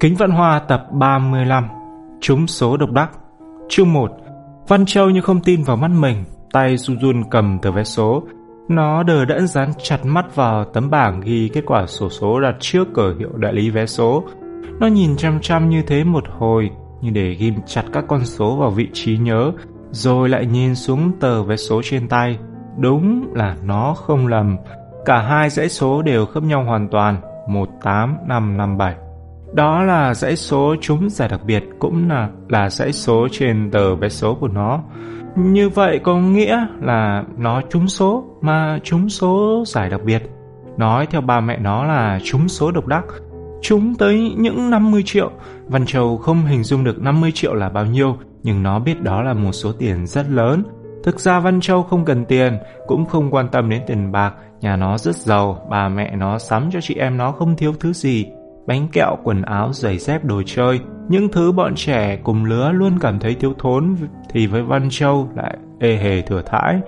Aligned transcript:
Kính 0.00 0.14
Văn 0.16 0.30
Hoa 0.30 0.58
tập 0.58 0.86
35 0.92 1.68
Trúng 2.20 2.46
số 2.46 2.76
độc 2.76 2.90
đắc, 2.90 3.10
Chương 3.68 3.92
1 3.92 4.10
Văn 4.68 4.86
Châu 4.86 5.10
như 5.10 5.20
không 5.20 5.40
tin 5.40 5.62
vào 5.62 5.76
mắt 5.76 5.90
mình, 5.90 6.24
Tay 6.52 6.76
run 6.76 6.98
run 6.98 7.22
cầm 7.30 7.58
tờ 7.62 7.72
vé 7.72 7.84
số. 7.84 8.22
Nó 8.68 9.02
đờ 9.02 9.24
đẫn 9.24 9.46
dán 9.46 9.72
chặt 9.82 9.98
mắt 10.04 10.36
vào 10.36 10.64
tấm 10.64 10.90
bảng 10.90 11.20
ghi 11.20 11.48
kết 11.48 11.62
quả 11.66 11.86
sổ 11.86 12.08
số 12.08 12.40
đặt 12.40 12.56
trước 12.60 12.88
cờ 12.94 13.14
hiệu 13.18 13.28
đại 13.36 13.52
lý 13.52 13.70
vé 13.70 13.86
số. 13.86 14.24
Nó 14.80 14.86
nhìn 14.86 15.16
chăm 15.16 15.40
chăm 15.40 15.68
như 15.68 15.82
thế 15.82 16.04
một 16.04 16.24
hồi, 16.38 16.70
Như 17.00 17.10
để 17.10 17.34
ghim 17.34 17.54
chặt 17.66 17.84
các 17.92 18.04
con 18.08 18.24
số 18.24 18.56
vào 18.56 18.70
vị 18.70 18.88
trí 18.92 19.18
nhớ, 19.18 19.52
Rồi 19.90 20.28
lại 20.28 20.46
nhìn 20.46 20.74
xuống 20.74 21.12
tờ 21.20 21.42
vé 21.42 21.56
số 21.56 21.80
trên 21.84 22.08
tay. 22.08 22.38
Đúng 22.78 23.34
là 23.34 23.56
nó 23.62 23.94
không 23.94 24.26
lầm, 24.26 24.56
Cả 25.04 25.22
hai 25.22 25.50
dãy 25.50 25.68
số 25.68 26.02
đều 26.02 26.26
khớp 26.26 26.42
nhau 26.42 26.64
hoàn 26.64 26.88
toàn. 26.88 27.20
18557 27.48 28.94
đó 29.52 29.82
là 29.82 30.14
dãy 30.14 30.36
số 30.36 30.74
trúng 30.80 31.10
giải 31.10 31.28
đặc 31.28 31.40
biệt 31.44 31.64
cũng 31.78 32.08
là 32.10 32.28
là 32.48 32.70
dãy 32.70 32.92
số 32.92 33.28
trên 33.30 33.70
tờ 33.70 33.94
vé 33.94 34.08
số 34.08 34.34
của 34.34 34.48
nó. 34.48 34.80
Như 35.36 35.68
vậy 35.68 36.00
có 36.04 36.16
nghĩa 36.16 36.66
là 36.80 37.24
nó 37.38 37.62
trúng 37.70 37.88
số 37.88 38.24
mà 38.40 38.78
trúng 38.82 39.08
số 39.08 39.64
giải 39.66 39.90
đặc 39.90 40.00
biệt. 40.04 40.22
Nói 40.76 41.06
theo 41.06 41.20
ba 41.20 41.40
mẹ 41.40 41.58
nó 41.58 41.84
là 41.84 42.18
trúng 42.24 42.48
số 42.48 42.70
độc 42.70 42.86
đắc. 42.86 43.04
Trúng 43.62 43.94
tới 43.94 44.34
những 44.36 44.70
50 44.70 45.02
triệu. 45.06 45.30
Văn 45.66 45.86
Châu 45.86 46.16
không 46.16 46.46
hình 46.46 46.62
dung 46.62 46.84
được 46.84 47.02
50 47.02 47.32
triệu 47.34 47.54
là 47.54 47.68
bao 47.68 47.86
nhiêu, 47.86 48.16
nhưng 48.42 48.62
nó 48.62 48.78
biết 48.78 49.02
đó 49.02 49.22
là 49.22 49.32
một 49.32 49.52
số 49.52 49.72
tiền 49.72 50.06
rất 50.06 50.26
lớn. 50.30 50.62
Thực 51.04 51.20
ra 51.20 51.40
Văn 51.40 51.60
Châu 51.60 51.82
không 51.82 52.04
cần 52.04 52.24
tiền, 52.24 52.58
cũng 52.86 53.06
không 53.06 53.34
quan 53.34 53.48
tâm 53.48 53.70
đến 53.70 53.82
tiền 53.86 54.12
bạc, 54.12 54.34
nhà 54.60 54.76
nó 54.76 54.98
rất 54.98 55.16
giàu, 55.16 55.66
bà 55.70 55.88
mẹ 55.88 56.16
nó 56.16 56.38
sắm 56.38 56.70
cho 56.72 56.80
chị 56.80 56.94
em 56.94 57.16
nó 57.16 57.32
không 57.32 57.56
thiếu 57.56 57.74
thứ 57.80 57.92
gì 57.92 58.26
bánh 58.68 58.88
kẹo, 58.92 59.16
quần 59.24 59.42
áo, 59.42 59.72
giày 59.72 59.98
dép, 59.98 60.24
đồ 60.24 60.42
chơi, 60.46 60.80
những 61.08 61.28
thứ 61.32 61.52
bọn 61.52 61.74
trẻ 61.74 62.18
cùng 62.22 62.44
lứa 62.44 62.72
luôn 62.72 62.98
cảm 63.00 63.18
thấy 63.18 63.34
thiếu 63.34 63.54
thốn 63.58 63.96
thì 64.30 64.46
với 64.46 64.62
Văn 64.62 64.88
Châu 64.90 65.28
lại 65.36 65.56
ê 65.80 65.96
hề 65.96 66.22
thừa 66.22 66.42
thãi. 66.42 66.80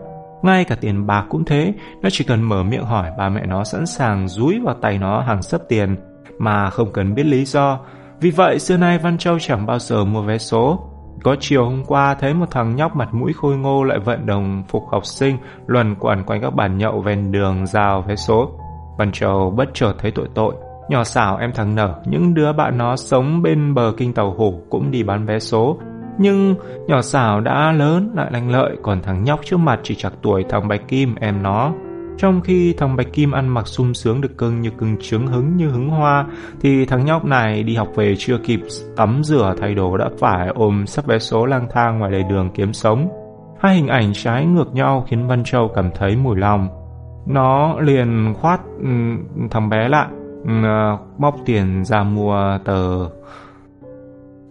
Ngay 0.43 0.65
cả 0.65 0.77
tiền 0.81 1.07
bạc 1.07 1.27
cũng 1.29 1.45
thế, 1.45 1.75
nó 2.03 2.09
chỉ 2.13 2.25
cần 2.25 2.43
mở 2.43 2.63
miệng 2.63 2.85
hỏi 2.85 3.11
bà 3.19 3.29
mẹ 3.29 3.47
nó 3.47 3.65
sẵn 3.65 3.87
sàng 3.87 4.29
rúi 4.29 4.61
vào 4.61 4.75
tay 4.75 4.99
nó 4.99 5.21
hàng 5.21 5.43
sấp 5.43 5.61
tiền 5.69 5.97
mà 6.39 6.71
không 6.71 6.93
cần 6.93 7.15
biết 7.15 7.27
lý 7.27 7.45
do. 7.45 7.81
Vì 8.21 8.31
vậy 8.31 8.59
xưa 8.59 8.77
nay 8.77 8.99
Văn 8.99 9.19
Châu 9.19 9.39
chẳng 9.39 9.67
bao 9.67 9.79
giờ 9.79 10.05
mua 10.05 10.23
vé 10.23 10.39
số. 10.39 10.91
Có 11.23 11.37
chiều 11.41 11.65
hôm 11.65 11.85
qua 11.85 12.15
thấy 12.15 12.35
một 12.35 12.51
thằng 12.51 12.77
nhóc 12.77 12.97
mặt 12.97 13.09
mũi 13.15 13.33
khôi 13.33 13.57
ngô 13.57 13.85
lại 13.85 13.99
vận 13.99 14.27
đồng 14.27 14.63
phục 14.69 14.83
học 14.91 15.07
sinh 15.07 15.37
luẩn 15.67 15.95
quẩn 15.95 16.25
quanh 16.25 16.41
các 16.43 16.55
bàn 16.55 16.79
nhậu 16.79 17.01
ven 17.01 17.33
đường 17.33 17.67
rào 17.67 18.05
vé 18.09 18.17
số. 18.17 18.51
Văn 18.99 19.13
Châu 19.13 19.51
bất 19.57 19.69
chợt 19.75 19.93
thấy 19.99 20.11
tội 20.11 20.29
tội, 20.35 20.55
Nhỏ 20.91 21.05
xảo 21.05 21.37
em 21.37 21.53
thằng 21.55 21.75
nở, 21.75 21.95
những 22.07 22.35
đứa 22.35 22.53
bạn 22.53 22.79
nó 22.79 22.97
sống 22.97 23.43
bên 23.43 23.75
bờ 23.75 23.93
kinh 23.97 24.13
tàu 24.13 24.35
hủ 24.39 24.61
cũng 24.71 24.91
đi 24.91 25.03
bán 25.03 25.27
vé 25.27 25.39
số. 25.39 25.79
Nhưng 26.19 26.55
nhỏ 26.87 27.01
xảo 27.01 27.41
đã 27.41 27.73
lớn 27.73 28.13
lại 28.15 28.31
lành 28.33 28.51
lợi, 28.51 28.77
còn 28.83 29.03
thằng 29.03 29.25
nhóc 29.25 29.41
trước 29.45 29.57
mặt 29.57 29.81
chỉ 29.83 29.95
chặt 29.95 30.11
tuổi 30.23 30.45
thằng 30.49 30.69
Bạch 30.69 30.89
Kim 30.89 31.15
em 31.15 31.43
nó. 31.43 31.73
Trong 32.21 32.41
khi 32.41 32.73
thằng 32.73 32.97
Bạch 32.97 33.13
Kim 33.13 33.33
ăn 33.33 33.49
mặc 33.49 33.67
sung 33.67 33.95
sướng 33.95 34.21
được 34.21 34.39
cưng 34.39 34.61
như 34.61 34.71
cưng 34.71 34.97
trứng 35.01 35.27
hứng 35.27 35.57
như 35.57 35.69
hứng 35.69 35.89
hoa, 35.89 36.27
thì 36.61 36.87
thằng 36.87 37.05
nhóc 37.05 37.25
này 37.25 37.63
đi 37.63 37.75
học 37.75 37.89
về 37.97 38.15
chưa 38.19 38.39
kịp 38.39 38.61
tắm 38.97 39.21
rửa 39.25 39.55
thay 39.61 39.75
đồ 39.75 39.97
đã 39.97 40.09
phải 40.19 40.49
ôm 40.55 40.87
sắp 40.87 41.07
vé 41.07 41.19
số 41.19 41.47
lang 41.47 41.69
thang 41.71 41.99
ngoài 41.99 42.13
lề 42.13 42.23
đường 42.23 42.51
kiếm 42.55 42.73
sống. 42.73 43.09
Hai 43.61 43.75
hình 43.75 43.89
ảnh 43.89 44.13
trái 44.15 44.47
ngược 44.47 44.75
nhau 44.75 45.05
khiến 45.09 45.27
Văn 45.27 45.45
Châu 45.45 45.71
cảm 45.75 45.91
thấy 45.95 46.17
mùi 46.17 46.37
lòng. 46.37 46.69
Nó 47.27 47.81
liền 47.81 48.35
khoát 48.41 48.61
ừ, 48.81 48.89
thằng 49.51 49.69
bé 49.69 49.89
lại, 49.89 50.09
móc 51.19 51.35
ừ, 51.35 51.41
à, 51.41 51.45
tiền 51.47 51.85
ra 51.85 52.03
mua 52.03 52.59
tờ 52.65 53.09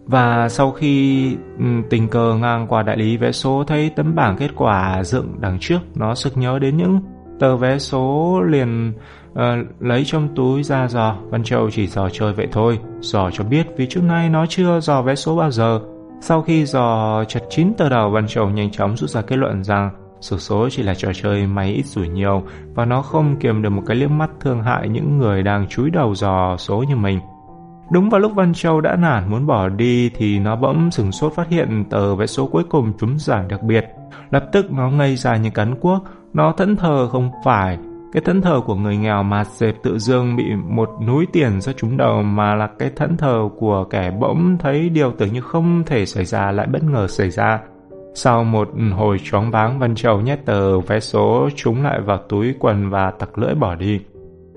và 0.05 0.49
sau 0.49 0.71
khi 0.71 1.25
ừ, 1.59 1.65
tình 1.89 2.07
cờ 2.07 2.35
ngang 2.35 2.67
qua 2.67 2.83
đại 2.83 2.97
lý 2.97 3.17
vé 3.17 3.31
số 3.31 3.63
thấy 3.67 3.91
tấm 3.95 4.15
bảng 4.15 4.37
kết 4.37 4.49
quả 4.55 5.03
dựng 5.03 5.35
đằng 5.39 5.57
trước 5.59 5.79
nó 5.95 6.15
sực 6.15 6.37
nhớ 6.37 6.59
đến 6.59 6.77
những 6.77 6.99
tờ 7.39 7.57
vé 7.57 7.79
số 7.79 8.41
liền 8.41 8.93
uh, 9.31 9.37
lấy 9.79 10.03
trong 10.05 10.35
túi 10.35 10.63
ra 10.63 10.87
dò 10.87 11.15
Văn 11.29 11.43
Châu 11.43 11.69
chỉ 11.71 11.87
dò 11.87 12.09
chơi 12.09 12.33
vậy 12.33 12.47
thôi 12.51 12.79
dò 12.99 13.29
cho 13.31 13.43
biết 13.43 13.67
vì 13.77 13.87
trước 13.87 14.03
nay 14.03 14.29
nó 14.29 14.45
chưa 14.49 14.79
dò 14.79 15.01
vé 15.01 15.15
số 15.15 15.35
bao 15.35 15.51
giờ 15.51 15.79
sau 16.21 16.41
khi 16.41 16.65
dò 16.65 17.23
chật 17.27 17.43
chín 17.49 17.73
tờ 17.77 17.89
đầu 17.89 18.09
Văn 18.09 18.27
Châu 18.27 18.49
nhanh 18.49 18.71
chóng 18.71 18.97
rút 18.97 19.09
ra 19.09 19.21
kết 19.21 19.35
luận 19.35 19.63
rằng 19.63 19.89
Sổ 20.21 20.37
số 20.37 20.69
chỉ 20.69 20.83
là 20.83 20.93
trò 20.93 21.11
chơi 21.13 21.47
máy 21.47 21.71
ít 21.71 21.85
rủi 21.85 22.07
nhiều 22.07 22.43
và 22.73 22.85
nó 22.85 23.01
không 23.01 23.35
kiềm 23.39 23.61
được 23.61 23.69
một 23.69 23.83
cái 23.85 23.97
liếc 23.97 24.11
mắt 24.11 24.29
thương 24.39 24.63
hại 24.63 24.89
những 24.89 25.17
người 25.17 25.43
đang 25.43 25.67
chúi 25.67 25.89
đầu 25.89 26.15
dò 26.15 26.57
số 26.57 26.83
như 26.87 26.95
mình. 26.95 27.19
Đúng 27.91 28.09
vào 28.09 28.19
lúc 28.19 28.31
Văn 28.35 28.53
Châu 28.53 28.81
đã 28.81 28.95
nản 28.95 29.31
muốn 29.31 29.47
bỏ 29.47 29.69
đi 29.69 30.09
thì 30.09 30.39
nó 30.39 30.55
bỗng 30.55 30.91
sừng 30.91 31.11
sốt 31.11 31.33
phát 31.33 31.49
hiện 31.49 31.85
tờ 31.89 32.15
vé 32.15 32.25
số 32.25 32.47
cuối 32.47 32.63
cùng 32.69 32.93
trúng 32.99 33.19
giải 33.19 33.45
đặc 33.49 33.63
biệt. 33.63 33.85
Lập 34.31 34.45
tức 34.51 34.71
nó 34.71 34.89
ngây 34.89 35.15
ra 35.15 35.37
như 35.37 35.49
cắn 35.49 35.75
cuốc, 35.79 36.03
nó 36.33 36.51
thẫn 36.51 36.75
thờ 36.75 37.07
không 37.11 37.31
phải 37.43 37.77
cái 38.11 38.21
thẫn 38.25 38.41
thờ 38.41 38.61
của 38.65 38.75
người 38.75 38.97
nghèo 38.97 39.23
mà 39.23 39.43
dẹp 39.43 39.75
tự 39.83 39.99
dương 39.99 40.35
bị 40.35 40.43
một 40.67 40.89
núi 41.07 41.27
tiền 41.33 41.61
do 41.61 41.73
trúng 41.73 41.97
đầu 41.97 42.21
mà 42.21 42.55
là 42.55 42.67
cái 42.79 42.91
thẫn 42.95 43.17
thờ 43.17 43.49
của 43.57 43.83
kẻ 43.89 44.11
bỗng 44.19 44.57
thấy 44.59 44.89
điều 44.89 45.11
tưởng 45.11 45.33
như 45.33 45.41
không 45.41 45.83
thể 45.85 46.05
xảy 46.05 46.25
ra 46.25 46.51
lại 46.51 46.67
bất 46.67 46.83
ngờ 46.83 47.07
xảy 47.07 47.29
ra. 47.29 47.59
Sau 48.13 48.43
một 48.43 48.69
hồi 48.97 49.17
choáng 49.23 49.51
váng, 49.51 49.79
Văn 49.79 49.95
Châu 49.95 50.21
nhét 50.21 50.45
tờ 50.45 50.79
vé 50.79 50.99
số 50.99 51.49
trúng 51.55 51.83
lại 51.83 52.01
vào 52.01 52.17
túi 52.29 52.53
quần 52.59 52.89
và 52.89 53.11
tặc 53.19 53.37
lưỡi 53.37 53.55
bỏ 53.55 53.75
đi. 53.75 53.99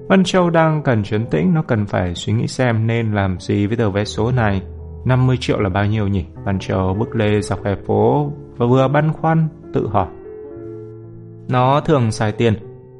Văn 0.09 0.25
Châu 0.25 0.51
đang 0.51 0.83
cần 0.83 1.03
trấn 1.03 1.27
tĩnh, 1.27 1.55
nó 1.55 1.63
cần 1.63 1.87
phải 1.87 2.15
suy 2.15 2.33
nghĩ 2.33 2.47
xem 2.47 2.87
nên 2.87 3.13
làm 3.13 3.41
gì 3.41 3.67
với 3.67 3.77
tờ 3.77 3.91
vé 3.91 4.05
số 4.05 4.31
này. 4.31 4.63
50 5.05 5.37
triệu 5.41 5.61
là 5.61 5.69
bao 5.69 5.87
nhiêu 5.87 6.09
nhỉ? 6.09 6.25
Văn 6.45 6.59
Châu 6.59 6.95
bước 6.95 7.17
lê 7.17 7.41
dọc 7.41 7.65
hè 7.65 7.75
phố 7.87 8.33
và 8.57 8.67
vừa 8.67 8.89
băn 8.89 9.13
khoăn, 9.13 9.49
tự 9.73 9.89
hỏi. 9.89 10.07
Nó 11.53 11.81
thường 11.81 12.13
xài 12.13 12.33
tiền, 12.33 12.55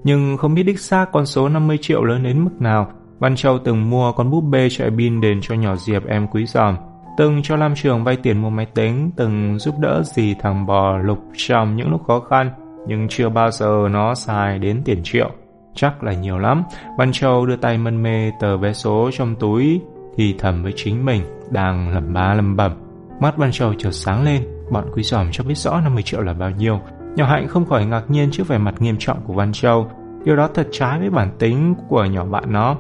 nhưng 0.05 0.37
không 0.37 0.55
biết 0.55 0.63
đích 0.63 0.81
xác 0.81 1.07
con 1.13 1.27
số 1.27 1.49
50 1.49 1.79
triệu 1.81 2.05
lớn 2.05 2.23
đến 2.23 2.45
mức 2.45 2.61
nào. 2.61 2.93
Văn 3.19 3.37
Châu 3.37 3.59
từng 3.59 3.91
mua 3.91 4.13
con 4.13 4.31
búp 4.31 4.41
bê 4.41 4.69
chạy 4.71 4.91
pin 4.99 5.21
đền 5.21 5.41
cho 5.43 5.55
nhỏ 5.55 5.77
Diệp 5.77 6.07
em 6.07 6.27
quý 6.27 6.47
giòm 6.47 6.77
từng 7.17 7.43
cho 7.43 7.57
Lam 7.57 7.75
Trường 7.75 8.05
vay 8.05 8.17
tiền 8.17 8.43
mua 8.43 8.51
máy 8.51 8.67
tính, 8.67 9.11
từng 9.17 9.59
giúp 9.59 9.75
đỡ 9.79 10.03
gì 10.05 10.35
thằng 10.41 10.67
bò 10.67 10.97
lục 10.97 11.19
trong 11.37 11.77
những 11.77 11.91
lúc 11.91 12.05
khó 12.07 12.21
khăn, 12.21 12.51
nhưng 12.87 13.09
chưa 13.09 13.29
bao 13.29 13.51
giờ 13.51 13.89
nó 13.91 14.15
xài 14.15 14.59
đến 14.59 14.83
tiền 14.85 15.01
triệu. 15.03 15.31
Chắc 15.75 16.03
là 16.03 16.13
nhiều 16.13 16.39
lắm. 16.39 16.65
Văn 16.99 17.13
Châu 17.13 17.47
đưa 17.47 17.57
tay 17.57 17.79
mân 17.79 18.03
mê 18.03 18.31
tờ 18.41 18.57
vé 18.57 18.73
số 18.73 19.11
trong 19.13 19.37
túi, 19.37 19.81
thì 20.17 20.35
thầm 20.39 20.63
với 20.63 20.73
chính 20.77 21.05
mình, 21.05 21.23
đang 21.51 21.95
lầm 21.95 22.13
ba 22.13 22.35
lầm 22.35 22.57
bẩm. 22.57 22.73
Mắt 23.21 23.37
Văn 23.37 23.53
Châu 23.53 23.75
chợt 23.75 23.93
sáng 23.93 24.25
lên, 24.25 24.43
bọn 24.71 24.85
quý 24.95 25.03
giòm 25.03 25.29
cho 25.33 25.45
biết 25.45 25.59
rõ 25.59 25.81
50 25.81 26.03
triệu 26.03 26.21
là 26.21 26.33
bao 26.33 26.51
nhiêu. 26.51 26.81
Nhỏ 27.17 27.27
Hạnh 27.27 27.49
không 27.49 27.67
khỏi 27.67 27.87
ngạc 27.87 28.03
nhiên 28.09 28.31
trước 28.31 28.49
vẻ 28.49 28.59
mặt 28.59 28.75
nghiêm 28.79 28.97
trọng 28.99 29.21
của 29.27 29.33
Văn 29.33 29.53
Châu. 29.53 29.91
Điều 30.25 30.37
đó 30.37 30.49
thật 30.55 30.69
trái 30.73 30.99
với 30.99 31.11
bản 31.11 31.31
tính 31.39 31.75
của 31.89 32.05
nhỏ 32.05 32.25
bạn 32.25 32.45
nó. 32.53 32.77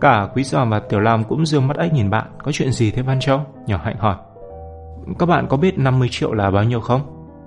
Cả 0.00 0.28
Quý 0.34 0.42
Giòn 0.44 0.70
và 0.70 0.80
Tiểu 0.80 1.00
Lam 1.00 1.24
cũng 1.24 1.46
dương 1.46 1.68
mắt 1.68 1.76
ếch 1.76 1.92
nhìn 1.92 2.10
bạn. 2.10 2.26
Có 2.42 2.52
chuyện 2.52 2.72
gì 2.72 2.90
thế 2.90 3.02
Văn 3.02 3.20
Châu? 3.20 3.40
Nhỏ 3.66 3.80
Hạnh 3.84 3.96
hỏi. 3.98 4.16
Các 5.18 5.26
bạn 5.26 5.46
có 5.48 5.56
biết 5.56 5.78
50 5.78 6.08
triệu 6.10 6.32
là 6.32 6.50
bao 6.50 6.64
nhiêu 6.64 6.80
không? 6.80 7.00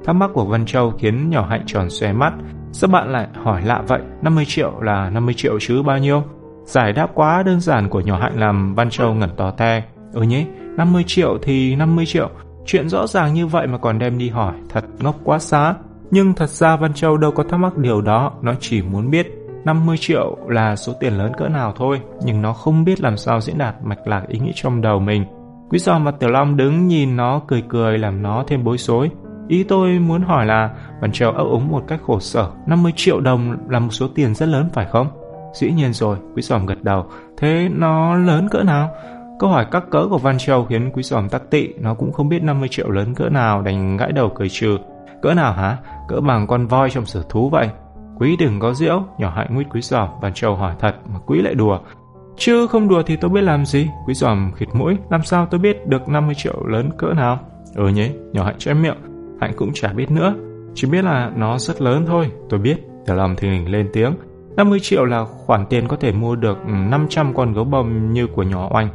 Thắc 0.05 0.15
mắc 0.15 0.29
của 0.33 0.45
Văn 0.45 0.65
Châu 0.65 0.91
khiến 0.91 1.29
nhỏ 1.29 1.47
Hạnh 1.49 1.63
tròn 1.65 1.89
xoe 1.89 2.13
mắt. 2.13 2.33
Sao 2.71 2.89
bạn 2.91 3.11
lại 3.11 3.27
hỏi 3.43 3.61
lạ 3.61 3.83
vậy? 3.87 4.01
50 4.21 4.45
triệu 4.47 4.79
là 4.81 5.09
50 5.09 5.33
triệu 5.33 5.59
chứ 5.59 5.83
bao 5.83 5.97
nhiêu? 5.97 6.23
Giải 6.63 6.93
đáp 6.93 7.07
quá 7.13 7.43
đơn 7.43 7.59
giản 7.59 7.89
của 7.89 7.99
nhỏ 7.99 8.17
Hạnh 8.17 8.39
làm 8.39 8.75
Văn 8.75 8.89
Châu 8.89 9.13
ngẩn 9.13 9.29
to 9.37 9.51
te. 9.51 9.83
Ừ 10.13 10.21
nhé, 10.21 10.45
50 10.77 11.03
triệu 11.07 11.37
thì 11.41 11.75
50 11.75 12.05
triệu. 12.05 12.29
Chuyện 12.65 12.89
rõ 12.89 13.07
ràng 13.07 13.33
như 13.33 13.47
vậy 13.47 13.67
mà 13.67 13.77
còn 13.77 13.99
đem 13.99 14.17
đi 14.17 14.29
hỏi, 14.29 14.53
thật 14.69 14.85
ngốc 14.99 15.15
quá 15.23 15.39
xá. 15.39 15.75
Nhưng 16.15 16.33
thật 16.33 16.49
ra 16.49 16.75
Văn 16.75 16.93
Châu 16.93 17.17
đâu 17.17 17.31
có 17.31 17.43
thắc 17.43 17.59
mắc 17.59 17.77
điều 17.77 18.01
đó, 18.01 18.33
nó 18.41 18.53
chỉ 18.59 18.81
muốn 18.81 19.09
biết 19.09 19.27
50 19.65 19.97
triệu 19.99 20.37
là 20.47 20.75
số 20.75 20.93
tiền 20.99 21.13
lớn 21.13 21.31
cỡ 21.37 21.47
nào 21.47 21.73
thôi, 21.77 22.01
nhưng 22.23 22.41
nó 22.41 22.53
không 22.53 22.83
biết 22.83 23.01
làm 23.01 23.17
sao 23.17 23.41
diễn 23.41 23.57
đạt 23.57 23.75
mạch 23.83 24.07
lạc 24.07 24.23
ý 24.27 24.39
nghĩ 24.39 24.51
trong 24.55 24.81
đầu 24.81 24.99
mình. 24.99 25.25
Quý 25.69 25.79
giòm 25.79 26.03
mặt 26.03 26.15
Tiểu 26.19 26.29
Long 26.29 26.57
đứng 26.57 26.87
nhìn 26.87 27.17
nó 27.17 27.41
cười 27.47 27.63
cười 27.69 27.97
làm 27.97 28.21
nó 28.21 28.43
thêm 28.47 28.63
bối 28.63 28.77
rối. 28.77 29.09
Ý 29.47 29.63
tôi 29.63 29.99
muốn 29.99 30.21
hỏi 30.21 30.45
là 30.45 30.69
Văn 31.01 31.11
Châu 31.11 31.31
ấp 31.31 31.43
úng 31.43 31.67
một 31.67 31.83
cách 31.87 31.99
khổ 32.07 32.19
sở 32.19 32.51
50 32.67 32.91
triệu 32.95 33.19
đồng 33.19 33.57
là 33.69 33.79
một 33.79 33.91
số 33.91 34.07
tiền 34.15 34.35
rất 34.35 34.49
lớn 34.49 34.69
phải 34.73 34.85
không? 34.85 35.07
Dĩ 35.53 35.71
nhiên 35.71 35.93
rồi, 35.93 36.17
Quý 36.35 36.41
giòm 36.41 36.65
gật 36.65 36.83
đầu. 36.83 37.05
Thế 37.37 37.69
nó 37.71 38.15
lớn 38.15 38.47
cỡ 38.51 38.63
nào? 38.63 38.89
Câu 39.39 39.49
hỏi 39.49 39.65
các 39.71 39.83
cỡ 39.91 40.07
của 40.09 40.17
Văn 40.17 40.37
Châu 40.37 40.65
khiến 40.65 40.91
Quý 40.93 41.03
giòm 41.03 41.29
tắc 41.29 41.49
tị. 41.49 41.67
Nó 41.79 41.93
cũng 41.93 42.11
không 42.11 42.29
biết 42.29 42.43
50 42.43 42.69
triệu 42.69 42.89
lớn 42.89 43.15
cỡ 43.15 43.29
nào 43.29 43.61
đành 43.61 43.97
gãi 43.97 44.11
đầu 44.11 44.31
cười 44.35 44.49
trừ. 44.49 44.77
Cỡ 45.21 45.33
nào 45.33 45.53
hả? 45.53 45.77
Cỡ 46.07 46.21
bằng 46.21 46.47
con 46.47 46.67
voi 46.67 46.89
trong 46.89 47.05
sở 47.05 47.23
thú 47.29 47.49
vậy. 47.49 47.69
Quý 48.19 48.35
đừng 48.39 48.59
có 48.59 48.73
diễu, 48.73 49.03
nhỏ 49.17 49.33
hạnh 49.35 49.55
nguyết 49.55 49.67
quý 49.69 49.81
giòm, 49.81 50.09
bàn 50.21 50.33
Châu 50.33 50.55
hỏi 50.55 50.75
thật 50.79 50.95
mà 51.13 51.19
quý 51.25 51.41
lại 51.41 51.55
đùa. 51.55 51.79
Chứ 52.37 52.67
không 52.67 52.87
đùa 52.87 53.03
thì 53.05 53.15
tôi 53.15 53.29
biết 53.29 53.41
làm 53.41 53.65
gì, 53.65 53.89
quý 54.07 54.13
giòm 54.13 54.51
khịt 54.55 54.69
mũi, 54.73 54.97
làm 55.09 55.23
sao 55.23 55.45
tôi 55.51 55.59
biết 55.59 55.87
được 55.87 56.09
50 56.09 56.35
triệu 56.35 56.65
lớn 56.65 56.89
cỡ 56.97 57.13
nào. 57.13 57.39
Ừ 57.75 57.87
nhé, 57.87 58.11
nhỏ 58.31 58.43
hạnh 58.43 58.55
che 58.57 58.73
miệng, 58.73 58.97
hạnh 59.41 59.53
cũng 59.55 59.71
chả 59.73 59.93
biết 59.93 60.11
nữa, 60.11 60.33
chỉ 60.73 60.87
biết 60.87 61.03
là 61.03 61.31
nó 61.35 61.57
rất 61.57 61.81
lớn 61.81 62.05
thôi, 62.07 62.31
tôi 62.49 62.59
biết, 62.59 62.75
tiểu 63.05 63.15
lòng 63.15 63.35
thì 63.37 63.49
hình 63.49 63.71
lên 63.71 63.89
tiếng. 63.93 64.13
50 64.55 64.79
triệu 64.79 65.05
là 65.05 65.25
khoản 65.25 65.65
tiền 65.65 65.87
có 65.87 65.97
thể 65.97 66.11
mua 66.11 66.35
được 66.35 66.57
ừ, 66.67 66.71
500 66.73 67.33
con 67.33 67.53
gấu 67.53 67.63
bông 67.63 68.13
như 68.13 68.27
của 68.27 68.43
nhỏ 68.43 68.69
oanh. 68.73 68.89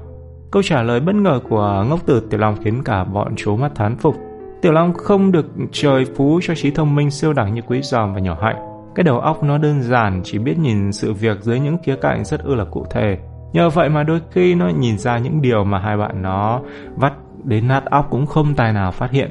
Câu 0.50 0.62
trả 0.62 0.82
lời 0.82 1.00
bất 1.00 1.14
ngờ 1.14 1.40
của 1.48 1.84
ngốc 1.88 2.06
tử 2.06 2.20
Tiểu 2.30 2.40
Long 2.40 2.56
khiến 2.64 2.82
cả 2.84 3.04
bọn 3.04 3.36
chú 3.36 3.56
mắt 3.56 3.72
thán 3.74 3.96
phục. 3.96 4.16
Tiểu 4.62 4.72
Long 4.72 4.92
không 4.92 5.32
được 5.32 5.46
trời 5.72 6.04
phú 6.16 6.40
cho 6.42 6.54
trí 6.54 6.70
thông 6.70 6.94
minh 6.94 7.10
siêu 7.10 7.32
đẳng 7.32 7.54
như 7.54 7.62
Quý 7.66 7.80
Giòm 7.82 8.14
và 8.14 8.20
nhỏ 8.20 8.38
hạnh. 8.42 8.56
Cái 8.94 9.04
đầu 9.04 9.20
óc 9.20 9.42
nó 9.42 9.58
đơn 9.58 9.82
giản, 9.82 10.20
chỉ 10.24 10.38
biết 10.38 10.58
nhìn 10.58 10.92
sự 10.92 11.12
việc 11.12 11.40
dưới 11.40 11.60
những 11.60 11.76
khía 11.84 11.96
cạnh 11.96 12.24
rất 12.24 12.40
ư 12.44 12.54
là 12.54 12.64
cụ 12.64 12.86
thể. 12.90 13.18
Nhờ 13.52 13.70
vậy 13.70 13.88
mà 13.88 14.02
đôi 14.02 14.20
khi 14.30 14.54
nó 14.54 14.68
nhìn 14.68 14.98
ra 14.98 15.18
những 15.18 15.42
điều 15.42 15.64
mà 15.64 15.78
hai 15.78 15.96
bạn 15.96 16.22
nó 16.22 16.60
vắt 16.96 17.12
đến 17.44 17.68
nát 17.68 17.84
óc 17.84 18.06
cũng 18.10 18.26
không 18.26 18.54
tài 18.54 18.72
nào 18.72 18.90
phát 18.90 19.10
hiện. 19.10 19.30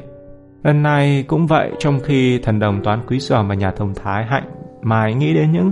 Lần 0.63 0.83
này 0.83 1.23
cũng 1.27 1.47
vậy, 1.47 1.71
trong 1.79 1.99
khi 1.99 2.39
thần 2.43 2.59
đồng 2.59 2.83
toán 2.83 2.99
quý 3.07 3.19
giòm 3.19 3.47
và 3.47 3.55
nhà 3.55 3.71
thông 3.71 3.93
thái 3.93 4.25
hạnh 4.25 4.43
mãi 4.81 5.13
nghĩ 5.13 5.33
đến 5.33 5.51
những 5.51 5.71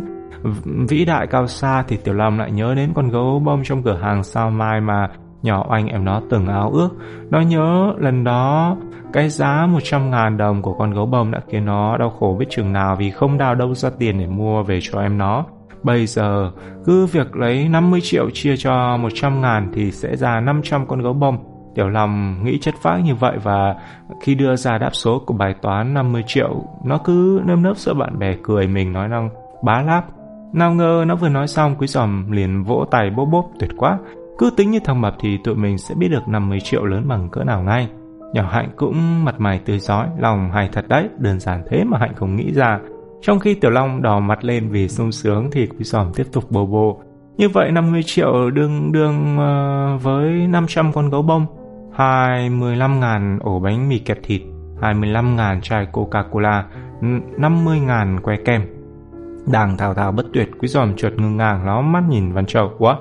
vĩ 0.89 1.05
đại 1.05 1.27
cao 1.27 1.47
xa 1.47 1.83
thì 1.87 1.97
Tiểu 1.97 2.13
Long 2.13 2.39
lại 2.39 2.51
nhớ 2.51 2.73
đến 2.75 2.91
con 2.95 3.09
gấu 3.09 3.41
bông 3.45 3.63
trong 3.63 3.83
cửa 3.83 3.99
hàng 4.01 4.23
sao 4.23 4.49
mai 4.49 4.81
mà 4.81 5.07
nhỏ 5.41 5.65
anh 5.69 5.87
em 5.87 6.05
nó 6.05 6.21
từng 6.29 6.47
áo 6.47 6.71
ước. 6.73 6.89
Nó 7.29 7.41
nhớ 7.41 7.93
lần 7.97 8.23
đó 8.23 8.77
cái 9.13 9.29
giá 9.29 9.65
100 9.65 10.11
ngàn 10.11 10.37
đồng 10.37 10.61
của 10.61 10.73
con 10.73 10.93
gấu 10.93 11.05
bông 11.05 11.31
đã 11.31 11.39
khiến 11.47 11.65
nó 11.65 11.97
đau 11.97 12.09
khổ 12.09 12.35
biết 12.39 12.45
chừng 12.49 12.73
nào 12.73 12.95
vì 12.95 13.11
không 13.11 13.37
đào 13.37 13.55
đâu 13.55 13.73
ra 13.73 13.89
tiền 13.99 14.19
để 14.19 14.27
mua 14.27 14.63
về 14.63 14.79
cho 14.81 15.01
em 15.01 15.17
nó. 15.17 15.45
Bây 15.83 16.05
giờ, 16.05 16.51
cứ 16.85 17.05
việc 17.05 17.35
lấy 17.35 17.69
50 17.69 17.99
triệu 18.03 18.29
chia 18.33 18.57
cho 18.57 18.97
100 18.97 19.41
ngàn 19.41 19.71
thì 19.73 19.91
sẽ 19.91 20.15
ra 20.15 20.39
500 20.39 20.87
con 20.87 21.01
gấu 21.01 21.13
bông. 21.13 21.37
Tiểu 21.75 21.89
Long 21.89 22.43
nghĩ 22.43 22.59
chất 22.59 22.75
phác 22.81 23.03
như 23.03 23.15
vậy 23.15 23.37
và 23.43 23.75
khi 24.21 24.35
đưa 24.35 24.55
ra 24.55 24.77
đáp 24.77 24.89
số 24.93 25.19
của 25.25 25.33
bài 25.33 25.55
toán 25.61 25.93
50 25.93 26.23
triệu, 26.27 26.63
nó 26.85 26.97
cứ 26.97 27.41
nơm 27.45 27.63
nớp 27.63 27.77
sợ 27.77 27.93
bạn 27.93 28.19
bè 28.19 28.35
cười 28.43 28.67
mình 28.67 28.93
nói 28.93 29.07
năng 29.07 29.29
bá 29.63 29.81
láp. 29.81 30.05
Nào 30.53 30.73
ngờ 30.73 31.03
nó 31.07 31.15
vừa 31.15 31.29
nói 31.29 31.47
xong 31.47 31.75
quý 31.79 31.87
giòm 31.87 32.31
liền 32.31 32.63
vỗ 32.63 32.85
tay 32.91 33.09
bốp 33.09 33.27
bốp 33.31 33.45
tuyệt 33.59 33.71
quá. 33.77 33.99
Cứ 34.37 34.49
tính 34.57 34.71
như 34.71 34.79
thằng 34.79 35.01
mập 35.01 35.15
thì 35.19 35.37
tụi 35.43 35.55
mình 35.55 35.77
sẽ 35.77 35.95
biết 35.95 36.07
được 36.07 36.27
50 36.27 36.59
triệu 36.59 36.85
lớn 36.85 37.07
bằng 37.07 37.29
cỡ 37.29 37.43
nào 37.43 37.63
ngay. 37.63 37.87
Nhỏ 38.33 38.49
Hạnh 38.51 38.69
cũng 38.75 39.25
mặt 39.25 39.35
mày 39.39 39.59
tươi 39.59 39.79
giói, 39.79 40.07
lòng 40.19 40.51
hay 40.53 40.69
thật 40.73 40.87
đấy, 40.87 41.09
đơn 41.17 41.39
giản 41.39 41.63
thế 41.69 41.83
mà 41.83 41.97
Hạnh 41.97 42.13
không 42.15 42.35
nghĩ 42.35 42.53
ra. 42.53 42.79
Trong 43.21 43.39
khi 43.39 43.53
Tiểu 43.53 43.71
Long 43.71 44.01
đỏ 44.01 44.19
mặt 44.19 44.43
lên 44.43 44.69
vì 44.69 44.87
sung 44.89 45.11
sướng 45.11 45.49
thì 45.51 45.67
Quý 45.67 45.83
Giòm 45.83 46.13
tiếp 46.13 46.23
tục 46.31 46.51
bồ 46.51 46.65
bồ. 46.65 47.01
Như 47.37 47.49
vậy 47.49 47.71
50 47.71 48.03
triệu 48.03 48.49
đương 48.49 48.91
đương 48.91 49.37
uh, 49.37 50.03
với 50.03 50.47
500 50.47 50.93
con 50.93 51.09
gấu 51.09 51.21
bông, 51.21 51.45
25 51.93 52.99
ngàn 52.99 53.39
ổ 53.41 53.59
bánh 53.59 53.89
mì 53.89 53.99
kẹp 53.99 54.17
thịt, 54.23 54.41
25 54.81 55.35
ngàn 55.35 55.61
chai 55.61 55.87
Coca-Cola, 55.91 56.63
50 57.37 57.79
ngàn 57.79 58.19
que 58.23 58.35
kem. 58.45 58.61
Đang 59.51 59.77
thao 59.77 59.93
thao 59.93 60.11
bất 60.11 60.25
tuyệt, 60.33 60.49
Quý 60.59 60.67
Giòm 60.67 60.95
chuột 60.95 61.13
ngưng 61.13 61.37
ngang 61.37 61.65
ló 61.65 61.81
mắt 61.81 62.03
nhìn 62.09 62.33
Văn 62.33 62.45
Châu. 62.45 62.71
quá 62.77 62.97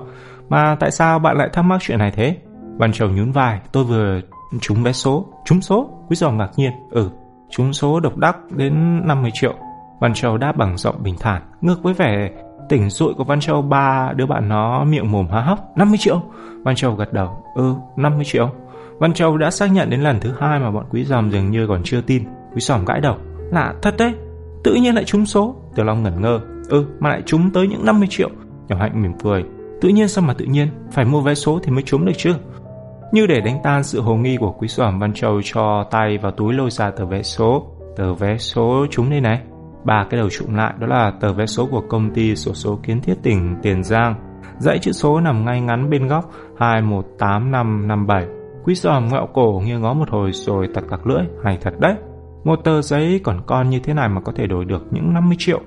Mà 0.48 0.76
tại 0.80 0.90
sao 0.90 1.18
bạn 1.18 1.36
lại 1.36 1.48
thắc 1.52 1.64
mắc 1.64 1.78
chuyện 1.80 1.98
này 1.98 2.10
thế? 2.10 2.36
Văn 2.78 2.92
Châu 2.92 3.08
nhún 3.08 3.32
vai, 3.32 3.60
tôi 3.72 3.84
vừa 3.84 4.20
trúng 4.60 4.82
vé 4.82 4.92
số. 4.92 5.26
Trúng 5.44 5.60
số? 5.60 5.90
Quý 6.08 6.16
Giòm 6.16 6.38
ngạc 6.38 6.50
nhiên. 6.56 6.72
Ừ, 6.90 7.10
trúng 7.50 7.72
số 7.72 8.00
độc 8.00 8.16
đắc 8.16 8.36
đến 8.50 9.02
50 9.06 9.30
triệu. 9.34 9.54
Văn 10.00 10.14
Châu 10.14 10.38
đáp 10.38 10.56
bằng 10.56 10.76
giọng 10.76 11.02
bình 11.02 11.14
thản, 11.20 11.42
ngược 11.60 11.82
với 11.82 11.94
vẻ 11.94 12.30
tỉnh 12.68 12.90
rụi 12.90 13.14
của 13.14 13.24
Văn 13.24 13.40
Châu 13.40 13.62
ba 13.62 14.12
đứa 14.16 14.26
bạn 14.26 14.48
nó 14.48 14.84
miệng 14.84 15.12
mồm 15.12 15.28
há 15.28 15.40
hốc. 15.40 15.58
50 15.76 15.98
triệu? 15.98 16.22
Văn 16.64 16.74
Châu 16.74 16.94
gật 16.94 17.12
đầu. 17.12 17.42
Ừ, 17.54 17.74
50 17.96 18.24
triệu. 18.24 18.50
Văn 18.98 19.12
Châu 19.12 19.36
đã 19.36 19.50
xác 19.50 19.66
nhận 19.66 19.90
đến 19.90 20.00
lần 20.00 20.20
thứ 20.20 20.32
hai 20.40 20.60
mà 20.60 20.70
bọn 20.70 20.84
quý 20.90 21.04
giòm 21.04 21.30
dường 21.30 21.50
như 21.50 21.66
còn 21.66 21.82
chưa 21.84 22.00
tin. 22.00 22.24
Quý 22.54 22.60
giòm 22.60 22.84
gãi 22.84 23.00
đầu. 23.00 23.16
Lạ 23.52 23.74
thật 23.82 23.94
đấy, 23.98 24.12
tự 24.64 24.74
nhiên 24.74 24.94
lại 24.94 25.04
trúng 25.04 25.26
số. 25.26 25.56
Tiểu 25.74 25.84
Long 25.84 26.02
ngẩn 26.02 26.20
ngơ. 26.20 26.40
Ừ, 26.68 26.86
mà 27.00 27.10
lại 27.10 27.22
trúng 27.26 27.50
tới 27.50 27.68
những 27.68 27.84
50 27.84 28.08
triệu. 28.10 28.30
Nhỏ 28.68 28.76
Hạnh 28.76 29.02
mỉm 29.02 29.12
cười. 29.22 29.44
Tự 29.80 29.88
nhiên 29.88 30.08
sao 30.08 30.24
mà 30.24 30.34
tự 30.34 30.44
nhiên, 30.44 30.68
phải 30.92 31.04
mua 31.04 31.20
vé 31.20 31.34
số 31.34 31.60
thì 31.62 31.70
mới 31.70 31.82
trúng 31.82 32.04
được 32.04 32.12
chứ. 32.16 32.34
Như 33.12 33.26
để 33.26 33.40
đánh 33.40 33.58
tan 33.62 33.82
sự 33.82 34.00
hồ 34.00 34.16
nghi 34.16 34.36
của 34.36 34.52
quý 34.52 34.68
giòm 34.68 34.98
Văn 34.98 35.12
Châu 35.14 35.40
cho 35.44 35.84
tay 35.90 36.18
vào 36.18 36.32
túi 36.32 36.54
lôi 36.54 36.70
ra 36.70 36.90
tờ 36.90 37.06
vé 37.06 37.22
số. 37.22 37.66
Tờ 37.96 38.14
vé 38.14 38.36
số 38.36 38.86
chúng 38.90 39.10
đây 39.10 39.20
này 39.20 39.40
ba 39.84 40.06
cái 40.10 40.20
đầu 40.20 40.28
trụm 40.30 40.54
lại 40.54 40.74
đó 40.78 40.86
là 40.86 41.12
tờ 41.20 41.32
vé 41.32 41.46
số 41.46 41.68
của 41.70 41.82
công 41.88 42.10
ty 42.10 42.36
sổ 42.36 42.54
số 42.54 42.78
kiến 42.82 43.00
thiết 43.00 43.14
tỉnh 43.22 43.56
Tiền 43.62 43.82
Giang. 43.82 44.14
Dãy 44.58 44.78
chữ 44.78 44.92
số 44.92 45.20
nằm 45.20 45.44
ngay 45.44 45.60
ngắn 45.60 45.90
bên 45.90 46.08
góc 46.08 46.30
218557. 46.58 48.26
Quý 48.64 48.74
giòm 48.74 49.08
ngạo 49.08 49.28
cổ 49.34 49.62
nghiêng 49.64 49.80
ngó 49.80 49.94
một 49.94 50.10
hồi 50.10 50.32
rồi 50.32 50.68
tặc 50.74 50.84
tặc 50.90 51.06
lưỡi, 51.06 51.22
hay 51.44 51.58
thật 51.60 51.74
đấy. 51.78 51.94
Một 52.44 52.56
tờ 52.64 52.82
giấy 52.82 53.20
còn 53.24 53.40
con 53.46 53.70
như 53.70 53.78
thế 53.78 53.94
này 53.94 54.08
mà 54.08 54.20
có 54.20 54.32
thể 54.36 54.46
đổi 54.46 54.64
được 54.64 54.86
những 54.90 55.14
50 55.14 55.36
triệu. 55.38 55.60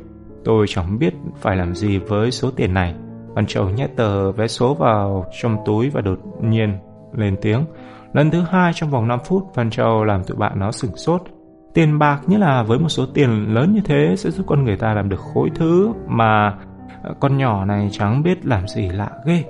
Tôi 0.46 0.66
chẳng 0.68 1.00
biết 1.00 1.14
phải 1.42 1.56
làm 1.56 1.76
gì 1.76 1.98
với 1.98 2.32
số 2.32 2.52
tiền 2.56 2.74
này. 2.74 2.96
Văn 3.36 3.46
Châu 3.46 3.70
nhét 3.70 3.96
tờ 3.96 4.32
vé 4.32 4.48
số 4.48 4.74
vào 4.74 5.26
trong 5.42 5.58
túi 5.66 5.90
và 5.90 6.02
đột 6.02 6.20
nhiên 6.42 6.80
lên 7.14 7.36
tiếng. 7.42 7.66
Lần 8.14 8.32
thứ 8.32 8.42
hai 8.52 8.72
trong 8.76 8.90
vòng 8.90 9.08
5 9.08 9.20
phút, 9.26 9.44
Văn 9.56 9.70
Châu 9.70 10.04
làm 10.04 10.24
tụi 10.24 10.38
bạn 10.38 10.60
nó 10.60 10.72
sửng 10.72 10.98
sốt. 10.98 11.22
Tiền 11.74 12.00
bạc 12.00 12.20
như 12.28 12.38
là 12.38 12.64
với 12.64 12.80
một 12.80 12.90
số 12.90 13.06
tiền 13.14 13.54
lớn 13.54 13.74
như 13.74 13.82
thế 13.86 14.16
sẽ 14.18 14.30
giúp 14.32 14.44
con 14.48 14.64
người 14.64 14.78
ta 14.78 14.94
làm 14.94 15.10
được 15.10 15.20
khối 15.20 15.50
thứ 15.56 15.94
mà 16.08 16.58
ờ, 17.04 17.14
con 17.20 17.38
nhỏ 17.38 17.66
này 17.66 17.90
chẳng 17.92 18.24
biết 18.24 18.46
làm 18.46 18.68
gì 18.68 18.90
lạ 18.90 19.10
ghê. 19.26 19.44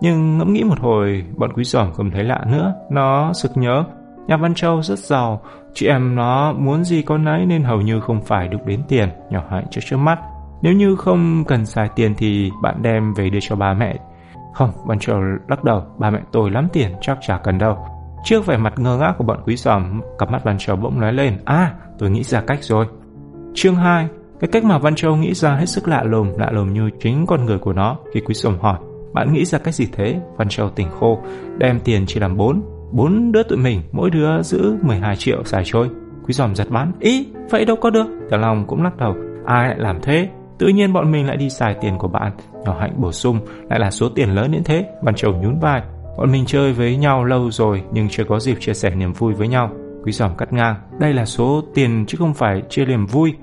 Nhưng 0.00 0.38
ngẫm 0.38 0.52
nghĩ 0.52 0.64
một 0.64 0.80
hồi, 0.80 1.24
bọn 1.36 1.52
quý 1.52 1.64
giỏm 1.64 1.92
không 1.92 2.10
thấy 2.10 2.24
lạ 2.24 2.44
nữa. 2.46 2.74
Nó 2.90 3.32
sực 3.32 3.52
nhớ, 3.54 3.84
nhà 4.26 4.36
Văn 4.36 4.54
Châu 4.54 4.82
rất 4.82 4.98
giàu, 4.98 5.42
chị 5.74 5.86
em 5.86 6.14
nó 6.14 6.52
muốn 6.52 6.84
gì 6.84 7.02
con 7.02 7.24
ấy 7.24 7.46
nên 7.46 7.62
hầu 7.62 7.80
như 7.80 8.00
không 8.00 8.20
phải 8.20 8.48
đụng 8.48 8.66
đến 8.66 8.80
tiền. 8.88 9.08
Nhỏ 9.30 9.42
hạnh 9.50 9.64
trước 9.70 9.80
trước 9.84 9.96
mắt. 9.96 10.18
Nếu 10.62 10.72
như 10.72 10.96
không 10.96 11.44
cần 11.46 11.66
xài 11.66 11.88
tiền 11.96 12.14
thì 12.18 12.50
bạn 12.62 12.82
đem 12.82 13.14
về 13.14 13.30
đưa 13.30 13.38
cho 13.42 13.56
ba 13.56 13.74
mẹ. 13.74 13.96
Không, 14.54 14.70
Văn 14.84 14.98
Châu 14.98 15.20
lắc 15.48 15.64
đầu, 15.64 15.82
ba 15.98 16.10
mẹ 16.10 16.20
tôi 16.32 16.50
lắm 16.50 16.68
tiền, 16.72 16.92
chắc 17.00 17.18
chả 17.20 17.38
cần 17.38 17.58
đâu. 17.58 17.78
Trước 18.24 18.46
vẻ 18.46 18.56
mặt 18.56 18.74
ngơ 18.76 18.96
ngác 18.96 19.14
của 19.18 19.24
bọn 19.24 19.38
quý 19.46 19.56
giòm, 19.56 20.00
cặp 20.18 20.30
mắt 20.30 20.44
Văn 20.44 20.58
Châu 20.58 20.76
bỗng 20.76 21.00
lóe 21.00 21.12
lên. 21.12 21.38
À, 21.44 21.74
tôi 21.98 22.10
nghĩ 22.10 22.22
ra 22.22 22.40
cách 22.40 22.58
rồi. 22.62 22.86
Chương 23.54 23.76
2 23.76 24.08
Cái 24.40 24.48
cách 24.52 24.64
mà 24.64 24.78
Văn 24.78 24.94
Châu 24.94 25.16
nghĩ 25.16 25.34
ra 25.34 25.54
hết 25.54 25.66
sức 25.66 25.88
lạ 25.88 26.02
lùng, 26.02 26.38
lạ 26.38 26.50
lùng 26.50 26.72
như 26.72 26.90
chính 27.00 27.26
con 27.26 27.44
người 27.44 27.58
của 27.58 27.72
nó. 27.72 27.96
Khi 28.14 28.20
quý 28.20 28.34
giòm 28.34 28.58
hỏi, 28.58 28.78
bạn 29.12 29.32
nghĩ 29.32 29.44
ra 29.44 29.58
cách 29.58 29.74
gì 29.74 29.88
thế? 29.92 30.20
Văn 30.36 30.48
Châu 30.48 30.70
tỉnh 30.70 30.88
khô, 31.00 31.18
đem 31.58 31.80
tiền 31.80 32.04
chỉ 32.06 32.20
làm 32.20 32.36
bốn. 32.36 32.62
Bốn 32.92 33.32
đứa 33.32 33.42
tụi 33.42 33.58
mình, 33.58 33.80
mỗi 33.92 34.10
đứa 34.10 34.42
giữ 34.42 34.76
12 34.82 35.16
triệu 35.16 35.44
xài 35.44 35.62
trôi. 35.64 35.88
Quý 36.26 36.34
giòm 36.34 36.54
giật 36.54 36.70
bắn. 36.70 36.92
Ý, 37.00 37.28
vậy 37.50 37.64
đâu 37.64 37.76
có 37.76 37.90
được. 37.90 38.06
Tiểu 38.30 38.38
Long 38.38 38.66
cũng 38.66 38.82
lắc 38.82 38.96
đầu. 38.96 39.14
Ai 39.44 39.68
lại 39.68 39.78
làm 39.78 40.00
thế? 40.02 40.28
Tự 40.58 40.68
nhiên 40.68 40.92
bọn 40.92 41.12
mình 41.12 41.26
lại 41.26 41.36
đi 41.36 41.50
xài 41.50 41.74
tiền 41.80 41.98
của 41.98 42.08
bạn. 42.08 42.32
Nhỏ 42.64 42.76
Hạnh 42.80 42.92
bổ 42.96 43.12
sung, 43.12 43.38
lại 43.70 43.80
là 43.80 43.90
số 43.90 44.08
tiền 44.08 44.34
lớn 44.34 44.52
đến 44.52 44.64
thế. 44.64 44.86
Văn 45.02 45.14
Châu 45.14 45.32
nhún 45.32 45.58
vai. 45.58 45.82
Bọn 46.18 46.32
mình 46.32 46.44
chơi 46.46 46.72
với 46.72 46.96
nhau 46.96 47.24
lâu 47.24 47.50
rồi 47.50 47.82
nhưng 47.92 48.08
chưa 48.08 48.24
có 48.24 48.38
dịp 48.38 48.56
chia 48.60 48.74
sẻ 48.74 48.90
niềm 48.90 49.12
vui 49.12 49.34
với 49.34 49.48
nhau. 49.48 49.70
Quý 50.04 50.12
giòm 50.12 50.36
cắt 50.36 50.52
ngang, 50.52 50.76
đây 50.98 51.14
là 51.14 51.24
số 51.24 51.62
tiền 51.74 52.04
chứ 52.06 52.16
không 52.18 52.34
phải 52.34 52.62
chia 52.68 52.84
niềm 52.84 53.06
vui. 53.06 53.34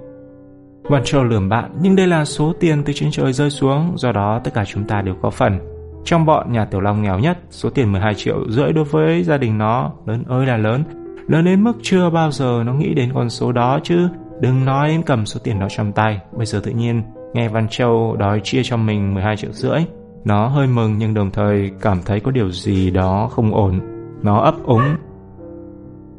Văn 0.84 1.04
Châu 1.04 1.24
lườm 1.24 1.50
bạn, 1.50 1.72
nhưng 1.82 1.96
đây 1.96 2.08
là 2.08 2.26
số 2.26 2.54
tiền 2.60 2.84
từ 2.84 2.94
trên 2.94 3.12
trời 3.12 3.34
rơi 3.34 3.50
xuống, 3.50 3.94
do 3.98 4.12
đó 4.12 4.42
tất 4.44 4.52
cả 4.54 4.66
chúng 4.66 4.84
ta 4.84 5.02
đều 5.02 5.16
có 5.22 5.30
phần. 5.30 5.60
Trong 6.04 6.26
bọn 6.26 6.52
nhà 6.52 6.66
Tiểu 6.66 6.82
Long 6.82 7.02
nghèo 7.02 7.20
nhất, 7.20 7.38
số 7.50 7.70
tiền 7.70 7.92
12 7.92 8.14
triệu 8.14 8.50
rưỡi 8.50 8.72
đối 8.74 8.84
với 8.84 9.24
gia 9.24 9.38
đình 9.38 9.58
nó 9.58 9.92
lớn 10.06 10.24
ơi 10.28 10.46
là 10.46 10.58
lớn. 10.58 10.84
Lớn 11.28 11.46
đến 11.46 11.64
mức 11.64 11.74
chưa 11.82 12.10
bao 12.10 12.32
giờ 12.32 12.64
nó 12.66 12.74
nghĩ 12.74 12.94
đến 12.94 13.12
con 13.14 13.30
số 13.30 13.52
đó 13.52 13.80
chứ, 13.84 14.08
đừng 14.42 14.66
nói 14.66 14.88
đến 14.88 15.02
cầm 15.06 15.26
số 15.26 15.40
tiền 15.44 15.60
đó 15.60 15.68
trong 15.70 15.92
tay. 15.92 16.20
Bây 16.38 16.46
giờ 16.46 16.62
tự 16.64 16.72
nhiên 16.72 17.04
nghe 17.34 17.50
Văn 17.50 17.68
Châu 17.70 18.16
đòi 18.20 18.42
chia 18.44 18.62
cho 18.64 18.78
mình 18.78 19.14
12 19.14 19.38
triệu 19.38 19.52
rưỡi. 19.52 19.80
Nó 20.26 20.48
hơi 20.48 20.68
mừng 20.68 20.98
nhưng 20.98 21.14
đồng 21.14 21.32
thời 21.32 21.72
cảm 21.82 22.00
thấy 22.06 22.20
có 22.20 22.32
điều 22.32 22.52
gì 22.52 22.90
đó 22.90 23.30
không 23.32 23.54
ổn. 23.54 23.80
Nó 24.22 24.40
ấp 24.40 24.56
úng. 24.64 24.96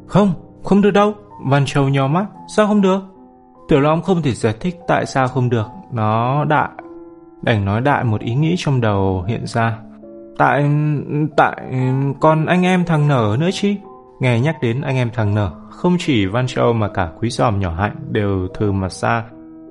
Không, 0.07 0.33
không 0.62 0.81
được 0.81 0.91
đâu. 0.91 1.14
Văn 1.47 1.64
Châu 1.67 1.88
nhò 1.88 2.07
mắt. 2.07 2.26
Sao 2.57 2.67
không 2.67 2.81
được? 2.81 3.00
Tiểu 3.69 3.81
Long 3.81 4.02
không 4.02 4.23
thể 4.23 4.33
giải 4.33 4.55
thích 4.61 4.76
tại 4.88 5.07
sao 5.07 5.29
không 5.29 5.50
được. 5.50 5.67
Nó 5.93 6.45
đại. 6.45 6.69
Đành 7.43 7.64
nói 7.64 7.81
đại 7.81 8.05
một 8.05 8.21
ý 8.21 8.35
nghĩ 8.35 8.55
trong 8.59 8.81
đầu 8.81 9.25
hiện 9.29 9.47
ra. 9.47 9.79
Tại... 10.38 10.71
tại... 11.37 11.57
còn 12.21 12.47
anh 12.47 12.62
em 12.62 12.85
thằng 12.85 13.09
nở 13.09 13.37
nữa 13.41 13.50
chi? 13.52 13.76
Nghe 14.23 14.41
nhắc 14.41 14.57
đến 14.62 14.81
anh 14.81 14.97
em 14.97 15.11
thằng 15.14 15.35
nở, 15.35 15.50
không 15.71 15.97
chỉ 15.99 16.26
Văn 16.26 16.47
Châu 16.47 16.73
mà 16.73 16.88
cả 16.88 17.11
quý 17.21 17.31
giòm 17.31 17.61
nhỏ 17.61 17.75
hạnh 17.75 17.97
đều 18.11 18.49
thừ 18.55 18.73
mặt 18.73 18.88
xa. 18.88 19.25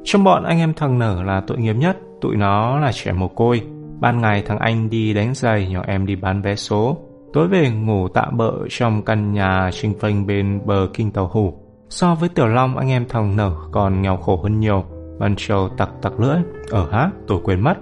Trong 0.03 0.23
bọn 0.23 0.43
anh 0.43 0.59
em 0.59 0.73
thằng 0.73 0.99
nở 0.99 1.23
là 1.23 1.41
tội 1.47 1.57
nghiệp 1.57 1.73
nhất, 1.73 1.97
tụi 2.21 2.35
nó 2.35 2.79
là 2.79 2.91
trẻ 2.91 3.11
mồ 3.11 3.27
côi. 3.27 3.61
Ban 3.99 4.21
ngày 4.21 4.43
thằng 4.47 4.59
anh 4.59 4.89
đi 4.89 5.13
đánh 5.13 5.33
giày, 5.33 5.67
nhỏ 5.69 5.81
em 5.87 6.05
đi 6.05 6.15
bán 6.15 6.41
vé 6.41 6.55
số. 6.55 6.97
Tối 7.33 7.47
về 7.47 7.69
ngủ 7.71 8.07
tạm 8.07 8.37
bợ 8.37 8.51
trong 8.69 9.01
căn 9.01 9.33
nhà 9.33 9.69
trinh 9.73 9.99
phênh 9.99 10.27
bên 10.27 10.61
bờ 10.65 10.87
kinh 10.93 11.11
tàu 11.11 11.27
hủ. 11.27 11.53
So 11.89 12.15
với 12.15 12.29
Tiểu 12.29 12.47
Long, 12.47 12.77
anh 12.77 12.89
em 12.89 13.05
thằng 13.09 13.35
nở 13.35 13.55
còn 13.71 14.01
nghèo 14.01 14.17
khổ 14.17 14.39
hơn 14.43 14.59
nhiều. 14.59 14.83
Văn 15.17 15.35
Châu 15.37 15.69
tặc 15.69 15.89
tặc 16.01 16.19
lưỡi. 16.19 16.37
Ở 16.71 16.87
há, 16.91 17.09
tôi 17.27 17.39
quên 17.43 17.61
mất. 17.61 17.77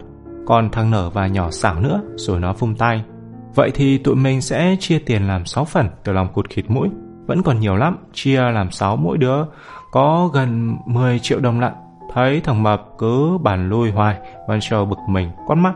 Còn 0.45 0.69
thằng 0.71 0.91
nở 0.91 1.09
và 1.09 1.27
nhỏ 1.27 1.51
xảo 1.51 1.79
nữa, 1.79 2.01
rồi 2.15 2.39
nó 2.39 2.53
phung 2.53 2.75
tay. 2.75 3.03
Vậy 3.55 3.71
thì 3.73 3.97
tụi 3.97 4.15
mình 4.15 4.41
sẽ 4.41 4.75
chia 4.79 4.99
tiền 4.99 5.27
làm 5.27 5.45
6 5.45 5.65
phần. 5.65 5.87
Tiểu 6.03 6.15
Long 6.15 6.33
cụt 6.33 6.49
khịt 6.49 6.65
mũi. 6.67 6.89
Vẫn 7.25 7.43
còn 7.43 7.59
nhiều 7.59 7.75
lắm, 7.75 7.97
chia 8.13 8.41
làm 8.41 8.71
6 8.71 8.95
mỗi 8.95 9.17
đứa. 9.17 9.43
Có 9.91 10.29
gần 10.33 10.77
10 10.85 11.19
triệu 11.19 11.39
đồng 11.39 11.59
lận. 11.59 11.73
Thấy 12.13 12.41
thằng 12.41 12.63
Mập 12.63 12.81
cứ 12.97 13.37
bàn 13.37 13.69
lui 13.69 13.91
hoài, 13.91 14.15
Văn 14.47 14.59
Châu 14.61 14.85
bực 14.85 14.97
mình, 15.07 15.29
quát 15.47 15.55
mắt. 15.55 15.73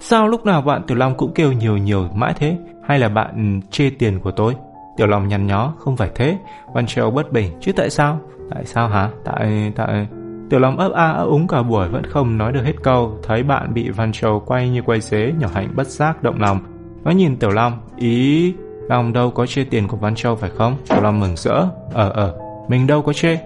Sao 0.00 0.28
lúc 0.28 0.46
nào 0.46 0.62
bạn 0.62 0.82
Tiểu 0.86 0.96
Long 0.96 1.16
cũng 1.16 1.32
kêu 1.34 1.52
nhiều 1.52 1.76
nhiều 1.76 2.08
mãi 2.14 2.34
thế? 2.36 2.58
Hay 2.88 2.98
là 2.98 3.08
bạn 3.08 3.60
chê 3.70 3.90
tiền 3.90 4.20
của 4.20 4.30
tôi? 4.30 4.56
Tiểu 4.96 5.06
Long 5.06 5.28
nhăn 5.28 5.46
nhó, 5.46 5.74
không 5.78 5.96
phải 5.96 6.10
thế. 6.14 6.38
Văn 6.74 6.86
Châu 6.86 7.10
bất 7.10 7.32
bình, 7.32 7.52
chứ 7.60 7.72
tại 7.76 7.90
sao? 7.90 8.20
Tại 8.50 8.64
sao 8.64 8.88
hả? 8.88 9.10
Tại... 9.24 9.72
tại... 9.76 10.06
Tiểu 10.50 10.60
Long 10.60 10.76
ấp 10.76 10.92
a 10.92 11.10
ấp 11.10 11.24
úng 11.24 11.48
cả 11.48 11.62
buổi 11.62 11.88
vẫn 11.88 12.06
không 12.06 12.38
nói 12.38 12.52
được 12.52 12.64
hết 12.64 12.74
câu. 12.82 13.18
Thấy 13.22 13.42
bạn 13.42 13.74
bị 13.74 13.90
Văn 13.90 14.12
Châu 14.12 14.42
quay 14.46 14.68
như 14.68 14.82
quay 14.82 15.00
dế, 15.00 15.32
nhỏ 15.38 15.48
hạnh 15.54 15.72
bất 15.76 15.86
giác 15.86 16.22
động 16.22 16.40
lòng. 16.40 16.58
Nó 17.04 17.10
nhìn 17.10 17.36
Tiểu 17.36 17.50
Long, 17.50 17.78
ý... 17.96 18.54
Long 18.88 19.12
đâu 19.12 19.30
có 19.30 19.46
chê 19.46 19.64
tiền 19.64 19.88
của 19.88 19.96
Văn 19.96 20.14
Châu 20.14 20.36
phải 20.36 20.50
không? 20.50 20.76
Tiểu 20.88 21.02
Long 21.02 21.20
mừng 21.20 21.36
rỡ. 21.36 21.66
Ờ 21.92 22.10
ờ, 22.14 22.34
mình 22.68 22.86
đâu 22.86 23.02
có 23.02 23.12
chê. 23.12 23.38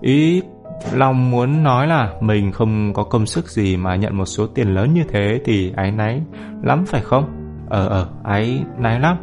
Ý 0.00 0.42
Long 0.92 1.30
muốn 1.30 1.62
nói 1.62 1.86
là 1.86 2.12
mình 2.20 2.52
không 2.52 2.92
có 2.94 3.04
công 3.04 3.26
sức 3.26 3.48
gì 3.48 3.76
mà 3.76 3.96
nhận 3.96 4.16
một 4.16 4.24
số 4.24 4.46
tiền 4.46 4.74
lớn 4.74 4.94
như 4.94 5.04
thế 5.08 5.40
thì 5.44 5.72
ái 5.76 5.92
náy 5.92 6.22
lắm 6.62 6.84
phải 6.86 7.00
không? 7.00 7.24
Ờ 7.68 7.88
ờ, 7.88 8.08
ái 8.24 8.64
náy 8.78 9.00
lắm. 9.00 9.16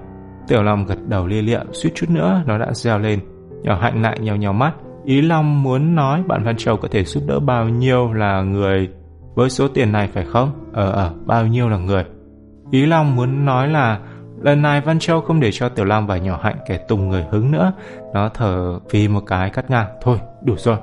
Tiểu 0.48 0.64
Long 0.64 0.86
gật 0.86 1.08
đầu 1.08 1.28
lia 1.28 1.42
lịa, 1.42 1.60
suýt 1.72 1.92
chút 1.96 2.10
nữa 2.10 2.44
nó 2.46 2.58
đã 2.58 2.74
reo 2.74 3.00
lên. 3.00 3.20
Nhỏ 3.62 3.78
hạnh 3.82 4.02
lại 4.02 4.20
nhèo 4.20 4.36
nhèo 4.36 4.54
mắt. 4.54 4.74
Ý 5.06 5.22
Long 5.22 5.64
muốn 5.64 5.96
nói 5.96 6.24
bạn 6.28 6.44
Văn 6.44 6.58
Châu 6.58 6.78
có 6.78 6.88
thể 6.92 7.04
giúp 7.04 7.24
đỡ 7.28 7.40
bao 7.40 7.70
nhiêu 7.70 8.14
là 8.14 8.42
người 8.42 8.90
với 9.36 9.50
số 9.50 9.68
tiền 9.68 9.92
này 9.92 10.10
phải 10.14 10.26
không? 10.26 10.52
Ờ 10.74 10.92
ờ, 10.92 11.14
bao 11.26 11.48
nhiêu 11.48 11.70
là 11.70 11.78
người. 11.78 12.04
Ý 12.72 12.86
Long 12.86 13.16
muốn 13.16 13.46
nói 13.46 13.68
là 13.68 14.00
lần 14.42 14.62
này 14.62 14.82
Văn 14.82 15.00
Châu 15.00 15.22
không 15.22 15.40
để 15.40 15.52
cho 15.52 15.70
Tiểu 15.70 15.86
Long 15.86 16.08
và 16.08 16.18
nhỏ 16.18 16.40
hạnh 16.44 16.58
kẻ 16.68 16.78
tùng 16.78 17.10
người 17.10 17.26
hứng 17.32 17.52
nữa. 17.52 17.72
Nó 18.14 18.30
thở 18.30 18.80
vì 18.92 19.08
một 19.08 19.22
cái 19.28 19.50
cắt 19.50 19.70
ngang. 19.70 19.88
Thôi, 20.02 20.18
đủ 20.42 20.54
rồi. 20.58 20.78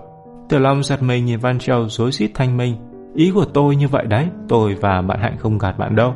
Tiểu 0.48 0.60
Long 0.60 0.82
giật 0.82 1.02
mình 1.02 1.24
nhìn 1.24 1.38
Văn 1.38 1.58
Châu 1.58 1.88
rối 1.88 2.12
rít 2.12 2.30
thanh 2.34 2.56
minh. 2.56 2.76
Ý 3.14 3.30
của 3.34 3.44
tôi 3.44 3.76
như 3.76 3.88
vậy 3.88 4.06
đấy, 4.06 4.28
tôi 4.48 4.74
và 4.74 5.02
bạn 5.02 5.20
Hạnh 5.20 5.36
không 5.38 5.58
gạt 5.58 5.78
bạn 5.78 5.96
đâu. 5.96 6.14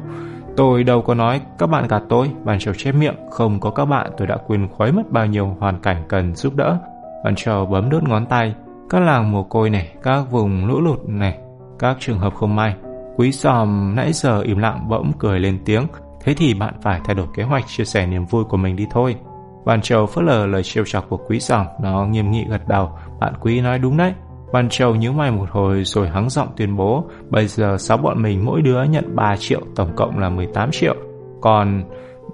Tôi 0.57 0.85
đâu 0.85 1.03
có 1.03 1.15
nói 1.15 1.41
các 1.59 1.67
bạn 1.67 1.89
gạt 1.89 2.03
tôi, 2.09 2.31
Văn 2.45 2.59
Châu 2.59 2.75
chép 2.75 2.95
miệng, 2.95 3.15
không 3.31 3.61
có 3.61 3.71
các 3.71 3.85
bạn 3.85 4.11
tôi 4.17 4.27
đã 4.27 4.37
quên 4.47 4.69
khuấy 4.69 4.93
mất 4.93 5.11
bao 5.11 5.27
nhiêu 5.27 5.57
hoàn 5.61 5.81
cảnh 5.81 6.05
cần 6.09 6.35
giúp 6.35 6.57
đỡ. 6.57 6.79
Văn 7.25 7.35
Châu 7.35 7.67
bấm 7.67 7.91
đốt 7.91 8.03
ngón 8.03 8.27
tay, 8.27 8.55
các 8.91 9.03
làng 9.03 9.33
mồ 9.33 9.43
côi 9.43 9.71
này, 9.71 9.93
các 10.03 10.21
vùng 10.31 10.67
lũ 10.67 10.81
lụt 10.81 10.99
này, 11.07 11.39
các 11.79 11.97
trường 12.00 12.19
hợp 12.19 12.35
không 12.35 12.57
may. 12.57 12.75
Quý 13.17 13.33
sòm 13.33 13.95
nãy 13.97 14.12
giờ 14.12 14.40
im 14.40 14.59
lặng 14.59 14.88
bỗng 14.88 15.12
cười 15.19 15.40
lên 15.40 15.59
tiếng, 15.64 15.87
thế 16.25 16.35
thì 16.35 16.55
bạn 16.55 16.75
phải 16.83 17.00
thay 17.05 17.14
đổi 17.14 17.26
kế 17.35 17.43
hoạch 17.43 17.64
chia 17.67 17.85
sẻ 17.85 18.07
niềm 18.07 18.25
vui 18.25 18.45
của 18.45 18.57
mình 18.57 18.76
đi 18.76 18.87
thôi. 18.90 19.17
Văn 19.64 19.81
Châu 19.83 20.07
phớt 20.07 20.25
lờ 20.25 20.47
lời 20.47 20.62
trêu 20.62 20.85
chọc 20.87 21.09
của 21.09 21.17
quý 21.17 21.40
sòm, 21.40 21.67
nó 21.83 22.07
nghiêm 22.07 22.31
nghị 22.31 22.45
gật 22.49 22.69
đầu, 22.69 22.90
bạn 23.21 23.35
quý 23.40 23.61
nói 23.61 23.79
đúng 23.79 23.97
đấy. 23.97 24.12
Văn 24.52 24.69
Châu 24.69 24.95
nhíu 24.95 25.12
mày 25.12 25.31
một 25.31 25.50
hồi 25.50 25.85
rồi 25.85 26.09
hắng 26.09 26.31
giọng 26.31 26.49
tuyên 26.57 26.76
bố 26.76 27.05
bây 27.31 27.47
giờ 27.47 27.76
sáu 27.79 27.97
bọn 27.97 28.23
mình 28.23 28.45
mỗi 28.45 28.62
đứa 28.62 28.83
nhận 28.83 29.17
3 29.17 29.37
triệu 29.38 29.61
tổng 29.76 29.97
cộng 29.97 30.19
là 30.19 30.29
18 30.29 30.71
triệu. 30.73 30.95
Còn 31.40 31.85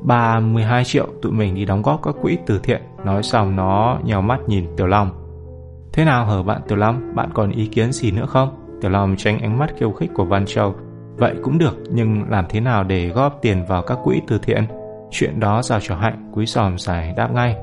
32 0.04 0.84
triệu 0.84 1.06
tụi 1.22 1.32
mình 1.32 1.54
đi 1.54 1.64
đóng 1.64 1.82
góp 1.82 2.02
các 2.02 2.14
quỹ 2.22 2.38
từ 2.46 2.58
thiện. 2.62 2.82
Nói 3.04 3.22
xong 3.22 3.56
nó 3.56 3.98
nhào 4.04 4.22
mắt 4.22 4.40
nhìn 4.46 4.66
Tiểu 4.76 4.86
Long. 4.86 5.10
Thế 5.92 6.04
nào 6.04 6.26
hở 6.26 6.42
bạn 6.42 6.60
Tiểu 6.68 6.78
Long? 6.78 7.14
Bạn 7.14 7.30
còn 7.34 7.50
ý 7.50 7.66
kiến 7.66 7.92
gì 7.92 8.10
nữa 8.10 8.26
không? 8.26 8.65
Tiểu 8.80 8.90
Long 8.90 9.16
tránh 9.16 9.38
ánh 9.38 9.58
mắt 9.58 9.70
khiêu 9.78 9.92
khích 9.92 10.10
của 10.14 10.24
Văn 10.24 10.46
Châu. 10.46 10.74
Vậy 11.16 11.34
cũng 11.42 11.58
được, 11.58 11.76
nhưng 11.90 12.30
làm 12.30 12.44
thế 12.48 12.60
nào 12.60 12.84
để 12.84 13.08
góp 13.08 13.38
tiền 13.42 13.64
vào 13.68 13.82
các 13.82 13.98
quỹ 14.04 14.20
từ 14.28 14.38
thiện? 14.38 14.66
Chuyện 15.10 15.40
đó 15.40 15.62
giao 15.62 15.80
cho 15.80 15.96
Hạnh, 15.96 16.30
quý 16.34 16.46
sòm 16.46 16.78
giải 16.78 17.14
đáp 17.16 17.32
ngay. 17.32 17.56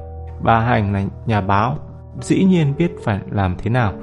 Bà 0.44 0.60
hạnh 0.60 0.94
là 0.94 1.04
nhà 1.26 1.42
báo, 1.42 1.78
dĩ 2.22 2.44
nhiên 2.44 2.74
biết 2.78 2.92
phải 3.04 3.20
làm 3.32 3.56
thế 3.58 3.70
nào. 3.70 3.94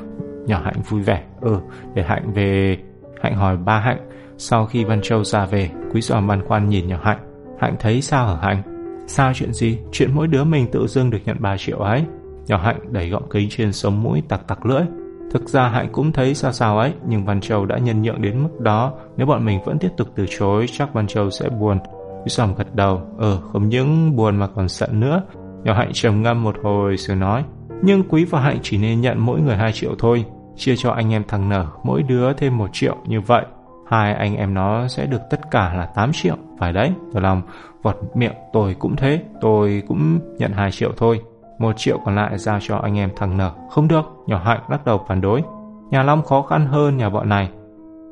Nhỏ 0.46 0.60
Hạnh 0.64 0.82
vui 0.88 1.02
vẻ. 1.02 1.22
Ừ 1.40 1.60
để 1.94 2.02
Hạnh 2.02 2.32
về. 2.32 2.78
Hạnh 3.22 3.34
hỏi 3.34 3.56
ba 3.56 3.78
Hạnh. 3.78 4.08
Sau 4.38 4.66
khi 4.66 4.84
Văn 4.84 5.00
Châu 5.02 5.24
ra 5.24 5.46
về, 5.46 5.70
Quý 5.92 6.00
Sòm 6.00 6.26
băn 6.26 6.44
khoăn 6.44 6.68
nhìn 6.68 6.88
nhỏ 6.88 6.98
Hạnh. 7.02 7.18
Hạnh 7.60 7.76
thấy 7.78 8.02
sao 8.02 8.26
hả 8.26 8.36
Hạnh? 8.42 8.62
Sao 9.06 9.32
chuyện 9.34 9.52
gì? 9.52 9.78
Chuyện 9.92 10.10
mỗi 10.14 10.26
đứa 10.26 10.44
mình 10.44 10.66
tự 10.72 10.86
dưng 10.86 11.10
được 11.10 11.18
nhận 11.24 11.36
3 11.40 11.56
triệu 11.56 11.78
ấy. 11.78 12.04
Nhỏ 12.46 12.56
Hạnh 12.56 12.78
đẩy 12.90 13.08
gọng 13.08 13.28
kính 13.30 13.48
trên 13.50 13.72
sống 13.72 14.02
mũi 14.02 14.22
tặc 14.28 14.40
tặc 14.46 14.66
lưỡi. 14.66 14.82
Thực 15.30 15.48
ra 15.48 15.68
Hạnh 15.68 15.88
cũng 15.92 16.12
thấy 16.12 16.34
sao 16.34 16.52
sao 16.52 16.78
ấy, 16.78 16.92
Nhưng 17.06 17.24
Văn 17.24 17.40
Châu 17.40 17.66
đã 17.66 17.78
nhân 17.78 18.02
nhượng 18.02 18.22
đến 18.22 18.42
mức 18.42 18.60
đó. 18.60 18.92
Nếu 19.16 19.26
bọn 19.26 19.44
mình 19.44 19.60
vẫn 19.64 19.78
tiếp 19.78 19.88
tục 19.96 20.08
từ 20.14 20.26
chối, 20.38 20.66
Chắc 20.72 20.94
Văn 20.94 21.06
Châu 21.06 21.30
sẽ 21.30 21.48
buồn. 21.48 21.78
Quý 22.24 22.28
sòm 22.28 22.54
gật 22.54 22.74
đầu. 22.74 23.00
Ờ 23.18 23.40
không 23.52 23.68
những 23.68 24.16
buồn 24.16 24.36
mà 24.36 24.46
còn 24.46 24.68
giận 24.68 25.00
nữa. 25.00 25.22
Nhỏ 25.64 25.74
Hạnh 25.74 25.90
trầm 25.92 26.22
ngâm 26.22 26.42
một 26.42 26.56
hồi 26.62 26.96
rồi 26.96 27.16
nói, 27.16 27.44
Nhưng 27.82 28.02
Quý 28.08 28.24
và 28.24 28.40
Hạnh 28.40 28.58
chỉ 28.62 28.78
nên 28.78 29.00
nhận 29.00 29.18
mỗi 29.18 29.40
người 29.40 29.56
2 29.56 29.72
triệu 29.72 29.94
thôi. 29.98 30.24
Chia 30.56 30.76
cho 30.76 30.90
anh 30.90 31.12
em 31.12 31.24
thằng 31.28 31.48
nở, 31.48 31.66
mỗi 31.84 32.02
đứa 32.02 32.32
thêm 32.32 32.58
một 32.58 32.70
triệu 32.72 32.96
như 33.06 33.20
vậy. 33.20 33.44
Hai 33.90 34.14
anh 34.14 34.36
em 34.36 34.54
nó 34.54 34.88
sẽ 34.88 35.06
được 35.06 35.20
tất 35.30 35.50
cả 35.50 35.74
là 35.74 35.86
8 35.86 36.10
triệu. 36.12 36.36
Phải 36.58 36.72
đấy 36.72 36.92
tôi 37.12 37.22
lòng. 37.22 37.42
Vọt 37.82 37.96
miệng, 38.14 38.34
tôi 38.52 38.76
cũng 38.78 38.96
thế. 38.96 39.22
Tôi 39.40 39.82
cũng 39.88 40.18
nhận 40.38 40.52
2 40.52 40.70
triệu 40.70 40.92
thôi 40.96 41.20
một 41.60 41.72
triệu 41.76 41.98
còn 42.04 42.14
lại 42.14 42.38
giao 42.38 42.58
cho 42.60 42.76
anh 42.76 42.98
em 42.98 43.10
thằng 43.16 43.36
nở 43.36 43.52
không 43.70 43.88
được 43.88 44.04
nhỏ 44.26 44.40
hạnh 44.44 44.60
lắc 44.68 44.84
đầu 44.84 45.04
phản 45.08 45.20
đối. 45.20 45.42
Nhà 45.90 46.02
long 46.02 46.22
khó 46.22 46.42
khăn 46.42 46.66
hơn 46.66 46.96
nhà 46.96 47.08
bọn 47.10 47.28
này. 47.28 47.50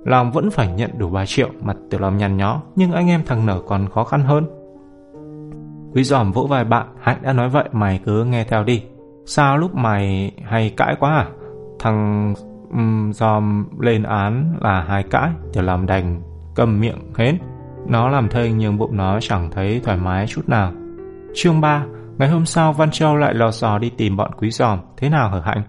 Long 0.04 0.32
vẫn 0.32 0.50
phải 0.50 0.72
nhận 0.72 0.90
đủ 0.98 1.10
3 1.10 1.26
triệu 1.26 1.48
mặt 1.62 1.76
tiểu 1.90 2.00
long 2.00 2.16
nhăn 2.16 2.36
nhó 2.36 2.62
nhưng 2.76 2.92
anh 2.92 3.08
em 3.08 3.22
thằng 3.26 3.46
nở 3.46 3.62
còn 3.66 3.88
khó 3.88 4.04
khăn 4.04 4.20
hơn. 4.20 4.46
Quý 5.94 6.04
giòm 6.04 6.32
vỗ 6.32 6.46
vai 6.46 6.64
bạn 6.64 6.86
hạnh 7.00 7.18
đã 7.22 7.32
nói 7.32 7.48
vậy 7.48 7.64
mày 7.72 8.00
cứ 8.04 8.24
nghe 8.24 8.44
theo 8.44 8.64
đi. 8.64 8.82
Sao 9.26 9.58
lúc 9.58 9.74
mày 9.74 10.32
hay 10.44 10.74
cãi 10.76 10.96
quá 11.00 11.10
à? 11.10 11.26
Thằng 11.78 12.34
um, 12.70 13.12
dòm 13.12 13.68
lên 13.80 14.02
án 14.02 14.56
là 14.60 14.80
hai 14.80 15.02
cãi 15.02 15.30
Tiểu 15.52 15.62
long 15.62 15.86
đành 15.86 16.22
cầm 16.54 16.80
miệng 16.80 17.12
hến. 17.16 17.38
Nó 17.86 18.08
làm 18.08 18.28
thênh 18.28 18.58
nhưng 18.58 18.78
bụng 18.78 18.96
nó 18.96 19.18
chẳng 19.20 19.50
thấy 19.50 19.80
thoải 19.84 19.96
mái 19.96 20.26
chút 20.26 20.48
nào. 20.48 20.72
Chương 21.34 21.60
3 21.60 21.84
Ngày 22.18 22.28
hôm 22.28 22.46
sau 22.46 22.72
Văn 22.72 22.90
Châu 22.90 23.16
lại 23.16 23.34
lò 23.34 23.50
dò 23.50 23.78
đi 23.78 23.90
tìm 23.90 24.16
bọn 24.16 24.30
quý 24.38 24.50
giòm 24.50 24.78
Thế 24.96 25.08
nào 25.08 25.30
hở 25.30 25.40
Hạnh? 25.44 25.62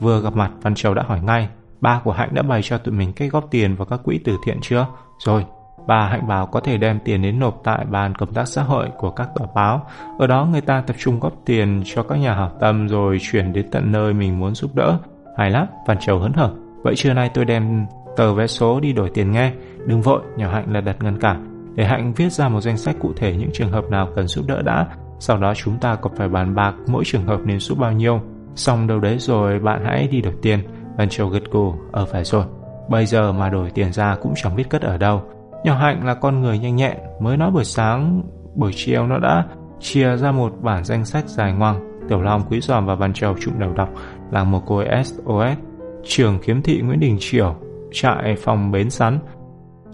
Vừa 0.00 0.20
gặp 0.20 0.36
mặt 0.36 0.50
Văn 0.62 0.74
Châu 0.74 0.94
đã 0.94 1.02
hỏi 1.02 1.20
ngay 1.20 1.48
Ba 1.80 2.00
của 2.04 2.12
Hạnh 2.12 2.34
đã 2.34 2.42
bày 2.42 2.62
cho 2.62 2.78
tụi 2.78 2.94
mình 2.94 3.12
cách 3.12 3.32
góp 3.32 3.50
tiền 3.50 3.74
vào 3.74 3.86
các 3.86 4.00
quỹ 4.04 4.18
từ 4.24 4.36
thiện 4.46 4.58
chưa? 4.62 4.86
Rồi, 5.18 5.44
bà 5.86 6.08
Hạnh 6.08 6.28
bảo 6.28 6.46
có 6.46 6.60
thể 6.60 6.76
đem 6.76 6.98
tiền 7.04 7.22
đến 7.22 7.38
nộp 7.38 7.60
tại 7.64 7.84
bàn 7.90 8.14
công 8.14 8.34
tác 8.34 8.48
xã 8.48 8.62
hội 8.62 8.88
của 8.98 9.10
các 9.10 9.28
tờ 9.34 9.46
báo. 9.54 9.86
Ở 10.18 10.26
đó 10.26 10.48
người 10.52 10.60
ta 10.60 10.82
tập 10.86 10.96
trung 10.98 11.20
góp 11.20 11.32
tiền 11.46 11.82
cho 11.84 12.02
các 12.02 12.16
nhà 12.16 12.34
hảo 12.34 12.52
tâm 12.60 12.88
rồi 12.88 13.18
chuyển 13.20 13.52
đến 13.52 13.70
tận 13.70 13.92
nơi 13.92 14.14
mình 14.14 14.40
muốn 14.40 14.54
giúp 14.54 14.74
đỡ. 14.74 14.98
Hay 15.38 15.50
lắm, 15.50 15.66
Văn 15.86 15.98
Châu 16.00 16.18
hớn 16.18 16.32
hở. 16.32 16.50
Vậy 16.82 16.94
trưa 16.96 17.12
nay 17.14 17.30
tôi 17.34 17.44
đem 17.44 17.86
tờ 18.16 18.34
vé 18.34 18.46
số 18.46 18.80
đi 18.80 18.92
đổi 18.92 19.10
tiền 19.14 19.32
nghe. 19.32 19.52
Đừng 19.86 20.02
vội, 20.02 20.20
nhỏ 20.36 20.50
Hạnh 20.52 20.72
là 20.72 20.80
đặt 20.80 20.96
ngăn 21.00 21.20
cản. 21.20 21.50
Để 21.74 21.84
Hạnh 21.84 22.12
viết 22.16 22.32
ra 22.32 22.48
một 22.48 22.60
danh 22.60 22.76
sách 22.76 22.96
cụ 23.00 23.12
thể 23.16 23.36
những 23.36 23.50
trường 23.52 23.72
hợp 23.72 23.84
nào 23.90 24.08
cần 24.16 24.26
giúp 24.26 24.44
đỡ 24.48 24.62
đã. 24.62 24.86
Sau 25.18 25.38
đó 25.38 25.52
chúng 25.56 25.78
ta 25.78 25.94
còn 25.94 26.12
phải 26.16 26.28
bàn 26.28 26.54
bạc 26.54 26.74
mỗi 26.86 27.04
trường 27.06 27.26
hợp 27.26 27.40
nên 27.44 27.58
giúp 27.58 27.78
bao 27.78 27.92
nhiêu. 27.92 28.20
Xong 28.54 28.86
đâu 28.86 29.00
đấy 29.00 29.18
rồi 29.18 29.58
bạn 29.58 29.84
hãy 29.84 30.08
đi 30.10 30.20
đổi 30.20 30.34
tiền. 30.42 30.60
Văn 30.96 31.08
Châu 31.08 31.28
gật 31.28 31.50
gù, 31.50 31.74
ở 31.92 32.04
phải 32.04 32.24
rồi. 32.24 32.44
Bây 32.88 33.06
giờ 33.06 33.32
mà 33.32 33.48
đổi 33.48 33.70
tiền 33.70 33.92
ra 33.92 34.16
cũng 34.22 34.32
chẳng 34.36 34.56
biết 34.56 34.70
cất 34.70 34.82
ở 34.82 34.98
đâu. 34.98 35.22
Nhỏ 35.64 35.74
Hạnh 35.74 36.06
là 36.06 36.14
con 36.14 36.40
người 36.40 36.58
nhanh 36.58 36.76
nhẹn, 36.76 36.96
mới 37.20 37.36
nói 37.36 37.50
buổi 37.50 37.64
sáng, 37.64 38.22
buổi 38.54 38.72
chiều 38.74 39.06
nó 39.06 39.18
đã 39.18 39.44
chia 39.80 40.16
ra 40.16 40.32
một 40.32 40.52
bản 40.62 40.84
danh 40.84 41.04
sách 41.04 41.28
dài 41.28 41.52
ngoằng 41.52 41.94
Tiểu 42.08 42.22
Long, 42.22 42.42
Quý 42.50 42.60
Giòm 42.60 42.86
và 42.86 42.94
Văn 42.94 43.12
Châu 43.12 43.34
trụng 43.40 43.58
đầu 43.58 43.72
đọc 43.72 43.88
là 44.30 44.44
một 44.44 44.62
cô 44.66 44.82
SOS, 45.04 45.58
trường 46.04 46.38
khiếm 46.42 46.62
thị 46.62 46.80
Nguyễn 46.80 47.00
Đình 47.00 47.16
Triều, 47.20 47.56
trại 47.92 48.36
phòng 48.38 48.70
bến 48.70 48.90
sắn. 48.90 49.18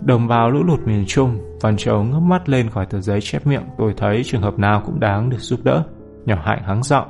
Đồng 0.01 0.29
bào 0.29 0.51
lũ 0.51 0.63
lụt 0.63 0.81
miền 0.87 1.05
Trung, 1.07 1.39
Văn 1.61 1.77
Châu 1.77 2.05
ngước 2.05 2.23
mắt 2.23 2.49
lên 2.49 2.71
khỏi 2.71 2.87
tờ 2.87 3.01
giấy 3.01 3.21
chép 3.21 3.47
miệng, 3.47 3.63
tôi 3.79 3.95
thấy 3.97 4.23
trường 4.25 4.43
hợp 4.43 4.59
nào 4.59 4.83
cũng 4.87 5.01
đáng 5.01 5.31
được 5.31 5.39
giúp 5.39 5.61
đỡ. 5.63 5.83
Nhỏ 6.25 6.37
hạnh 6.45 6.63
hắng 6.63 6.83
giọng, 6.83 7.07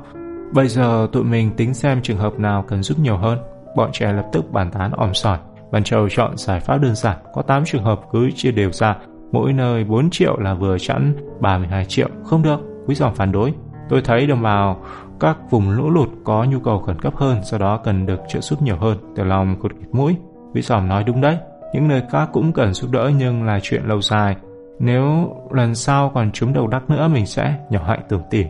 bây 0.55 0.69
giờ 0.69 1.09
tụi 1.13 1.25
mình 1.25 1.51
tính 1.57 1.75
xem 1.75 2.03
trường 2.03 2.19
hợp 2.19 2.39
nào 2.39 2.65
cần 2.69 2.83
giúp 2.83 2.99
nhiều 2.99 3.17
hơn. 3.17 3.39
Bọn 3.77 3.91
trẻ 3.93 4.13
lập 4.13 4.27
tức 4.33 4.53
bàn 4.53 4.71
tán 4.71 4.91
òm 4.91 5.15
sỏi. 5.15 5.39
Văn 5.71 5.85
Châu 5.85 6.09
chọn 6.09 6.37
giải 6.37 6.61
pháp 6.61 6.79
đơn 6.79 6.95
giản, 6.95 7.17
có 7.35 7.43
8 7.43 7.65
trường 7.65 7.85
hợp 7.85 8.01
cứ 8.13 8.31
chia 8.35 8.51
đều 8.51 8.73
ra, 8.73 8.97
mỗi 9.33 9.53
nơi 9.53 9.85
4 9.85 10.11
triệu 10.11 10.37
là 10.41 10.55
vừa 10.55 10.79
chẵn 10.79 11.15
32 11.41 11.85
triệu. 11.85 12.09
Không 12.25 12.43
được, 12.43 12.61
quý 12.87 12.95
giòm 12.95 13.15
phản 13.15 13.33
đối. 13.33 13.53
Tôi 13.89 14.03
thấy 14.05 14.27
đồng 14.27 14.43
bào 14.43 14.83
các 15.21 15.37
vùng 15.51 15.71
lũ 15.71 15.91
lụt 15.91 16.09
có 16.25 16.45
nhu 16.45 16.61
cầu 16.61 16.79
khẩn 16.79 17.01
cấp 17.01 17.17
hơn, 17.17 17.39
do 17.43 17.59
đó 17.59 17.77
cần 17.85 18.07
được 18.07 18.21
trợ 18.29 18.41
giúp 18.41 18.63
nhiều 18.63 18.77
hơn. 18.77 18.99
từ 19.17 19.25
lòng 19.25 19.57
cụt 19.63 19.73
mũi. 19.93 20.17
Vĩ 20.55 20.63
Sòm 20.63 20.89
nói 20.89 21.05
đúng 21.05 21.21
đấy. 21.21 21.39
Những 21.73 21.89
nơi 21.89 22.03
khác 22.11 22.29
cũng 22.33 22.53
cần 22.53 22.75
giúp 22.75 22.91
đỡ 22.91 23.11
nhưng 23.19 23.45
là 23.45 23.59
chuyện 23.63 23.85
lâu 23.85 24.01
dài. 24.01 24.37
Nếu 24.79 25.37
lần 25.51 25.75
sau 25.75 26.11
còn 26.15 26.33
trúng 26.33 26.53
đầu 26.53 26.67
đắc 26.67 26.91
nữa 26.91 27.09
mình 27.09 27.27
sẽ 27.27 27.55
nhỏ 27.71 27.85
hạnh 27.87 28.01
tưởng 28.09 28.23
tỉ. 28.31 28.45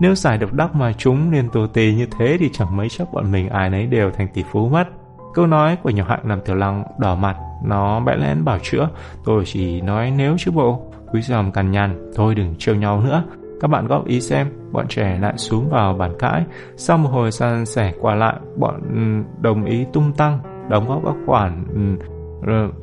Nếu 0.00 0.14
giải 0.14 0.38
độc 0.38 0.52
đắc 0.52 0.74
mà 0.74 0.92
chúng 0.92 1.30
liên 1.30 1.48
tù 1.50 1.66
tì 1.66 1.94
như 1.94 2.06
thế 2.18 2.36
thì 2.40 2.50
chẳng 2.52 2.76
mấy 2.76 2.88
chốc 2.88 3.08
bọn 3.12 3.32
mình 3.32 3.48
ai 3.48 3.70
nấy 3.70 3.86
đều 3.86 4.10
thành 4.10 4.28
tỷ 4.34 4.44
phú 4.52 4.68
mất. 4.68 4.84
Câu 5.34 5.46
nói 5.46 5.76
của 5.82 5.90
nhỏ 5.90 6.04
hạnh 6.08 6.20
làm 6.24 6.40
Tiểu 6.40 6.56
lăng 6.56 6.84
đỏ 6.98 7.14
mặt, 7.14 7.36
nó 7.64 8.00
bẽ 8.00 8.16
lén 8.16 8.44
bảo 8.44 8.58
chữa. 8.62 8.88
Tôi 9.24 9.42
chỉ 9.46 9.80
nói 9.80 10.12
nếu 10.16 10.36
chứ 10.38 10.50
bộ. 10.50 10.82
Quý 11.12 11.22
giòm 11.22 11.52
cằn 11.52 11.70
nhằn, 11.70 12.10
thôi 12.14 12.34
đừng 12.34 12.54
trêu 12.58 12.74
nhau 12.74 13.00
nữa. 13.00 13.24
Các 13.60 13.68
bạn 13.68 13.86
góp 13.86 14.06
ý 14.06 14.20
xem, 14.20 14.46
bọn 14.72 14.88
trẻ 14.88 15.18
lại 15.20 15.32
xuống 15.36 15.70
vào 15.70 15.92
bàn 15.92 16.12
cãi. 16.18 16.44
Sau 16.76 16.98
một 16.98 17.08
hồi 17.08 17.32
san 17.32 17.66
sẻ 17.66 17.92
qua 18.00 18.14
lại, 18.14 18.34
bọn 18.56 18.80
ừ, 18.94 19.32
đồng 19.42 19.64
ý 19.64 19.86
tung 19.92 20.12
tăng. 20.12 20.38
đóng 20.68 20.88
góp 20.88 21.02
các 21.04 21.14
khoản 21.26 21.64
ừ, 21.74 22.04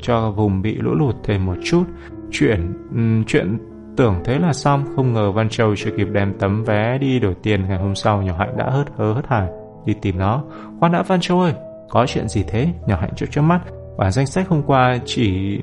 cho 0.02 0.32
vùng 0.32 0.62
bị 0.62 0.76
lũ 0.76 0.96
lụt 0.96 1.16
thêm 1.24 1.46
một 1.46 1.56
chút. 1.64 1.84
Chuyện 2.32 2.74
um, 2.92 3.24
chuyện 3.24 3.58
tưởng 3.98 4.16
thế 4.26 4.40
là 4.40 4.54
xong, 4.54 4.86
không 4.96 5.14
ngờ 5.14 5.32
Văn 5.32 5.50
Châu 5.50 5.76
chưa 5.76 5.92
kịp 5.98 6.08
đem 6.12 6.34
tấm 6.40 6.64
vé 6.64 6.98
đi 6.98 7.20
đổi 7.20 7.36
tiền 7.44 7.66
ngày 7.68 7.78
hôm 7.78 7.96
sau 7.96 8.22
nhỏ 8.22 8.36
Hạnh 8.40 8.58
đã 8.58 8.70
hớt 8.70 8.88
hớ 8.98 9.14
hớt 9.14 9.28
hải 9.28 9.48
đi 9.86 9.94
tìm 10.02 10.18
nó. 10.18 10.44
Khoan 10.80 10.92
đã 10.92 11.04
Văn 11.04 11.22
Châu 11.22 11.40
ơi, 11.40 11.54
có 11.90 12.06
chuyện 12.08 12.28
gì 12.28 12.44
thế? 12.48 12.68
Nhỏ 12.88 12.98
Hạnh 13.02 13.12
trước 13.16 13.26
trước 13.32 13.42
mắt, 13.42 13.60
bản 13.98 14.12
danh 14.12 14.26
sách 14.26 14.50
hôm 14.50 14.64
qua 14.64 14.98
chỉ 15.06 15.60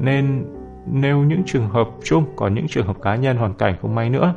nên 0.00 0.44
nêu 0.92 1.18
những 1.18 1.42
trường 1.46 1.68
hợp 1.68 1.88
chung, 2.04 2.24
còn 2.36 2.54
những 2.54 2.66
trường 2.68 2.86
hợp 2.86 2.96
cá 3.02 3.16
nhân 3.16 3.36
hoàn 3.36 3.54
cảnh 3.54 3.74
không 3.82 3.94
may 3.94 4.10
nữa. 4.10 4.34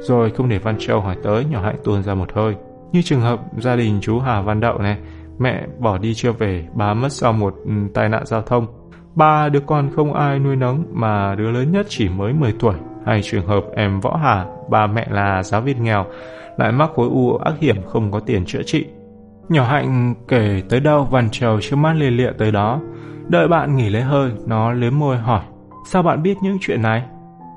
Rồi 0.00 0.30
không 0.30 0.48
để 0.48 0.58
Văn 0.58 0.76
Châu 0.78 1.00
hỏi 1.00 1.16
tới, 1.24 1.44
nhỏ 1.44 1.62
Hạnh 1.62 1.76
tuôn 1.84 2.02
ra 2.02 2.14
một 2.14 2.32
hơi. 2.34 2.54
Như 2.92 3.02
trường 3.02 3.20
hợp 3.20 3.40
gia 3.58 3.76
đình 3.76 3.98
chú 4.02 4.18
Hà 4.18 4.40
Văn 4.40 4.60
Đậu 4.60 4.78
này, 4.78 4.98
mẹ 5.38 5.66
bỏ 5.78 5.98
đi 5.98 6.14
chưa 6.14 6.32
về, 6.32 6.66
bà 6.74 6.94
mất 6.94 7.12
sau 7.12 7.32
một 7.32 7.54
ừ, 7.64 7.72
tai 7.94 8.08
nạn 8.08 8.26
giao 8.26 8.42
thông. 8.42 8.66
Ba 9.14 9.48
đứa 9.48 9.60
con 9.60 9.90
không 9.96 10.14
ai 10.14 10.38
nuôi 10.38 10.56
nấng 10.56 10.84
mà 10.92 11.34
đứa 11.34 11.50
lớn 11.50 11.72
nhất 11.72 11.86
chỉ 11.88 12.08
mới 12.08 12.32
10 12.32 12.54
tuổi. 12.60 12.74
Hay 13.06 13.22
trường 13.22 13.46
hợp 13.46 13.64
em 13.74 14.00
Võ 14.00 14.16
Hà, 14.16 14.46
bà 14.70 14.86
mẹ 14.86 15.06
là 15.10 15.42
giáo 15.42 15.60
viên 15.60 15.82
nghèo, 15.82 16.06
lại 16.56 16.72
mắc 16.72 16.90
khối 16.94 17.08
u 17.08 17.36
ác 17.36 17.54
hiểm 17.60 17.76
không 17.86 18.12
có 18.12 18.20
tiền 18.20 18.44
chữa 18.46 18.62
trị. 18.62 18.86
Nhỏ 19.48 19.64
Hạnh 19.64 20.14
kể 20.28 20.62
tới 20.68 20.80
đâu 20.80 21.04
Văn 21.04 21.28
trầu 21.30 21.60
trước 21.60 21.76
mắt 21.76 21.92
liên 21.96 22.16
lịa 22.16 22.30
tới 22.38 22.52
đó. 22.52 22.80
Đợi 23.28 23.48
bạn 23.48 23.76
nghỉ 23.76 23.88
lấy 23.88 24.02
hơi, 24.02 24.30
nó 24.46 24.72
liếm 24.72 24.98
môi 24.98 25.16
hỏi, 25.16 25.42
sao 25.86 26.02
bạn 26.02 26.22
biết 26.22 26.36
những 26.42 26.58
chuyện 26.60 26.82
này? 26.82 27.02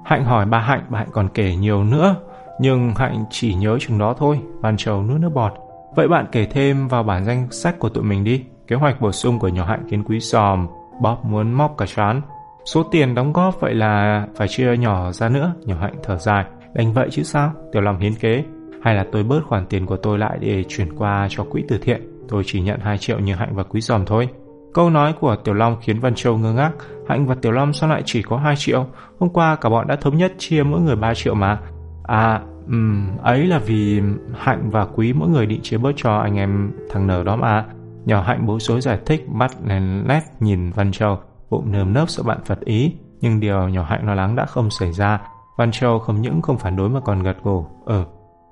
Hạnh 0.06 0.26
hỏi 0.26 0.46
bà 0.46 0.60
Hạnh, 0.60 0.84
bà 0.90 1.00
Hạnh 1.00 1.10
còn 1.12 1.30
kể 1.34 1.56
nhiều 1.56 1.84
nữa. 1.84 2.16
Nhưng 2.60 2.94
Hạnh 2.96 3.26
chỉ 3.30 3.54
nhớ 3.54 3.78
chừng 3.80 3.98
đó 3.98 4.14
thôi, 4.18 4.40
Văn 4.62 4.78
Châu 4.78 5.04
nuốt 5.04 5.22
nước 5.22 5.30
bọt. 5.34 5.54
Vậy 5.96 6.08
bạn 6.08 6.26
kể 6.32 6.46
thêm 6.46 6.88
vào 6.88 7.04
bản 7.04 7.26
danh 7.26 7.52
sách 7.52 7.80
của 7.80 7.90
tụi 7.90 8.04
mình 8.04 8.24
đi. 8.24 8.44
Kế 8.68 8.76
hoạch 8.76 9.02
bổ 9.02 9.12
sung 9.12 9.40
của 9.40 9.48
nhỏ 9.48 9.66
Hạnh 9.66 9.86
kiến 9.90 10.04
quý 10.04 10.20
sòm, 10.20 10.68
bob 11.02 11.18
muốn 11.24 11.54
móc 11.54 11.76
cả 11.78 11.86
chán. 11.96 12.22
Số 12.66 12.84
tiền 12.84 13.16
đóng 13.16 13.34
góp 13.34 13.60
vậy 13.60 13.74
là 13.74 14.26
phải 14.36 14.48
chia 14.48 14.78
nhỏ 14.78 15.12
ra 15.12 15.30
nữa, 15.30 15.54
nhỏ 15.66 15.76
Hạnh 15.82 15.96
thở 16.04 16.18
dài. 16.18 16.46
Đành 16.74 16.94
vậy 16.94 17.08
chứ 17.12 17.24
sao, 17.24 17.52
tiểu 17.72 17.82
lòng 17.82 18.00
hiến 18.00 18.16
kế. 18.16 18.44
Hay 18.84 18.96
là 18.96 19.06
tôi 19.12 19.24
bớt 19.24 19.42
khoản 19.48 19.66
tiền 19.66 19.86
của 19.86 19.98
tôi 19.98 20.18
lại 20.18 20.38
để 20.42 20.64
chuyển 20.68 20.98
qua 20.98 21.28
cho 21.30 21.44
quỹ 21.44 21.64
từ 21.68 21.78
thiện. 21.78 22.02
Tôi 22.30 22.44
chỉ 22.46 22.62
nhận 22.62 22.80
2 22.80 22.98
triệu 22.98 23.20
như 23.20 23.36
Hạnh 23.36 23.56
và 23.56 23.64
Quý 23.64 23.82
Giòm 23.82 24.06
thôi. 24.06 24.30
Câu 24.74 24.90
nói 24.90 25.14
của 25.20 25.36
Tiểu 25.36 25.54
Long 25.54 25.78
khiến 25.82 26.00
Văn 26.00 26.16
Châu 26.16 26.38
ngơ 26.38 26.54
ngác. 26.54 26.72
Hạnh 27.08 27.28
và 27.28 27.36
Tiểu 27.36 27.52
Long 27.52 27.74
sao 27.74 27.90
lại 27.90 28.02
chỉ 28.06 28.22
có 28.22 28.38
2 28.38 28.56
triệu? 28.56 28.86
Hôm 29.20 29.30
qua 29.30 29.56
cả 29.56 29.70
bọn 29.70 29.88
đã 29.88 29.96
thống 29.96 30.18
nhất 30.18 30.34
chia 30.38 30.64
mỗi 30.64 30.82
người 30.82 30.96
3 30.96 31.14
triệu 31.14 31.36
mà. 31.36 31.60
À, 32.04 32.42
um, 32.72 33.18
ấy 33.18 33.48
là 33.48 33.60
vì 33.60 34.02
Hạnh 34.38 34.70
và 34.70 34.86
Quý 34.86 35.14
mỗi 35.14 35.30
người 35.30 35.46
định 35.46 35.62
chia 35.62 35.78
bớt 35.78 35.92
cho 35.96 36.18
anh 36.18 36.36
em 36.36 36.72
thằng 36.90 37.08
nở 37.08 37.24
đó 37.24 37.36
mà. 37.36 37.66
Nhỏ 38.06 38.22
Hạnh 38.22 38.46
bối 38.46 38.60
rối 38.60 38.82
giải 38.82 39.00
thích, 39.06 39.26
bắt 39.30 39.52
lên 39.66 40.04
lét 40.08 40.24
nhìn 40.40 40.72
Văn 40.72 40.92
Châu, 40.92 41.20
bụng 41.50 41.72
nơm 41.72 41.94
nớp 41.94 42.10
sợ 42.10 42.24
bạn 42.24 42.38
phật 42.46 42.60
ý. 42.60 42.94
Nhưng 43.22 43.40
điều 43.40 43.70
nhỏ 43.70 43.84
Hạnh 43.84 44.08
lo 44.08 44.14
lắng 44.14 44.36
đã 44.36 44.46
không 44.46 44.70
xảy 44.70 44.94
ra. 44.94 45.22
Văn 45.58 45.72
Châu 45.72 46.00
không 46.00 46.22
những 46.22 46.42
không 46.42 46.58
phản 46.58 46.76
đối 46.76 46.90
mà 46.90 47.00
còn 47.00 47.24
gật 47.24 47.38
gù. 47.44 47.66
Ừ, 47.86 48.04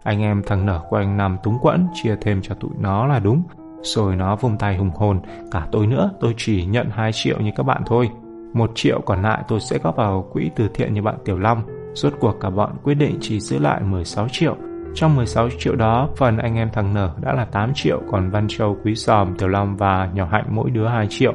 anh 0.04 0.22
em 0.22 0.42
thằng 0.46 0.66
nở 0.66 0.82
của 0.90 0.98
anh 0.98 1.18
nằm 1.18 1.38
túng 1.44 1.60
quẫn, 1.60 1.88
chia 1.94 2.16
thêm 2.22 2.42
cho 2.42 2.56
tụi 2.56 2.72
nó 2.80 3.08
là 3.08 3.20
đúng. 3.20 3.44
Rồi 3.82 4.16
nó 4.16 4.36
vùng 4.36 4.58
tay 4.58 4.78
hùng 4.78 4.92
hồn, 4.96 5.22
cả 5.52 5.68
tôi 5.72 5.88
nữa, 5.88 6.12
tôi 6.20 6.34
chỉ 6.38 6.66
nhận 6.66 6.90
2 6.90 7.12
triệu 7.14 7.40
như 7.40 7.52
các 7.56 7.64
bạn 7.64 7.82
thôi. 7.86 8.10
Một 8.54 8.72
triệu 8.76 9.02
còn 9.06 9.22
lại 9.22 9.44
tôi 9.48 9.60
sẽ 9.60 9.78
góp 9.84 9.96
vào 9.96 10.30
quỹ 10.34 10.50
từ 10.56 10.70
thiện 10.74 10.94
như 10.94 11.02
bạn 11.02 11.16
Tiểu 11.26 11.38
Long. 11.38 11.79
Suốt 11.94 12.14
cuộc 12.20 12.40
cả 12.42 12.50
bọn 12.50 12.72
quyết 12.84 12.94
định 12.94 13.18
chỉ 13.22 13.40
giữ 13.40 13.60
lại 13.60 13.82
16 13.84 14.28
triệu. 14.32 14.56
Trong 14.96 15.16
16 15.16 15.50
triệu 15.60 15.76
đó, 15.76 16.10
phần 16.18 16.38
anh 16.38 16.56
em 16.56 16.70
thằng 16.74 16.94
nở 16.94 17.14
đã 17.22 17.34
là 17.34 17.46
8 17.46 17.72
triệu, 17.76 18.02
còn 18.12 18.30
Văn 18.30 18.48
Châu, 18.48 18.78
Quý 18.84 18.96
Sòm, 18.96 19.38
Tiểu 19.38 19.50
Long 19.50 19.78
và 19.78 20.10
Nhỏ 20.14 20.28
Hạnh 20.32 20.46
mỗi 20.50 20.70
đứa 20.70 20.88
2 20.88 21.08
triệu. 21.10 21.34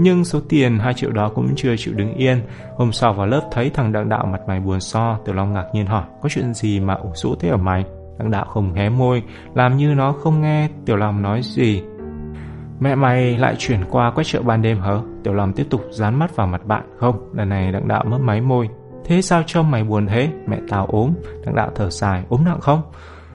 Nhưng 0.00 0.24
số 0.24 0.40
tiền 0.48 0.78
2 0.78 0.94
triệu 0.94 1.10
đó 1.10 1.30
cũng 1.34 1.54
chưa 1.56 1.76
chịu 1.76 1.94
đứng 1.94 2.14
yên. 2.14 2.42
Hôm 2.76 2.92
sau 2.92 3.12
vào 3.12 3.26
lớp 3.26 3.48
thấy 3.52 3.70
thằng 3.70 3.92
Đặng 3.92 4.08
Đạo 4.08 4.26
mặt 4.32 4.40
mày 4.48 4.60
buồn 4.60 4.80
so, 4.80 5.18
Tiểu 5.24 5.34
Long 5.34 5.52
ngạc 5.52 5.66
nhiên 5.72 5.86
hỏi, 5.86 6.04
có 6.22 6.28
chuyện 6.28 6.54
gì 6.54 6.80
mà 6.80 6.94
ủ 6.94 7.10
rũ 7.14 7.34
thế 7.40 7.48
ở 7.48 7.56
mày? 7.56 7.84
Đặng 8.18 8.30
đạo 8.30 8.44
không 8.44 8.74
hé 8.74 8.88
môi, 8.88 9.22
làm 9.54 9.76
như 9.76 9.94
nó 9.94 10.12
không 10.12 10.40
nghe 10.40 10.68
Tiểu 10.86 10.96
Long 10.96 11.22
nói 11.22 11.40
gì. 11.42 11.82
Mẹ 12.80 12.94
mày 12.94 13.38
lại 13.38 13.54
chuyển 13.58 13.80
qua 13.90 14.10
quét 14.10 14.24
chợ 14.24 14.42
ban 14.42 14.62
đêm 14.62 14.80
hả? 14.80 14.96
Tiểu 15.24 15.34
Long 15.34 15.52
tiếp 15.52 15.66
tục 15.70 15.80
dán 15.90 16.18
mắt 16.18 16.36
vào 16.36 16.46
mặt 16.46 16.66
bạn. 16.66 16.82
Không, 16.98 17.30
lần 17.34 17.48
này 17.48 17.72
đặng 17.72 17.88
đạo 17.88 18.04
mất 18.04 18.18
máy 18.20 18.40
môi. 18.40 18.68
Thế 19.08 19.22
sao 19.22 19.42
trông 19.46 19.70
mày 19.70 19.84
buồn 19.84 20.06
thế? 20.06 20.28
Mẹ 20.46 20.58
tao 20.68 20.86
ốm. 20.86 21.12
Đặng 21.44 21.54
đạo 21.54 21.70
thở 21.74 21.90
dài, 21.90 22.24
ốm 22.28 22.44
nặng 22.44 22.60
không? 22.60 22.82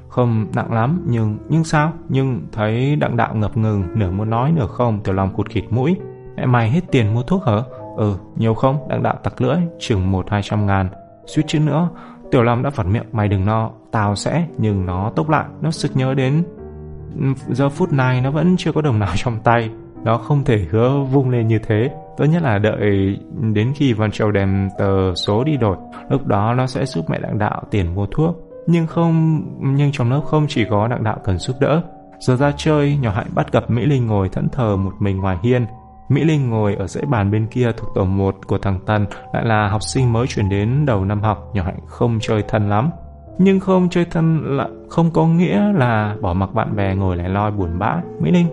Không 0.10 0.48
nặng 0.56 0.74
lắm, 0.74 1.04
nhưng 1.08 1.38
nhưng 1.50 1.64
sao? 1.64 1.94
Nhưng 2.10 2.42
thấy 2.52 2.96
đặng 2.96 3.18
đạo 3.18 3.36
ngập 3.36 3.58
ngừng, 3.58 3.84
nửa 3.96 4.12
muốn 4.12 4.30
nói 4.30 4.52
nửa 4.52 4.68
không, 4.68 5.00
Tiểu 5.04 5.14
lòng 5.14 5.34
cụt 5.34 5.50
khịt 5.50 5.64
mũi. 5.70 5.96
Mẹ 6.38 6.46
mày 6.46 6.70
hết 6.70 6.82
tiền 6.92 7.14
mua 7.14 7.24
thuốc 7.24 7.46
hả? 7.46 7.58
Ừ, 7.98 8.16
nhiều 8.36 8.54
không? 8.54 8.88
Đặng 8.90 9.04
đạo 9.04 9.16
tặc 9.24 9.42
lưỡi, 9.42 9.58
chừng 9.80 10.12
một 10.12 10.26
hai 10.30 10.42
trăm 10.44 10.66
ngàn. 10.66 10.90
Suýt 11.26 11.44
chữ 11.48 11.60
nữa, 11.60 11.90
Tiểu 12.32 12.44
lòng 12.44 12.64
đã 12.64 12.70
phật 12.70 12.86
miệng 12.86 13.06
mày 13.12 13.28
đừng 13.28 13.46
no, 13.46 13.72
tao 13.92 14.16
sẽ, 14.16 14.48
nhưng 14.58 14.86
nó 14.86 15.12
tốc 15.16 15.30
lại, 15.30 15.46
nó 15.62 15.72
sực 15.72 15.92
nhớ 15.96 16.14
đến 16.14 16.44
giờ 17.50 17.70
phút 17.70 17.94
này 17.94 18.22
nó 18.22 18.32
vẫn 18.32 18.56
chưa 18.58 18.72
có 18.72 18.82
đồng 18.82 19.00
nào 19.00 19.14
trong 19.16 19.40
tay. 19.44 19.70
Nó 20.04 20.18
không 20.18 20.44
thể 20.44 20.66
hứa 20.70 21.04
vung 21.04 21.30
lên 21.30 21.48
như 21.48 21.60
thế. 21.60 21.92
Tốt 22.18 22.26
nhất 22.26 22.42
là 22.42 22.58
đợi 22.58 23.18
đến 23.54 23.74
khi 23.76 23.94
Văn 23.94 24.12
Châu 24.12 24.32
đem 24.32 24.70
tờ 24.78 25.16
số 25.16 25.44
đi 25.44 25.58
đổi. 25.58 25.78
Lúc 26.10 26.28
đó 26.28 26.54
nó 26.54 26.68
sẽ 26.68 26.86
giúp 26.86 27.06
mẹ 27.10 27.20
đặng 27.20 27.38
đạo 27.38 27.62
tiền 27.72 27.96
mua 27.96 28.06
thuốc. 28.06 28.36
Nhưng 28.68 28.88
không, 28.88 29.42
nhưng 29.78 29.92
trong 29.92 30.12
lớp 30.12 30.22
không 30.26 30.46
chỉ 30.50 30.66
có 30.70 30.88
đặng 30.88 31.04
đạo 31.04 31.18
cần 31.24 31.38
giúp 31.38 31.56
đỡ. 31.60 31.82
Giờ 32.20 32.36
ra 32.36 32.52
chơi, 32.58 32.98
nhỏ 32.98 33.12
hạnh 33.12 33.28
bắt 33.36 33.52
gặp 33.52 33.70
Mỹ 33.70 33.86
Linh 33.86 34.08
ngồi 34.08 34.30
thẫn 34.30 34.50
thờ 34.50 34.78
một 34.78 34.94
mình 35.00 35.18
ngoài 35.18 35.38
hiên. 35.44 35.66
Mỹ 36.10 36.24
Linh 36.24 36.50
ngồi 36.50 36.76
ở 36.76 36.88
dãy 36.88 37.04
bàn 37.06 37.32
bên 37.32 37.48
kia 37.48 37.72
thuộc 37.78 37.90
tổ 37.96 38.06
1 38.06 38.36
của 38.48 38.58
thằng 38.58 38.80
Tân 38.86 39.06
lại 39.34 39.46
là 39.46 39.68
học 39.68 39.82
sinh 39.82 40.14
mới 40.14 40.28
chuyển 40.28 40.50
đến 40.50 40.86
đầu 40.86 41.06
năm 41.06 41.22
học, 41.22 41.52
nhỏ 41.54 41.64
hạnh 41.64 41.80
không 41.88 42.18
chơi 42.22 42.44
thân 42.48 42.70
lắm. 42.70 42.90
Nhưng 43.38 43.60
không 43.60 43.90
chơi 43.90 44.06
thân 44.12 44.58
là 44.58 44.68
không 44.90 45.12
có 45.14 45.28
nghĩa 45.28 45.62
là 45.74 46.16
bỏ 46.22 46.34
mặc 46.34 46.50
bạn 46.54 46.76
bè 46.76 46.96
ngồi 46.96 47.18
lẻ 47.18 47.30
loi 47.30 47.52
buồn 47.52 47.80
bã. 47.80 48.02
Mỹ 48.20 48.32
Linh, 48.32 48.48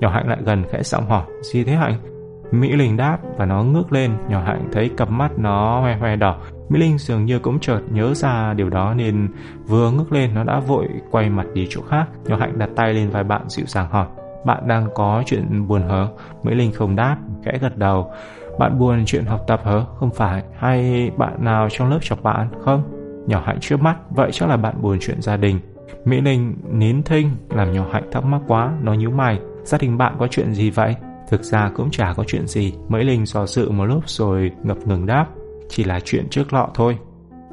nhỏ 0.00 0.10
hạnh 0.10 0.28
lại 0.28 0.38
gần 0.44 0.64
khẽ 0.70 0.82
giọng 0.82 1.06
hỏi, 1.06 1.22
gì 1.42 1.64
thế 1.64 1.72
hạnh? 1.72 2.13
Mỹ 2.60 2.72
Linh 2.72 2.96
đáp 2.96 3.18
và 3.36 3.46
nó 3.46 3.62
ngước 3.62 3.92
lên, 3.92 4.10
nhỏ 4.28 4.42
hạnh 4.46 4.68
thấy 4.72 4.90
cặp 4.96 5.10
mắt 5.10 5.38
nó 5.38 5.80
hoe 5.80 5.96
hoe 5.96 6.16
đỏ. 6.16 6.36
Mỹ 6.68 6.80
Linh 6.80 6.98
dường 6.98 7.24
như 7.24 7.38
cũng 7.38 7.60
chợt 7.60 7.80
nhớ 7.90 8.14
ra 8.14 8.54
điều 8.54 8.70
đó 8.70 8.94
nên 8.94 9.28
vừa 9.66 9.90
ngước 9.90 10.12
lên 10.12 10.34
nó 10.34 10.44
đã 10.44 10.60
vội 10.60 10.88
quay 11.10 11.30
mặt 11.30 11.46
đi 11.54 11.66
chỗ 11.70 11.80
khác. 11.88 12.06
Nhỏ 12.24 12.36
hạnh 12.36 12.58
đặt 12.58 12.68
tay 12.76 12.94
lên 12.94 13.10
vai 13.10 13.24
bạn 13.24 13.42
dịu 13.48 13.66
dàng 13.66 13.90
hỏi, 13.90 14.06
bạn 14.44 14.68
đang 14.68 14.88
có 14.94 15.22
chuyện 15.26 15.68
buồn 15.68 15.82
hớ? 15.82 16.08
Mỹ 16.42 16.54
Linh 16.54 16.72
không 16.72 16.96
đáp, 16.96 17.16
khẽ 17.44 17.58
gật 17.60 17.76
đầu. 17.76 18.10
Bạn 18.58 18.78
buồn 18.78 19.04
chuyện 19.06 19.24
học 19.24 19.40
tập 19.46 19.60
hả? 19.64 19.80
Không 19.96 20.10
phải. 20.10 20.42
Hay 20.58 21.10
bạn 21.16 21.44
nào 21.44 21.68
trong 21.70 21.90
lớp 21.90 21.98
chọc 22.02 22.22
bạn? 22.22 22.48
Không. 22.60 22.82
Nhỏ 23.26 23.42
Hạnh 23.46 23.60
trước 23.60 23.82
mắt, 23.82 23.96
vậy 24.10 24.30
chắc 24.32 24.48
là 24.48 24.56
bạn 24.56 24.82
buồn 24.82 24.98
chuyện 25.00 25.22
gia 25.22 25.36
đình. 25.36 25.60
Mỹ 26.04 26.20
Linh 26.20 26.56
nín 26.72 27.02
thinh, 27.02 27.30
làm 27.50 27.72
nhỏ 27.72 27.84
Hạnh 27.92 28.04
thắc 28.12 28.24
mắc 28.24 28.40
quá, 28.46 28.72
nó 28.82 28.92
nhíu 28.92 29.10
mày. 29.10 29.38
Gia 29.62 29.78
đình 29.78 29.98
bạn 29.98 30.14
có 30.18 30.26
chuyện 30.26 30.52
gì 30.52 30.70
vậy? 30.70 30.96
Thực 31.28 31.42
ra 31.42 31.70
cũng 31.74 31.90
chả 31.90 32.12
có 32.16 32.24
chuyện 32.26 32.46
gì. 32.46 32.72
Mỹ 32.88 33.04
Linh 33.04 33.26
dò 33.26 33.46
dự 33.46 33.70
một 33.70 33.84
lúc 33.84 34.08
rồi 34.08 34.50
ngập 34.62 34.78
ngừng 34.86 35.06
đáp. 35.06 35.26
Chỉ 35.68 35.84
là 35.84 36.00
chuyện 36.04 36.28
trước 36.30 36.52
lọ 36.52 36.68
thôi. 36.74 36.98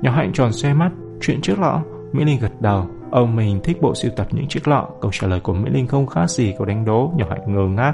Nhỏ 0.02 0.12
Hạnh 0.12 0.32
tròn 0.34 0.54
xoe 0.54 0.74
mắt. 0.74 0.92
Chuyện 1.22 1.42
trước 1.42 1.60
lọ? 1.60 1.82
Mỹ 2.12 2.24
Linh 2.26 2.40
gật 2.40 2.62
đầu. 2.62 2.88
Ông 3.12 3.36
mình 3.36 3.60
thích 3.64 3.82
bộ 3.82 3.96
sưu 3.96 4.12
tập 4.12 4.28
những 4.32 4.48
chiếc 4.48 4.68
lọ. 4.68 4.88
Câu 5.02 5.12
trả 5.14 5.28
lời 5.28 5.40
của 5.40 5.54
Mỹ 5.54 5.70
Linh 5.74 5.88
không 5.88 6.08
khác 6.08 6.30
gì 6.30 6.54
câu 6.58 6.66
đánh 6.66 6.86
đố. 6.86 7.12
Nhỏ 7.16 7.26
Hạnh 7.30 7.56
ngơ 7.56 7.68
ngác. 7.68 7.94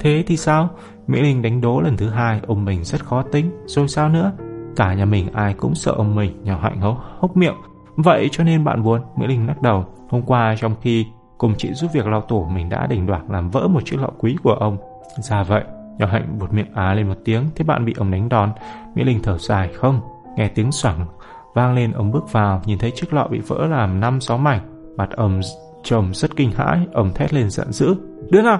Thế 0.00 0.24
thì 0.26 0.36
sao? 0.36 0.68
Mỹ 1.06 1.20
Linh 1.20 1.42
đánh 1.42 1.60
đố 1.60 1.80
lần 1.80 1.96
thứ 1.96 2.08
hai. 2.08 2.40
Ông 2.46 2.64
mình 2.64 2.84
rất 2.84 3.04
khó 3.04 3.22
tính. 3.22 3.50
Rồi 3.66 3.88
sao 3.88 4.08
nữa? 4.08 4.32
Cả 4.76 4.94
nhà 4.94 5.04
mình 5.04 5.32
ai 5.32 5.54
cũng 5.54 5.74
sợ 5.74 5.92
ông 5.92 6.14
mình. 6.14 6.44
Nhỏ 6.44 6.58
Hạnh 6.62 6.80
hốc, 6.80 7.04
hốc 7.18 7.36
miệng. 7.36 7.56
Vậy 7.96 8.28
cho 8.32 8.44
nên 8.44 8.64
bạn 8.64 8.82
buồn. 8.82 9.00
Mỹ 9.16 9.26
Linh 9.26 9.46
lắc 9.46 9.62
đầu. 9.62 9.84
Hôm 10.08 10.22
qua 10.22 10.54
trong 10.58 10.74
khi 10.82 11.06
cùng 11.38 11.54
chị 11.58 11.72
giúp 11.72 11.90
việc 11.92 12.06
lau 12.06 12.20
tủ 12.20 12.44
mình 12.44 12.68
đã 12.68 12.86
đỉnh 12.86 13.06
đoạt 13.06 13.22
làm 13.28 13.50
vỡ 13.50 13.68
một 13.68 13.80
chiếc 13.84 13.96
lọ 14.00 14.10
quý 14.18 14.36
của 14.42 14.52
ông. 14.52 14.76
Ra 15.18 15.42
vậy. 15.42 15.64
Nhỏ 15.98 16.06
Hạnh 16.06 16.38
buột 16.38 16.52
miệng 16.52 16.74
á 16.74 16.94
lên 16.94 17.08
một 17.08 17.16
tiếng. 17.24 17.44
Thế 17.54 17.64
bạn 17.64 17.84
bị 17.84 17.94
ông 17.98 18.10
đánh 18.10 18.28
đòn. 18.28 18.52
Mỹ 18.94 19.04
Linh 19.04 19.20
thở 19.22 19.38
dài. 19.38 19.68
Không. 19.74 20.00
Nghe 20.36 20.48
tiếng 20.48 20.72
xoảng 20.72 21.06
Vang 21.54 21.74
lên 21.74 21.92
ông 21.92 22.10
bước 22.10 22.32
vào, 22.32 22.62
nhìn 22.66 22.78
thấy 22.78 22.90
chiếc 22.90 23.12
lọ 23.12 23.28
bị 23.30 23.38
vỡ 23.38 23.66
làm 23.66 24.00
năm 24.00 24.20
sáu 24.20 24.38
mảnh. 24.38 24.60
Mặt 24.96 25.08
ông 25.16 25.40
chồng 25.82 26.14
rất 26.14 26.36
kinh 26.36 26.52
hãi, 26.52 26.78
ông 26.92 27.14
thét 27.14 27.34
lên 27.34 27.50
giận 27.50 27.72
dữ. 27.72 27.94
Đứa 28.30 28.42
nào 28.42 28.58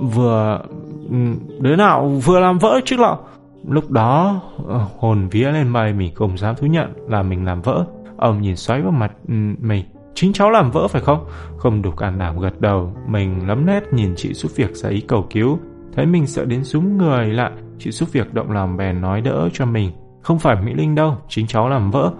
vừa... 0.00 0.60
Ừ, 1.10 1.16
đứa 1.60 1.76
nào 1.76 2.08
vừa 2.08 2.40
làm 2.40 2.58
vỡ 2.58 2.80
chiếc 2.84 3.00
lọ? 3.00 3.18
Lúc 3.68 3.90
đó, 3.90 4.40
ờ, 4.68 4.86
hồn 4.98 5.28
vía 5.28 5.50
lên 5.50 5.68
mây 5.68 5.92
mình 5.92 6.14
không 6.14 6.38
dám 6.38 6.54
thú 6.54 6.66
nhận 6.66 6.92
là 7.08 7.22
mình 7.22 7.44
làm 7.44 7.62
vỡ. 7.62 7.84
Ông 8.16 8.40
nhìn 8.40 8.56
xoáy 8.56 8.82
vào 8.82 8.92
mặt 8.92 9.12
ừ, 9.28 9.34
mình. 9.58 9.84
Chính 10.14 10.32
cháu 10.32 10.50
làm 10.50 10.70
vỡ 10.70 10.88
phải 10.88 11.02
không? 11.02 11.26
Không 11.56 11.82
đủ 11.82 11.90
can 11.90 12.18
đảm 12.18 12.40
gật 12.40 12.60
đầu. 12.60 12.92
Mình 13.08 13.48
lấm 13.48 13.66
nét 13.66 13.82
nhìn 13.92 14.14
chị 14.16 14.34
giúp 14.34 14.52
việc 14.56 14.74
ra 14.76 14.88
ý 14.88 15.00
cầu 15.00 15.26
cứu. 15.30 15.58
Thấy 15.94 16.06
mình 16.06 16.26
sợ 16.26 16.44
đến 16.44 16.64
súng 16.64 16.98
người 16.98 17.26
lại. 17.26 17.52
Chị 17.78 17.90
giúp 17.90 18.08
việc 18.12 18.34
động 18.34 18.50
lòng 18.50 18.76
bèn 18.76 19.00
nói 19.00 19.20
đỡ 19.20 19.48
cho 19.52 19.66
mình. 19.66 19.92
Không 20.22 20.38
phải 20.38 20.56
Mỹ 20.64 20.74
Linh 20.74 20.94
đâu, 20.94 21.16
chính 21.28 21.46
cháu 21.46 21.68
làm 21.68 21.90
vỡ. 21.90 22.12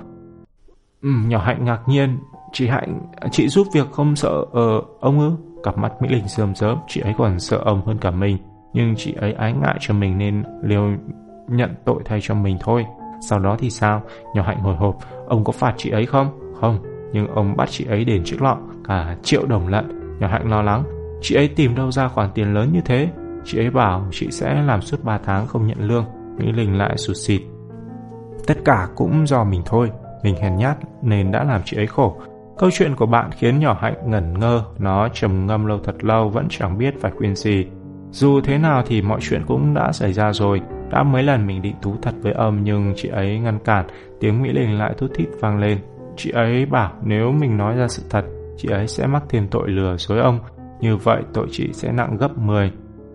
Ừ, 1.02 1.08
nhỏ 1.26 1.38
Hạnh 1.38 1.64
ngạc 1.64 1.80
nhiên, 1.86 2.18
chị 2.52 2.66
Hạnh, 2.66 3.00
chị 3.30 3.48
giúp 3.48 3.66
việc 3.74 3.90
không 3.92 4.16
sợ 4.16 4.44
ờ, 4.52 4.82
ông 5.00 5.18
ư? 5.20 5.32
Cặp 5.62 5.78
mắt 5.78 5.92
Mỹ 6.02 6.08
Linh 6.08 6.28
rơm 6.28 6.54
rớm, 6.54 6.78
chị 6.88 7.00
ấy 7.00 7.14
còn 7.18 7.40
sợ 7.40 7.56
ông 7.56 7.86
hơn 7.86 7.98
cả 7.98 8.10
mình. 8.10 8.38
nhưng 8.72 8.94
chị 8.96 9.14
ấy 9.20 9.32
ái 9.32 9.52
ngại 9.52 9.76
cho 9.80 9.94
mình 9.94 10.18
nên 10.18 10.42
liều 10.62 10.90
nhận 11.48 11.74
tội 11.84 12.02
thay 12.04 12.18
cho 12.22 12.34
mình 12.34 12.56
thôi. 12.60 12.86
Sau 13.28 13.38
đó 13.38 13.56
thì 13.58 13.70
sao? 13.70 14.02
Nhỏ 14.34 14.42
hạnh 14.42 14.60
hồi 14.60 14.76
hộp, 14.76 14.96
ông 15.26 15.44
có 15.44 15.52
phạt 15.52 15.74
chị 15.76 15.90
ấy 15.90 16.06
không? 16.06 16.54
Không, 16.60 16.78
nhưng 17.12 17.26
ông 17.26 17.56
bắt 17.56 17.68
chị 17.70 17.84
ấy 17.84 18.04
đền 18.04 18.24
chiếc 18.24 18.42
lọ, 18.42 18.56
cả 18.88 19.16
triệu 19.22 19.46
đồng 19.46 19.68
lận. 19.68 20.18
Nhỏ 20.20 20.28
hạnh 20.28 20.50
lo 20.50 20.62
lắng, 20.62 20.84
chị 21.22 21.34
ấy 21.34 21.48
tìm 21.48 21.74
đâu 21.74 21.90
ra 21.90 22.08
khoản 22.08 22.30
tiền 22.34 22.54
lớn 22.54 22.72
như 22.72 22.80
thế? 22.84 23.08
Chị 23.44 23.58
ấy 23.58 23.70
bảo 23.70 24.06
chị 24.10 24.30
sẽ 24.30 24.62
làm 24.62 24.80
suốt 24.80 25.04
3 25.04 25.18
tháng 25.24 25.46
không 25.46 25.66
nhận 25.66 25.80
lương. 25.80 26.04
Mỹ 26.38 26.52
Linh 26.52 26.78
lại 26.78 26.96
sụt 26.96 27.16
xịt. 27.16 27.40
Tất 28.46 28.54
cả 28.64 28.88
cũng 28.94 29.26
do 29.26 29.44
mình 29.44 29.62
thôi. 29.66 29.90
Mình 30.22 30.36
hèn 30.36 30.56
nhát 30.56 30.76
nên 31.02 31.32
đã 31.32 31.44
làm 31.44 31.60
chị 31.64 31.76
ấy 31.76 31.86
khổ. 31.86 32.16
Câu 32.58 32.70
chuyện 32.72 32.96
của 32.96 33.06
bạn 33.06 33.30
khiến 33.32 33.58
nhỏ 33.58 33.78
hạnh 33.80 33.94
ngẩn 34.06 34.38
ngơ, 34.38 34.62
nó 34.78 35.08
trầm 35.08 35.46
ngâm 35.46 35.66
lâu 35.66 35.78
thật 35.84 36.04
lâu 36.04 36.28
vẫn 36.28 36.46
chẳng 36.50 36.78
biết 36.78 36.94
phải 37.00 37.12
khuyên 37.16 37.36
gì. 37.36 37.66
Dù 38.10 38.40
thế 38.40 38.58
nào 38.58 38.82
thì 38.86 39.02
mọi 39.02 39.20
chuyện 39.22 39.42
cũng 39.46 39.74
đã 39.74 39.92
xảy 39.92 40.12
ra 40.12 40.32
rồi, 40.32 40.60
đã 40.90 41.02
mấy 41.02 41.22
lần 41.22 41.46
mình 41.46 41.62
định 41.62 41.74
thú 41.82 41.94
thật 42.02 42.14
với 42.22 42.32
ông 42.32 42.64
nhưng 42.64 42.92
chị 42.96 43.08
ấy 43.08 43.38
ngăn 43.38 43.58
cản, 43.58 43.86
tiếng 44.20 44.42
Mỹ 44.42 44.52
Linh 44.52 44.78
lại 44.78 44.94
thút 44.98 45.10
thít 45.14 45.28
vang 45.40 45.58
lên. 45.58 45.78
Chị 46.16 46.30
ấy 46.30 46.66
bảo 46.66 46.92
nếu 47.02 47.32
mình 47.32 47.56
nói 47.56 47.76
ra 47.76 47.88
sự 47.88 48.02
thật, 48.10 48.24
chị 48.56 48.68
ấy 48.68 48.86
sẽ 48.86 49.06
mắc 49.06 49.22
thêm 49.28 49.48
tội 49.48 49.70
lừa 49.70 49.96
dối 49.96 50.18
ông, 50.18 50.38
như 50.80 50.96
vậy 50.96 51.22
tội 51.32 51.46
chị 51.50 51.72
sẽ 51.72 51.92
nặng 51.92 52.16
gấp 52.16 52.38
10. 52.38 52.72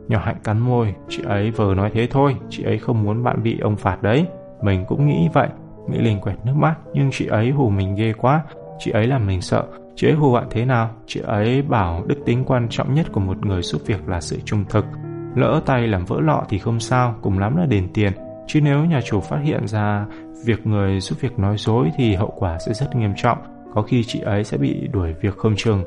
Nhỏ 0.09 0.19
hạnh 0.23 0.37
cắn 0.43 0.59
môi, 0.59 0.95
chị 1.09 1.23
ấy 1.25 1.51
vừa 1.51 1.75
nói 1.75 1.91
thế 1.93 2.07
thôi, 2.11 2.35
chị 2.49 2.63
ấy 2.63 2.77
không 2.77 3.03
muốn 3.03 3.23
bạn 3.23 3.43
bị 3.43 3.59
ông 3.59 3.75
phạt 3.75 4.03
đấy. 4.03 4.25
Mình 4.61 4.85
cũng 4.87 5.07
nghĩ 5.07 5.29
vậy. 5.33 5.47
Mỹ 5.87 5.97
Linh 5.97 6.21
quẹt 6.21 6.35
nước 6.45 6.55
mắt, 6.55 6.75
nhưng 6.93 7.09
chị 7.11 7.27
ấy 7.27 7.49
hù 7.49 7.69
mình 7.69 7.95
ghê 7.95 8.13
quá. 8.13 8.43
Chị 8.79 8.91
ấy 8.91 9.07
làm 9.07 9.27
mình 9.27 9.41
sợ. 9.41 9.63
Chị 9.95 10.07
ấy 10.07 10.13
hù 10.13 10.33
bạn 10.33 10.47
thế 10.51 10.65
nào? 10.65 10.89
Chị 11.05 11.21
ấy 11.25 11.61
bảo 11.61 12.03
đức 12.07 12.15
tính 12.25 12.43
quan 12.45 12.67
trọng 12.69 12.93
nhất 12.93 13.07
của 13.11 13.19
một 13.19 13.45
người 13.45 13.61
giúp 13.61 13.81
việc 13.85 14.09
là 14.09 14.21
sự 14.21 14.39
trung 14.45 14.65
thực. 14.69 14.85
Lỡ 15.35 15.61
tay 15.65 15.87
làm 15.87 16.05
vỡ 16.05 16.19
lọ 16.21 16.43
thì 16.49 16.57
không 16.57 16.79
sao, 16.79 17.15
cùng 17.21 17.39
lắm 17.39 17.57
là 17.57 17.65
đền 17.65 17.87
tiền. 17.93 18.11
Chứ 18.47 18.61
nếu 18.61 18.85
nhà 18.85 18.99
chủ 19.05 19.19
phát 19.19 19.39
hiện 19.43 19.67
ra 19.67 20.05
việc 20.45 20.67
người 20.67 20.99
giúp 20.99 21.17
việc 21.21 21.39
nói 21.39 21.57
dối 21.57 21.91
thì 21.97 22.15
hậu 22.15 22.33
quả 22.37 22.57
sẽ 22.59 22.73
rất 22.73 22.95
nghiêm 22.95 23.13
trọng. 23.15 23.37
Có 23.73 23.81
khi 23.81 24.03
chị 24.03 24.21
ấy 24.21 24.43
sẽ 24.43 24.57
bị 24.57 24.87
đuổi 24.91 25.13
việc 25.21 25.37
không 25.37 25.55
chừng. 25.55 25.83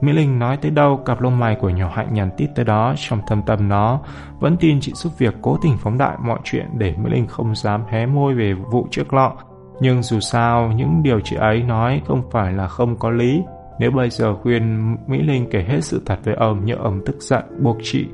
Mỹ 0.00 0.12
Linh 0.12 0.38
nói 0.38 0.56
tới 0.56 0.70
đâu 0.70 0.96
cặp 0.96 1.20
lông 1.20 1.38
mày 1.38 1.56
của 1.60 1.68
nhỏ 1.68 1.90
hạnh 1.94 2.14
nhàn 2.14 2.30
tít 2.36 2.50
tới 2.54 2.64
đó 2.64 2.94
trong 2.96 3.20
thâm 3.26 3.42
tâm 3.42 3.68
nó 3.68 4.00
vẫn 4.40 4.56
tin 4.56 4.80
chị 4.80 4.92
giúp 4.94 5.12
việc 5.18 5.34
cố 5.42 5.58
tình 5.62 5.76
phóng 5.78 5.98
đại 5.98 6.16
mọi 6.20 6.38
chuyện 6.44 6.66
để 6.78 6.94
Mỹ 6.98 7.10
Linh 7.10 7.26
không 7.26 7.54
dám 7.54 7.84
hé 7.88 8.06
môi 8.06 8.34
về 8.34 8.54
vụ 8.54 8.86
trước 8.90 9.14
lọ. 9.14 9.32
Nhưng 9.80 10.02
dù 10.02 10.20
sao, 10.20 10.72
những 10.72 11.02
điều 11.02 11.20
chị 11.20 11.36
ấy 11.36 11.62
nói 11.62 12.02
không 12.06 12.22
phải 12.30 12.52
là 12.52 12.68
không 12.68 12.96
có 12.96 13.10
lý. 13.10 13.42
Nếu 13.78 13.90
bây 13.90 14.10
giờ 14.10 14.34
khuyên 14.42 14.96
Mỹ 15.06 15.22
Linh 15.22 15.50
kể 15.50 15.64
hết 15.68 15.84
sự 15.84 16.02
thật 16.06 16.18
với 16.24 16.34
ông 16.34 16.64
nhỡ 16.64 16.74
ông 16.74 17.00
tức 17.06 17.16
giận 17.20 17.44
buộc 17.62 17.76
chị 17.82 18.06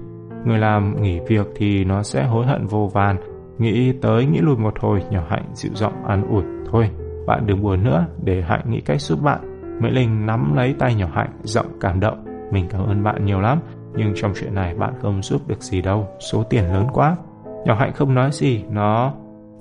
người 0.44 0.58
làm 0.58 1.02
nghỉ 1.02 1.20
việc 1.28 1.46
thì 1.56 1.84
nó 1.84 2.02
sẽ 2.02 2.24
hối 2.24 2.46
hận 2.46 2.66
vô 2.66 2.90
vàn. 2.92 3.16
Nghĩ 3.58 3.92
tới 4.02 4.26
nghĩ 4.26 4.38
lùi 4.40 4.56
một 4.56 4.80
hồi, 4.80 5.02
nhỏ 5.10 5.22
Hạnh 5.28 5.44
dịu 5.54 5.72
giọng 5.74 6.04
an 6.04 6.28
ủi. 6.30 6.42
Thôi, 6.70 6.90
bạn 7.26 7.46
đừng 7.46 7.62
buồn 7.62 7.84
nữa, 7.84 8.06
để 8.24 8.42
Hạnh 8.42 8.70
nghĩ 8.70 8.80
cách 8.80 9.00
giúp 9.00 9.22
bạn. 9.22 9.51
Mỹ 9.82 9.90
Linh 9.90 10.26
nắm 10.26 10.56
lấy 10.56 10.74
tay 10.78 10.94
nhỏ 10.94 11.08
Hạnh, 11.12 11.30
giọng 11.42 11.66
cảm 11.80 12.00
động. 12.00 12.24
Mình 12.50 12.66
cảm 12.70 12.86
ơn 12.86 13.02
bạn 13.02 13.24
nhiều 13.24 13.40
lắm, 13.40 13.60
nhưng 13.94 14.12
trong 14.16 14.32
chuyện 14.40 14.54
này 14.54 14.74
bạn 14.74 14.94
không 15.02 15.22
giúp 15.22 15.48
được 15.48 15.62
gì 15.62 15.82
đâu, 15.82 16.08
số 16.32 16.42
tiền 16.42 16.64
lớn 16.64 16.86
quá. 16.92 17.16
Nhỏ 17.64 17.74
Hạnh 17.74 17.92
không 17.92 18.14
nói 18.14 18.30
gì, 18.32 18.64
nó... 18.70 19.12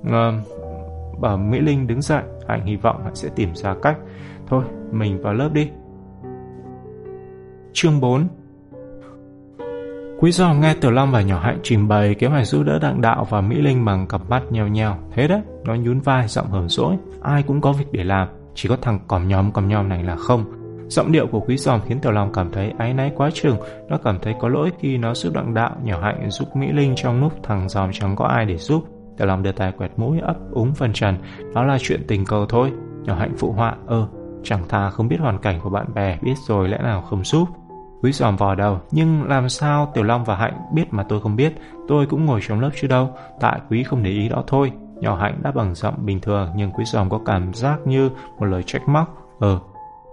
Uh, 0.02 0.12
bảo 1.20 1.36
Mỹ 1.36 1.60
Linh 1.60 1.86
đứng 1.86 2.02
dậy, 2.02 2.22
Hạnh 2.48 2.66
hy 2.66 2.76
vọng 2.76 3.00
Hạnh 3.04 3.14
sẽ 3.14 3.28
tìm 3.36 3.54
ra 3.54 3.74
cách. 3.82 3.98
Thôi, 4.46 4.64
mình 4.90 5.22
vào 5.22 5.34
lớp 5.34 5.50
đi. 5.52 5.70
Chương 7.72 8.00
4 8.00 8.28
Quý 10.20 10.32
do 10.32 10.54
nghe 10.54 10.74
Tiểu 10.74 10.90
Long 10.90 11.10
và 11.10 11.22
Nhỏ 11.22 11.38
Hạnh 11.38 11.58
trình 11.62 11.88
bày 11.88 12.14
kế 12.14 12.26
hoạch 12.26 12.46
giúp 12.46 12.62
đỡ 12.62 12.78
Đặng 12.78 13.00
Đạo 13.00 13.26
và 13.30 13.40
Mỹ 13.40 13.60
Linh 13.60 13.84
bằng 13.84 14.06
cặp 14.06 14.30
mắt 14.30 14.42
nheo 14.50 14.68
nheo. 14.68 14.96
Thế 15.14 15.28
đấy, 15.28 15.40
nó 15.64 15.74
nhún 15.74 16.00
vai 16.00 16.28
giọng 16.28 16.50
hờn 16.50 16.68
dỗi. 16.68 16.96
Ai 17.22 17.42
cũng 17.42 17.60
có 17.60 17.72
việc 17.72 17.92
để 17.92 18.04
làm, 18.04 18.28
chỉ 18.54 18.68
có 18.68 18.76
thằng 18.82 18.98
còm 19.08 19.28
nhom 19.28 19.52
còm 19.52 19.68
nhom 19.68 19.88
này 19.88 20.04
là 20.04 20.16
không. 20.16 20.44
Giọng 20.88 21.12
điệu 21.12 21.26
của 21.26 21.40
quý 21.40 21.56
giòm 21.56 21.80
khiến 21.80 22.00
Tiểu 22.00 22.12
Long 22.12 22.32
cảm 22.32 22.52
thấy 22.52 22.72
áy 22.78 22.94
náy 22.94 23.12
quá 23.16 23.30
chừng. 23.34 23.56
Nó 23.88 23.98
cảm 24.04 24.18
thấy 24.22 24.34
có 24.40 24.48
lỗi 24.48 24.70
khi 24.78 24.98
nó 24.98 25.14
giúp 25.14 25.32
Đặng 25.34 25.54
Đạo, 25.54 25.76
Nhỏ 25.82 26.00
Hạnh 26.02 26.30
giúp 26.30 26.56
Mỹ 26.56 26.72
Linh 26.72 26.94
trong 26.96 27.20
lúc 27.20 27.32
thằng 27.42 27.68
giòm 27.68 27.92
chẳng 27.92 28.16
có 28.16 28.24
ai 28.24 28.44
để 28.46 28.56
giúp. 28.56 28.84
Tiểu 29.18 29.26
Long 29.26 29.42
đưa 29.42 29.52
tay 29.52 29.72
quẹt 29.72 29.90
mũi 29.96 30.18
ấp 30.20 30.36
úng 30.50 30.74
phần 30.74 30.92
trần. 30.92 31.16
Đó 31.54 31.64
là 31.64 31.78
chuyện 31.80 32.04
tình 32.08 32.24
cờ 32.24 32.46
thôi. 32.48 32.72
Nhỏ 33.04 33.14
Hạnh 33.14 33.34
phụ 33.38 33.52
họa, 33.52 33.76
ơ, 33.86 34.08
chẳng 34.42 34.68
thà 34.68 34.90
không 34.90 35.08
biết 35.08 35.20
hoàn 35.20 35.38
cảnh 35.38 35.60
của 35.62 35.70
bạn 35.70 35.94
bè, 35.94 36.18
biết 36.22 36.34
rồi 36.46 36.68
lẽ 36.68 36.78
nào 36.82 37.02
không 37.02 37.24
giúp. 37.24 37.48
Quý 38.02 38.12
giòm 38.12 38.36
vò 38.36 38.54
đầu, 38.54 38.80
nhưng 38.90 39.28
làm 39.28 39.48
sao 39.48 39.90
Tiểu 39.94 40.04
Long 40.04 40.24
và 40.24 40.36
Hạnh 40.36 40.54
biết 40.74 40.84
mà 40.90 41.02
tôi 41.02 41.20
không 41.20 41.36
biết, 41.36 41.52
tôi 41.88 42.06
cũng 42.06 42.24
ngồi 42.24 42.40
trong 42.42 42.60
lớp 42.60 42.70
chứ 42.80 42.88
đâu, 42.88 43.10
tại 43.40 43.60
quý 43.70 43.82
không 43.82 44.02
để 44.02 44.10
ý 44.10 44.28
đó 44.28 44.44
thôi. 44.46 44.72
Nhỏ 45.02 45.16
Hạnh 45.16 45.40
đáp 45.42 45.54
bằng 45.54 45.74
giọng 45.74 45.94
bình 46.06 46.20
thường 46.20 46.48
nhưng 46.56 46.70
quý 46.70 46.84
giòm 46.84 47.10
có 47.10 47.20
cảm 47.24 47.54
giác 47.54 47.78
như 47.86 48.10
một 48.38 48.46
lời 48.46 48.62
trách 48.62 48.88
móc. 48.88 49.16
Ờ, 49.40 49.60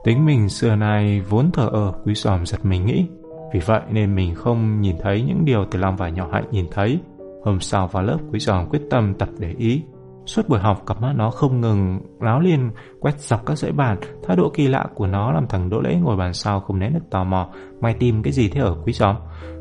tính 0.04 0.26
mình 0.26 0.50
xưa 0.50 0.76
nay 0.76 1.22
vốn 1.30 1.52
thờ 1.52 1.70
ở 1.72 1.94
quý 2.06 2.14
giòm 2.14 2.46
giật 2.46 2.66
mình 2.66 2.86
nghĩ. 2.86 3.08
Vì 3.54 3.60
vậy 3.60 3.82
nên 3.90 4.16
mình 4.16 4.36
không 4.36 4.82
nhìn 4.82 4.96
thấy 5.02 5.22
những 5.22 5.46
điều 5.46 5.66
Từ 5.72 5.80
Long 5.80 5.96
và 5.96 6.10
nhỏ 6.10 6.28
Hạnh 6.32 6.46
nhìn 6.52 6.66
thấy. 6.72 7.00
Hôm 7.44 7.60
sau 7.60 7.88
vào 7.88 8.04
lớp 8.04 8.18
quý 8.32 8.40
giòm 8.40 8.70
quyết 8.70 8.82
tâm 8.90 9.14
tập 9.14 9.30
để 9.40 9.56
ý. 9.58 9.84
Suốt 10.26 10.50
buổi 10.50 10.60
học, 10.60 10.84
cặp 10.86 11.02
mắt 11.02 11.14
nó 11.16 11.32
không 11.32 11.62
ngừng 11.62 12.00
láo 12.20 12.40
liên, 12.40 12.72
quét 13.00 13.20
dọc 13.20 13.46
các 13.46 13.58
dãy 13.58 13.72
bàn. 13.72 13.98
Thái 14.28 14.38
độ 14.38 14.52
kỳ 14.54 14.68
lạ 14.68 14.86
của 14.96 15.08
nó 15.08 15.32
làm 15.32 15.48
thằng 15.48 15.70
Đỗ 15.70 15.82
Lễ 15.82 15.96
ngồi 15.96 16.18
bàn 16.18 16.34
sau 16.34 16.60
không 16.60 16.80
nén 16.80 16.94
được 16.94 17.10
tò 17.12 17.24
mò. 17.24 17.50
Mày 17.82 17.94
tìm 17.94 18.24
cái 18.24 18.34
gì 18.34 18.50
thế 18.50 18.62
ở 18.62 18.76
quý 18.86 18.94
giòm? 18.94 19.16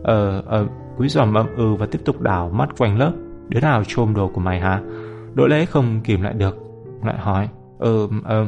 Ờ, 0.05 0.43
ờ, 0.47 0.67
quý 0.97 1.09
giòm 1.09 1.35
âm 1.35 1.47
ừ 1.57 1.75
và 1.75 1.87
tiếp 1.87 1.99
tục 2.05 2.21
đảo 2.21 2.51
mắt 2.51 2.69
quanh 2.79 2.99
lớp. 2.99 3.13
Đứa 3.49 3.61
nào 3.61 3.83
trôm 3.87 4.15
đồ 4.15 4.31
của 4.35 4.41
mày 4.41 4.61
hả? 4.61 4.83
Đỗ 5.39 5.47
Lễ 5.47 5.65
không 5.65 6.01
kìm 6.01 6.23
lại 6.23 6.35
được. 6.35 6.59
Lại 7.05 7.19
hỏi, 7.19 7.49
ờ, 7.79 8.09
ờ, 8.25 8.47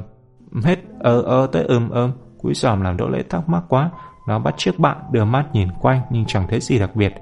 hết, 0.64 0.79
ờ, 0.98 1.22
ờ, 1.22 1.46
tới 1.46 1.64
ừm 1.64 1.90
ơm. 1.90 2.12
Quý 2.38 2.55
giòm 2.55 2.81
làm 2.81 2.96
Đỗ 2.96 3.09
Lễ 3.09 3.22
thắc 3.31 3.48
mắc 3.48 3.62
quá. 3.68 3.90
Nó 4.29 4.38
bắt 4.38 4.55
chiếc 4.57 4.79
bạn, 4.79 4.96
đưa 5.11 5.24
mắt 5.24 5.44
nhìn 5.53 5.68
quanh 5.81 6.00
nhưng 6.11 6.24
chẳng 6.26 6.46
thấy 6.48 6.61
gì 6.61 6.79
đặc 6.79 6.90
biệt. 6.96 7.14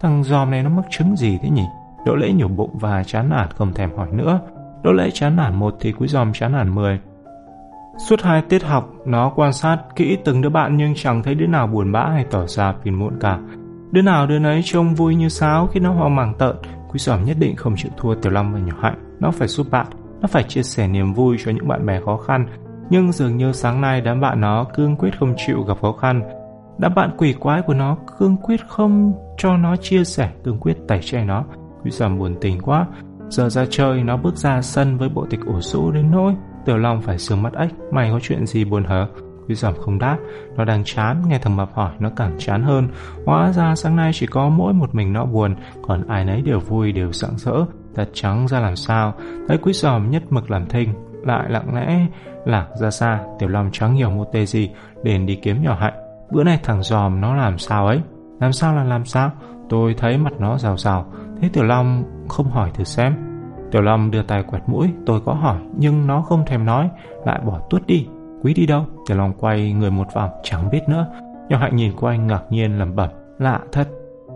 Thằng 0.00 0.24
giòm 0.24 0.50
này 0.50 0.62
nó 0.62 0.70
mắc 0.70 0.84
chứng 0.90 1.16
gì 1.16 1.38
thế 1.42 1.50
nhỉ? 1.50 1.64
Đỗ 2.06 2.14
lễ 2.14 2.32
nhủ 2.32 2.48
bụng 2.48 2.78
và 2.78 3.04
chán 3.04 3.28
nản 3.28 3.48
không 3.50 3.72
thèm 3.72 3.96
hỏi 3.96 4.08
nữa. 4.12 4.40
Đỗ 4.82 4.92
lễ 4.92 5.10
chán 5.10 5.36
nản 5.36 5.54
một 5.54 5.74
thì 5.80 5.92
quý 5.92 6.08
giòm 6.08 6.32
chán 6.32 6.52
nản 6.52 6.74
mười. 6.74 7.00
Suốt 8.08 8.22
hai 8.22 8.42
tiết 8.42 8.64
học, 8.64 8.92
nó 9.04 9.32
quan 9.36 9.52
sát 9.52 9.78
kỹ 9.96 10.18
từng 10.24 10.42
đứa 10.42 10.48
bạn 10.48 10.76
nhưng 10.76 10.94
chẳng 10.96 11.22
thấy 11.22 11.34
đứa 11.34 11.46
nào 11.46 11.66
buồn 11.66 11.92
bã 11.92 12.08
hay 12.08 12.24
tỏ 12.30 12.46
ra 12.46 12.74
phiền 12.82 12.98
muộn 12.98 13.18
cả. 13.20 13.38
Đứa 13.90 14.02
nào 14.02 14.26
đứa 14.26 14.38
nấy 14.38 14.60
trông 14.64 14.94
vui 14.94 15.14
như 15.14 15.28
sáo 15.28 15.66
khi 15.66 15.80
nó 15.80 15.92
hoang 15.92 16.16
mang 16.16 16.34
tợn. 16.38 16.56
Quý 16.88 16.98
giòm 16.98 17.24
nhất 17.24 17.36
định 17.40 17.56
không 17.56 17.74
chịu 17.76 17.92
thua 17.96 18.14
Tiểu 18.14 18.32
Long 18.32 18.52
và 18.52 18.58
Nhỏ 18.58 18.74
Hạnh. 18.80 19.05
Nó 19.20 19.30
phải 19.30 19.48
giúp 19.48 19.66
bạn, 19.70 19.86
nó 20.20 20.28
phải 20.28 20.42
chia 20.42 20.62
sẻ 20.62 20.88
niềm 20.88 21.14
vui 21.14 21.36
cho 21.44 21.50
những 21.50 21.68
bạn 21.68 21.86
bè 21.86 22.00
khó 22.04 22.16
khăn. 22.16 22.46
Nhưng 22.90 23.12
dường 23.12 23.36
như 23.36 23.52
sáng 23.52 23.80
nay 23.80 24.00
đám 24.00 24.20
bạn 24.20 24.40
nó 24.40 24.64
cương 24.74 24.96
quyết 24.96 25.18
không 25.18 25.34
chịu 25.36 25.62
gặp 25.62 25.76
khó 25.82 25.92
khăn. 25.92 26.22
Đám 26.78 26.94
bạn 26.94 27.10
quỷ 27.18 27.32
quái 27.32 27.62
của 27.62 27.74
nó 27.74 27.96
cương 28.18 28.36
quyết 28.36 28.60
không 28.68 29.12
cho 29.38 29.56
nó 29.56 29.76
chia 29.76 30.04
sẻ, 30.04 30.30
cương 30.44 30.58
quyết 30.58 30.76
tẩy 30.88 31.00
chay 31.02 31.24
nó. 31.24 31.44
Quý 31.86 31.90
giòm 31.90 32.18
buồn 32.18 32.34
tình 32.40 32.60
quá 32.60 32.86
Giờ 33.28 33.48
ra 33.48 33.64
chơi 33.70 34.02
nó 34.02 34.16
bước 34.16 34.36
ra 34.36 34.62
sân 34.62 34.98
với 34.98 35.08
bộ 35.08 35.26
tịch 35.30 35.40
ủ 35.46 35.60
sũ 35.60 35.90
đến 35.90 36.10
nỗi 36.10 36.34
Tiểu 36.64 36.76
Long 36.76 37.02
phải 37.02 37.18
sương 37.18 37.42
mắt 37.42 37.52
ếch 37.52 37.70
Mày 37.92 38.10
có 38.10 38.20
chuyện 38.22 38.46
gì 38.46 38.64
buồn 38.64 38.84
hở 38.84 39.08
Quý 39.48 39.54
giòm 39.54 39.74
không 39.74 39.98
đáp 39.98 40.18
Nó 40.56 40.64
đang 40.64 40.84
chán 40.84 41.22
Nghe 41.28 41.38
thằng 41.38 41.56
Mập 41.56 41.74
hỏi 41.74 41.92
nó 41.98 42.10
càng 42.16 42.36
chán 42.38 42.62
hơn 42.62 42.88
Hóa 43.26 43.52
ra 43.52 43.74
sáng 43.74 43.96
nay 43.96 44.10
chỉ 44.14 44.26
có 44.26 44.48
mỗi 44.48 44.72
một 44.72 44.94
mình 44.94 45.12
nó 45.12 45.24
buồn 45.24 45.56
Còn 45.82 46.08
ai 46.08 46.24
nấy 46.24 46.42
đều 46.42 46.60
vui 46.60 46.92
đều 46.92 47.12
sẵn 47.12 47.30
sỡ 47.36 47.66
ta 47.96 48.04
trắng 48.12 48.48
ra 48.48 48.60
làm 48.60 48.76
sao, 48.76 49.14
Thấy 49.48 49.58
quý 49.58 49.72
giòm 49.72 50.10
nhất 50.10 50.22
mực 50.30 50.50
làm 50.50 50.66
thinh, 50.66 50.94
Lại 51.24 51.50
lặng 51.50 51.74
lẽ 51.74 52.06
lạc 52.44 52.66
ra 52.74 52.90
xa. 52.90 53.20
Tiểu 53.38 53.48
Long 53.48 53.70
chẳng 53.72 53.94
hiểu 53.94 54.10
một 54.10 54.32
tê 54.32 54.46
gì 54.46 54.70
liền 55.02 55.26
đi 55.26 55.34
kiếm 55.34 55.62
nhỏ 55.62 55.76
hạnh. 55.80 55.94
Bữa 56.30 56.44
nay 56.44 56.58
thằng 56.62 56.82
giòm 56.82 57.20
nó 57.20 57.34
làm 57.34 57.58
sao 57.58 57.86
ấy? 57.86 58.00
Làm 58.40 58.52
sao 58.52 58.74
là 58.74 58.84
làm 58.84 59.04
sao? 59.04 59.30
Tôi 59.68 59.94
thấy 59.98 60.18
mặt 60.18 60.32
nó 60.38 60.58
rào 60.58 60.76
rào. 60.76 61.06
Thế 61.40 61.48
Tiểu 61.52 61.64
Long 61.64 62.04
không 62.28 62.50
hỏi 62.50 62.70
thử 62.74 62.84
xem. 62.84 63.14
Tiểu 63.70 63.82
Long 63.82 64.10
đưa 64.10 64.22
tay 64.22 64.42
quẹt 64.42 64.62
mũi, 64.66 64.88
Tôi 65.06 65.20
có 65.24 65.32
hỏi, 65.32 65.58
nhưng 65.76 66.06
nó 66.06 66.22
không 66.22 66.46
thèm 66.46 66.64
nói, 66.64 66.90
Lại 67.24 67.40
bỏ 67.46 67.60
tuốt 67.70 67.86
đi. 67.86 68.06
Quý 68.42 68.54
đi 68.54 68.66
đâu? 68.66 68.84
Tiểu 69.06 69.16
Long 69.16 69.32
quay 69.32 69.72
người 69.72 69.90
một 69.90 70.06
vòng, 70.14 70.30
chẳng 70.42 70.70
biết 70.70 70.80
nữa. 70.88 71.06
Nhỏ 71.48 71.58
Hạnh 71.58 71.76
nhìn 71.76 71.92
quanh 71.96 72.26
ngạc 72.26 72.42
nhiên 72.50 72.78
lẩm 72.78 72.96
bẩm, 72.96 73.10
Lạ 73.38 73.60
thật. 73.72 73.88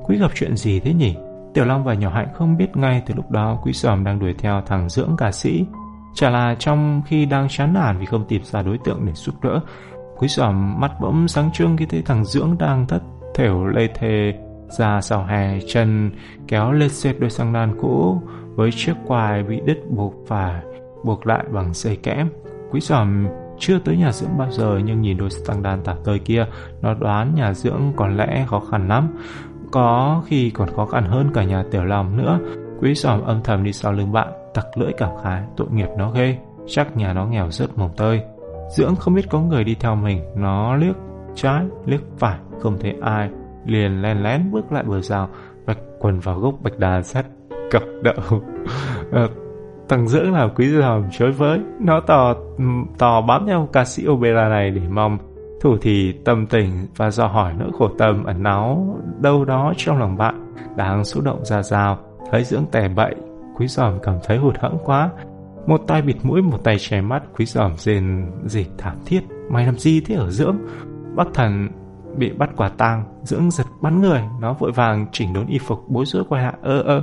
Quý 0.04 0.18
gặp 0.18 0.30
chuyện 0.34 0.56
gì 0.56 0.80
thế 0.80 0.94
nhỉ? 0.94 1.16
Tiểu 1.54 1.64
Long 1.64 1.84
và 1.84 1.94
nhỏ 1.94 2.10
Hạnh 2.10 2.28
không 2.34 2.56
biết 2.56 2.76
ngay 2.76 3.02
từ 3.06 3.14
lúc 3.14 3.30
đó 3.30 3.58
Quý 3.62 3.72
Sòm 3.72 4.04
đang 4.04 4.18
đuổi 4.18 4.34
theo 4.38 4.62
thằng 4.66 4.88
dưỡng 4.88 5.10
ca 5.18 5.32
sĩ. 5.32 5.66
Chả 6.14 6.30
là 6.30 6.56
trong 6.58 7.02
khi 7.06 7.26
đang 7.26 7.48
chán 7.48 7.72
nản 7.72 7.98
vì 7.98 8.06
không 8.06 8.24
tìm 8.28 8.42
ra 8.44 8.62
đối 8.62 8.78
tượng 8.78 9.06
để 9.06 9.12
giúp 9.12 9.34
đỡ 9.42 9.60
Quý 10.20 10.28
Sòm 10.28 10.80
mắt 10.80 10.92
bỗng 11.00 11.28
sáng 11.28 11.50
trưng 11.52 11.76
khi 11.76 11.86
thấy 11.86 12.02
thằng 12.02 12.24
dưỡng 12.24 12.56
đang 12.58 12.86
thất 12.86 13.02
thểu 13.34 13.66
lê 13.66 13.86
thề 13.94 14.34
ra 14.68 15.00
sau 15.00 15.24
hè 15.24 15.58
chân 15.68 16.10
kéo 16.48 16.72
lên 16.72 16.88
xếp 16.88 17.14
đôi 17.18 17.30
xăng 17.30 17.52
đan 17.52 17.78
cũ 17.80 18.22
với 18.54 18.70
chiếc 18.72 18.94
quai 19.06 19.42
bị 19.42 19.60
đứt 19.66 19.78
buộc 19.90 20.14
phải 20.26 20.62
buộc 21.04 21.26
lại 21.26 21.44
bằng 21.52 21.74
dây 21.74 21.96
kẽm. 21.96 22.28
Quý 22.70 22.80
Sòm 22.80 23.26
chưa 23.58 23.78
tới 23.78 23.96
nhà 23.96 24.12
dưỡng 24.12 24.38
bao 24.38 24.50
giờ 24.50 24.80
nhưng 24.84 25.00
nhìn 25.00 25.16
đôi 25.16 25.30
xăng 25.30 25.62
đan 25.62 25.82
tả 25.84 25.94
tơi 26.04 26.18
kia, 26.18 26.46
nó 26.82 26.94
đoán 26.94 27.34
nhà 27.34 27.54
dưỡng 27.54 27.92
có 27.96 28.06
lẽ 28.06 28.44
khó 28.48 28.60
khăn 28.70 28.88
lắm. 28.88 29.08
Có 29.70 30.22
khi 30.26 30.50
còn 30.50 30.68
khó 30.76 30.86
khăn 30.86 31.04
hơn 31.04 31.30
cả 31.34 31.44
nhà 31.44 31.64
tiểu 31.70 31.84
lòng 31.84 32.16
nữa. 32.16 32.38
Quý 32.80 32.94
giòm 32.94 33.22
âm 33.22 33.42
thầm 33.42 33.64
đi 33.64 33.72
sau 33.72 33.92
lưng 33.92 34.12
bạn, 34.12 34.28
Tặc 34.54 34.66
lưỡi 34.78 34.92
cảm 34.98 35.10
khái, 35.22 35.42
tội 35.56 35.66
nghiệp 35.70 35.88
nó 35.96 36.10
ghê. 36.10 36.38
Chắc 36.66 36.96
nhà 36.96 37.12
nó 37.12 37.26
nghèo 37.26 37.50
rất 37.50 37.78
mồng 37.78 37.90
tơi. 37.96 38.22
Dưỡng 38.76 38.96
không 38.96 39.14
biết 39.14 39.30
có 39.30 39.40
người 39.40 39.64
đi 39.64 39.74
theo 39.74 39.94
mình, 39.94 40.22
Nó 40.36 40.76
liếc 40.76 40.96
trái, 41.34 41.64
liếc 41.86 42.00
phải, 42.18 42.38
Không 42.60 42.78
thấy 42.80 42.96
ai. 43.02 43.30
Liền 43.66 44.02
len 44.02 44.22
lén 44.22 44.50
bước 44.50 44.72
lại 44.72 44.84
bờ 44.84 45.00
rào, 45.00 45.28
Vạch 45.66 45.78
quần 45.98 46.20
vào 46.20 46.38
gốc 46.38 46.54
bạch 46.62 46.78
đà 46.78 47.02
sắt 47.02 47.26
Cặp 47.70 47.82
đậu. 48.02 48.40
Ờ, 49.12 49.28
thằng 49.88 50.08
Dưỡng 50.08 50.32
là 50.32 50.48
quý 50.56 50.68
giòm 50.68 51.10
chối 51.10 51.30
với. 51.30 51.60
Nó 51.80 52.00
tò 52.00 52.34
tò 52.98 53.20
bám 53.20 53.46
theo 53.46 53.68
ca 53.72 53.84
sĩ 53.84 54.08
opera 54.08 54.48
này 54.48 54.70
để 54.70 54.82
mong 54.90 55.18
Thủ 55.60 55.76
thì 55.80 56.12
tâm 56.24 56.46
tình 56.46 56.86
và 56.96 57.10
do 57.10 57.26
hỏi 57.26 57.54
nỗi 57.58 57.70
khổ 57.78 57.88
tâm 57.98 58.24
ẩn 58.24 58.42
náu 58.42 58.96
đâu 59.20 59.44
đó 59.44 59.72
trong 59.76 59.98
lòng 59.98 60.16
bạn 60.16 60.54
đang 60.76 61.04
xúc 61.04 61.24
động 61.24 61.44
ra 61.44 61.62
rào 61.62 61.98
thấy 62.30 62.44
dưỡng 62.44 62.64
tè 62.72 62.88
bậy, 62.88 63.14
quý 63.56 63.66
giòm 63.66 63.98
cảm 64.02 64.14
thấy 64.24 64.38
hụt 64.38 64.58
hẫng 64.58 64.78
quá. 64.84 65.10
Một 65.66 65.80
tay 65.86 66.02
bịt 66.02 66.16
mũi, 66.22 66.42
một 66.42 66.64
tay 66.64 66.76
che 66.78 67.00
mắt, 67.00 67.22
quý 67.38 67.44
giòm 67.44 67.76
rên 67.76 68.32
gì 68.44 68.66
thảm 68.78 68.96
thiết. 69.06 69.20
Mày 69.50 69.66
làm 69.66 69.78
gì 69.78 70.00
thế 70.00 70.14
ở 70.14 70.30
dưỡng? 70.30 70.56
Bắc 71.16 71.26
thần 71.34 71.68
bị 72.16 72.32
bắt 72.32 72.50
quả 72.56 72.68
tang, 72.68 73.04
dưỡng 73.22 73.50
giật 73.50 73.66
bắn 73.80 74.00
người. 74.02 74.22
Nó 74.40 74.52
vội 74.52 74.72
vàng 74.72 75.06
chỉnh 75.12 75.32
đốn 75.32 75.46
y 75.46 75.58
phục 75.58 75.88
bối 75.88 76.04
rối 76.06 76.24
quay 76.28 76.42
lại. 76.42 76.54
Ơ 76.62 76.82
ơ, 76.82 77.02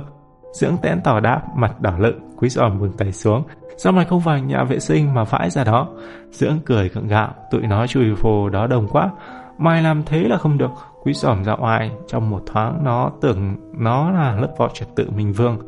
dưỡng 0.52 0.76
tẽn 0.82 1.00
tỏ 1.04 1.20
đáp, 1.20 1.42
mặt 1.56 1.80
đỏ 1.80 1.98
lựng, 1.98 2.18
quý 2.36 2.48
giòm 2.48 2.78
buông 2.78 2.92
tay 2.92 3.12
xuống 3.12 3.42
sao 3.78 3.92
mày 3.92 4.04
không 4.04 4.20
vào 4.20 4.38
nhà 4.38 4.64
vệ 4.64 4.78
sinh 4.78 5.14
mà 5.14 5.24
vãi 5.24 5.50
ra 5.50 5.64
đó? 5.64 5.88
Dưỡng 6.30 6.58
cười 6.64 6.88
gượng 6.88 7.08
gạo 7.08 7.34
tụi 7.50 7.62
nó 7.62 7.86
chui 7.86 8.14
phồ 8.14 8.48
đó 8.48 8.66
đồng 8.66 8.88
quá. 8.88 9.10
Mày 9.58 9.82
làm 9.82 10.02
thế 10.06 10.20
là 10.20 10.38
không 10.38 10.58
được. 10.58 10.70
Quý 11.02 11.14
sòm 11.14 11.44
ra 11.44 11.56
ai? 11.62 11.90
Trong 12.06 12.30
một 12.30 12.42
thoáng, 12.46 12.84
nó 12.84 13.10
tưởng 13.20 13.56
nó 13.78 14.10
là 14.10 14.36
lớp 14.40 14.54
vỏ 14.58 14.68
trật 14.74 14.88
tự 14.96 15.10
minh 15.10 15.32
vương. 15.32 15.58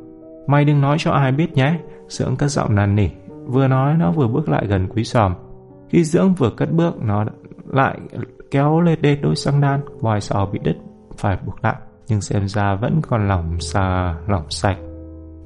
Mày 0.47 0.65
đừng 0.65 0.81
nói 0.81 0.97
cho 1.01 1.11
ai 1.11 1.33
biết 1.33 1.53
nhé. 1.53 1.79
Dưỡng 2.09 2.37
cất 2.37 2.51
giọng 2.51 2.75
năn 2.75 2.97
nỉ. 2.97 3.09
Vừa 3.47 3.69
nói, 3.69 3.95
nó 3.99 4.11
vừa 4.11 4.29
bước 4.29 4.49
lại 4.49 4.67
gần 4.67 4.89
quý 4.89 5.05
sòm. 5.05 5.35
khi 5.89 6.05
dưỡng 6.05 6.35
vừa 6.35 6.51
cất 6.51 6.73
bước, 6.73 7.03
nó 7.03 7.25
lại 7.67 7.99
kéo 8.51 8.81
lên 8.81 9.03
đê 9.03 9.17
đôi 9.17 9.37
xăng 9.37 9.61
đan. 9.61 9.81
Ngoài 10.01 10.21
sò 10.21 10.47
bị 10.53 10.59
đứt, 10.63 10.77
phải 11.17 11.39
buộc 11.47 11.65
lại. 11.65 11.77
Nhưng 12.09 12.21
xem 12.21 12.49
ra 12.49 12.75
vẫn 12.75 13.01
còn 13.09 13.29
lỏng 13.29 13.61
xà 13.61 14.15
lỏng 14.29 14.51
sạch 14.51 14.77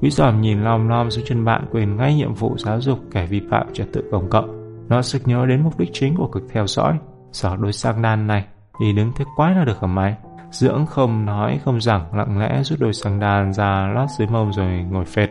quý 0.05 0.11
giòm 0.11 0.41
nhìn 0.41 0.63
lom 0.63 0.89
lom 0.89 1.11
xuống 1.11 1.25
chân 1.25 1.45
bạn 1.45 1.65
quên 1.73 1.97
ngay 1.97 2.15
nhiệm 2.15 2.35
vụ 2.35 2.57
giáo 2.59 2.81
dục 2.81 2.99
kẻ 3.11 3.27
vi 3.27 3.41
phạm 3.51 3.67
trật 3.73 3.93
tự 3.93 4.05
công 4.13 4.31
cộng. 4.31 4.79
Nó 4.89 5.03
sực 5.03 5.23
nhớ 5.25 5.47
đến 5.47 5.63
mục 5.63 5.79
đích 5.79 5.91
chính 5.93 6.17
của 6.17 6.27
cực 6.27 6.43
theo 6.53 6.67
dõi. 6.67 6.99
Sỏ 7.33 7.57
đôi 7.57 7.73
sang 7.73 8.03
đan 8.03 8.27
này 8.27 8.45
thì 8.81 8.93
đứng 8.93 9.13
thế 9.17 9.25
quái 9.37 9.55
là 9.55 9.65
được 9.65 9.81
hả 9.81 9.87
mày? 9.87 10.17
Dưỡng 10.51 10.87
không 10.87 11.27
nói 11.27 11.61
không 11.65 11.81
rằng, 11.81 12.15
lặng 12.15 12.39
lẽ 12.39 12.63
rút 12.63 12.81
đôi 12.81 12.93
sang 12.93 13.21
đan 13.21 13.53
ra 13.53 13.93
lót 13.95 14.09
dưới 14.19 14.29
mông 14.29 14.53
rồi 14.53 14.87
ngồi 14.91 15.05
phệt. 15.05 15.29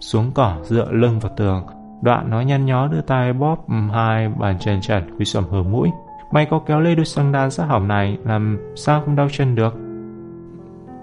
Xuống 0.00 0.30
cỏ, 0.34 0.56
dựa 0.62 0.92
lưng 0.92 1.18
vào 1.18 1.32
tường. 1.36 1.66
Đoạn 2.02 2.30
nó 2.30 2.40
nhăn 2.40 2.66
nhó 2.66 2.86
đưa 2.86 3.00
tay 3.00 3.32
bóp 3.32 3.68
ừ, 3.68 3.74
hai 3.92 4.28
bàn 4.28 4.58
chân 4.60 4.80
trần 4.80 5.18
quý 5.18 5.24
giòm 5.24 5.44
hờ 5.50 5.62
mũi. 5.62 5.90
Mày 6.32 6.46
có 6.50 6.58
kéo 6.66 6.80
lê 6.80 6.94
đôi 6.94 7.04
xăng 7.04 7.32
đan 7.32 7.50
sát 7.50 7.64
hỏng 7.64 7.88
này, 7.88 8.18
Làm 8.24 8.72
sao 8.76 9.02
không 9.04 9.16
đau 9.16 9.28
chân 9.32 9.54
được? 9.54 9.74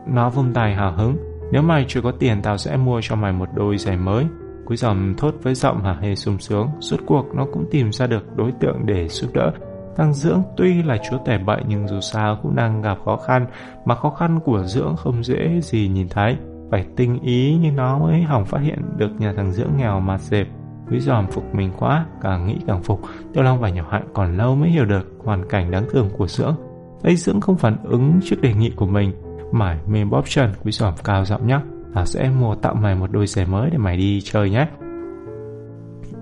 Nó 0.08 0.30
vung 0.30 0.54
tay 0.54 0.76
hào 0.76 0.92
hứng. 0.92 1.31
Nếu 1.52 1.62
mày 1.62 1.86
chưa 1.88 2.02
có 2.02 2.12
tiền 2.12 2.42
tao 2.42 2.58
sẽ 2.58 2.78
mua 2.78 3.00
cho 3.04 3.16
mày 3.16 3.32
một 3.32 3.50
đôi 3.56 3.78
giày 3.78 3.98
mới 3.98 4.26
Quý 4.66 4.76
dòm 4.76 5.16
thốt 5.18 5.36
với 5.42 5.56
giọng 5.56 5.84
hả 5.84 5.98
hê 6.02 6.16
sung 6.16 6.40
sướng 6.40 6.68
Suốt 6.80 6.98
cuộc 7.06 7.26
nó 7.36 7.46
cũng 7.54 7.66
tìm 7.72 7.92
ra 7.92 8.08
được 8.08 8.36
đối 8.36 8.52
tượng 8.52 8.86
để 8.86 9.08
giúp 9.08 9.30
đỡ 9.34 9.52
Thằng 9.96 10.14
Dưỡng 10.14 10.42
tuy 10.58 10.84
là 10.84 10.98
chúa 11.10 11.18
tể 11.26 11.38
bậy 11.38 11.62
nhưng 11.68 11.88
dù 11.88 12.00
sao 12.00 12.40
cũng 12.44 12.56
đang 12.56 12.82
gặp 12.82 12.98
khó 13.06 13.18
khăn 13.18 13.46
Mà 13.86 13.96
khó 13.96 14.10
khăn 14.10 14.40
của 14.46 14.64
Dưỡng 14.64 14.96
không 14.98 15.24
dễ 15.24 15.60
gì 15.62 15.88
nhìn 15.88 16.10
thấy 16.10 16.38
Phải 16.72 16.86
tinh 16.96 17.20
ý 17.22 17.58
nhưng 17.62 17.76
nó 17.76 18.00
mới 18.00 18.22
hỏng 18.22 18.46
phát 18.46 18.62
hiện 18.62 18.80
được 18.98 19.12
nhà 19.20 19.34
thằng 19.38 19.52
Dưỡng 19.52 19.72
nghèo 19.78 20.00
mà 20.00 20.18
dẹp 20.18 20.48
Quý 20.92 21.00
giòm 21.00 21.28
phục 21.28 21.56
mình 21.56 21.72
quá, 21.80 22.06
càng 22.22 22.48
nghĩ 22.48 22.56
càng 22.68 22.84
phục. 22.84 23.02
Tiêu 23.34 23.44
Long 23.44 23.60
và 23.60 23.70
nhỏ 23.70 23.86
hạnh 23.92 24.08
còn 24.14 24.38
lâu 24.38 24.56
mới 24.56 24.70
hiểu 24.70 24.86
được 24.86 25.08
hoàn 25.24 25.50
cảnh 25.50 25.72
đáng 25.72 25.86
thương 25.92 26.10
của 26.18 26.28
Dưỡng. 26.28 26.56
Thấy 27.04 27.16
Dưỡng 27.16 27.42
không 27.42 27.58
phản 27.58 27.78
ứng 27.84 28.20
trước 28.24 28.42
đề 28.42 28.54
nghị 28.54 28.70
của 28.70 28.86
mình. 28.86 29.12
Mải 29.52 29.78
mê 29.88 30.06
bóp 30.06 30.24
chân, 30.28 30.54
quý 30.64 30.72
giỏm 30.72 30.94
cao 31.04 31.26
giọng 31.26 31.48
nhắc. 31.48 31.62
Tao 31.94 32.04
à, 32.04 32.06
sẽ 32.06 32.30
mua 32.30 32.56
tặng 32.56 32.82
mày 32.82 32.96
một 32.96 33.12
đôi 33.12 33.28
giày 33.28 33.46
mới 33.46 33.70
để 33.70 33.78
mày 33.78 33.98
đi 33.98 34.22
chơi 34.22 34.50
nhé. 34.50 34.68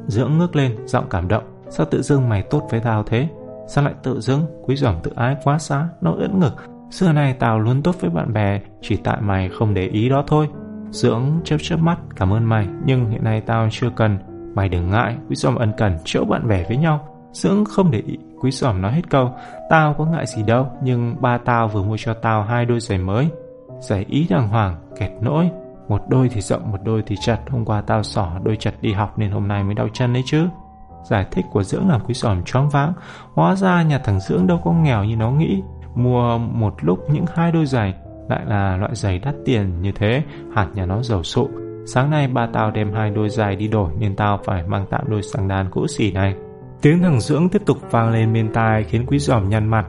Dưỡng 0.08 0.38
ngước 0.38 0.56
lên, 0.56 0.76
giọng 0.86 1.06
cảm 1.10 1.28
động. 1.28 1.44
Sao 1.70 1.86
tự 1.86 2.02
dưng 2.02 2.30
mày 2.30 2.42
tốt 2.42 2.68
với 2.72 2.80
tao 2.80 3.04
thế? 3.04 3.28
Sao 3.68 3.84
lại 3.84 3.94
tự 4.04 4.20
dưng? 4.20 4.46
Quý 4.62 4.76
giỏm 4.76 4.96
tự 5.04 5.12
ái 5.16 5.36
quá 5.44 5.60
xá, 5.60 5.88
nó 6.02 6.12
ưỡn 6.12 6.40
ngực. 6.40 6.54
Xưa 6.92 7.12
này 7.12 7.34
tao 7.34 7.60
luôn 7.60 7.82
tốt 7.84 7.96
với 8.02 8.10
bạn 8.10 8.34
bè, 8.34 8.62
chỉ 8.82 8.98
tại 9.04 9.22
mày 9.22 9.50
không 9.50 9.74
để 9.74 9.88
ý 9.88 10.10
đó 10.10 10.24
thôi. 10.28 10.48
Dưỡng 10.90 11.24
chớp 11.44 11.58
chớp 11.62 11.78
mắt, 11.78 11.98
cảm 12.16 12.34
ơn 12.34 12.44
mày, 12.44 12.68
nhưng 12.86 13.10
hiện 13.10 13.24
nay 13.24 13.42
tao 13.42 13.68
chưa 13.72 13.90
cần. 13.96 14.18
Mày 14.56 14.70
đừng 14.70 14.90
ngại, 14.90 15.18
Quý 15.30 15.36
Giòm 15.36 15.56
ân 15.56 15.72
cần 15.78 15.98
chỗ 16.06 16.26
bạn 16.26 16.48
bè 16.48 16.66
với 16.68 16.78
nhau. 16.78 17.08
Dưỡng 17.32 17.66
không 17.66 17.92
để 17.92 18.04
ý, 18.06 18.18
Quý 18.42 18.52
sỏm 18.52 18.82
nói 18.82 18.92
hết 18.92 19.10
câu. 19.10 19.32
Tao 19.70 19.94
có 19.94 20.06
ngại 20.06 20.26
gì 20.26 20.44
đâu, 20.44 20.68
nhưng 20.84 21.16
ba 21.22 21.38
tao 21.38 21.68
vừa 21.68 21.84
mua 21.84 21.98
cho 21.98 22.14
tao 22.14 22.44
hai 22.44 22.66
đôi 22.66 22.80
giày 22.80 22.98
mới. 22.98 23.30
Giày 23.80 24.06
ý 24.10 24.28
đàng 24.30 24.48
hoàng, 24.48 24.76
kẹt 25.00 25.12
nỗi. 25.22 25.50
Một 25.88 26.02
đôi 26.08 26.30
thì 26.30 26.42
rộng, 26.42 26.72
một 26.72 26.78
đôi 26.84 27.04
thì 27.06 27.16
chặt. 27.22 27.40
Hôm 27.50 27.66
qua 27.66 27.82
tao 27.82 28.04
xỏ 28.04 28.32
đôi 28.44 28.56
chặt 28.56 28.72
đi 28.82 28.94
học 28.94 29.20
nên 29.20 29.32
hôm 29.32 29.48
nay 29.48 29.64
mới 29.64 29.74
đau 29.74 29.88
chân 29.94 30.14
đấy 30.14 30.24
chứ. 30.26 30.48
Giải 31.04 31.26
thích 31.32 31.46
của 31.52 31.64
Dưỡng 31.64 31.90
làm 31.90 32.02
Quý 32.06 32.14
Giòm 32.14 32.44
choáng 32.44 32.70
váng. 32.70 32.94
Hóa 33.34 33.56
ra 33.56 33.84
nhà 33.84 34.00
thằng 34.00 34.20
Dưỡng 34.20 34.48
đâu 34.48 34.62
có 34.64 34.72
nghèo 34.72 35.04
như 35.04 35.16
nó 35.16 35.32
nghĩ. 35.32 35.64
Mua 35.96 36.38
một 36.38 36.74
lúc 36.82 37.00
những 37.10 37.26
hai 37.36 37.52
đôi 37.52 37.66
giày 37.66 37.94
lại 38.30 38.46
là 38.46 38.78
loại 38.78 38.96
giày 38.96 39.20
đắt 39.20 39.36
tiền 39.46 39.82
như 39.82 39.92
thế, 39.92 40.24
hạt 40.56 40.68
nhà 40.74 40.86
nó 40.86 41.04
giàu 41.04 41.24
sụ 41.24 41.50
Sáng 41.86 42.10
nay 42.10 42.28
ba 42.28 42.48
tao 42.54 42.72
đem 42.72 42.94
hai 42.94 43.10
đôi 43.10 43.30
giày 43.30 43.56
đi 43.56 43.68
đổi 43.68 43.92
nên 44.00 44.16
tao 44.16 44.40
phải 44.46 44.64
mang 44.64 44.86
tạm 44.90 45.02
đôi 45.08 45.22
sang 45.22 45.48
đàn 45.48 45.70
cũ 45.72 45.88
xỉ 45.88 46.12
này. 46.12 46.36
Tiếng 46.82 47.02
thằng 47.02 47.20
Dưỡng 47.20 47.50
tiếp 47.50 47.62
tục 47.66 47.78
vang 47.92 48.10
lên 48.10 48.34
bên 48.34 48.54
tai 48.54 48.84
khiến 48.84 49.06
quý 49.08 49.20
giòm 49.20 49.50
nhăn 49.50 49.68
mặt. 49.68 49.86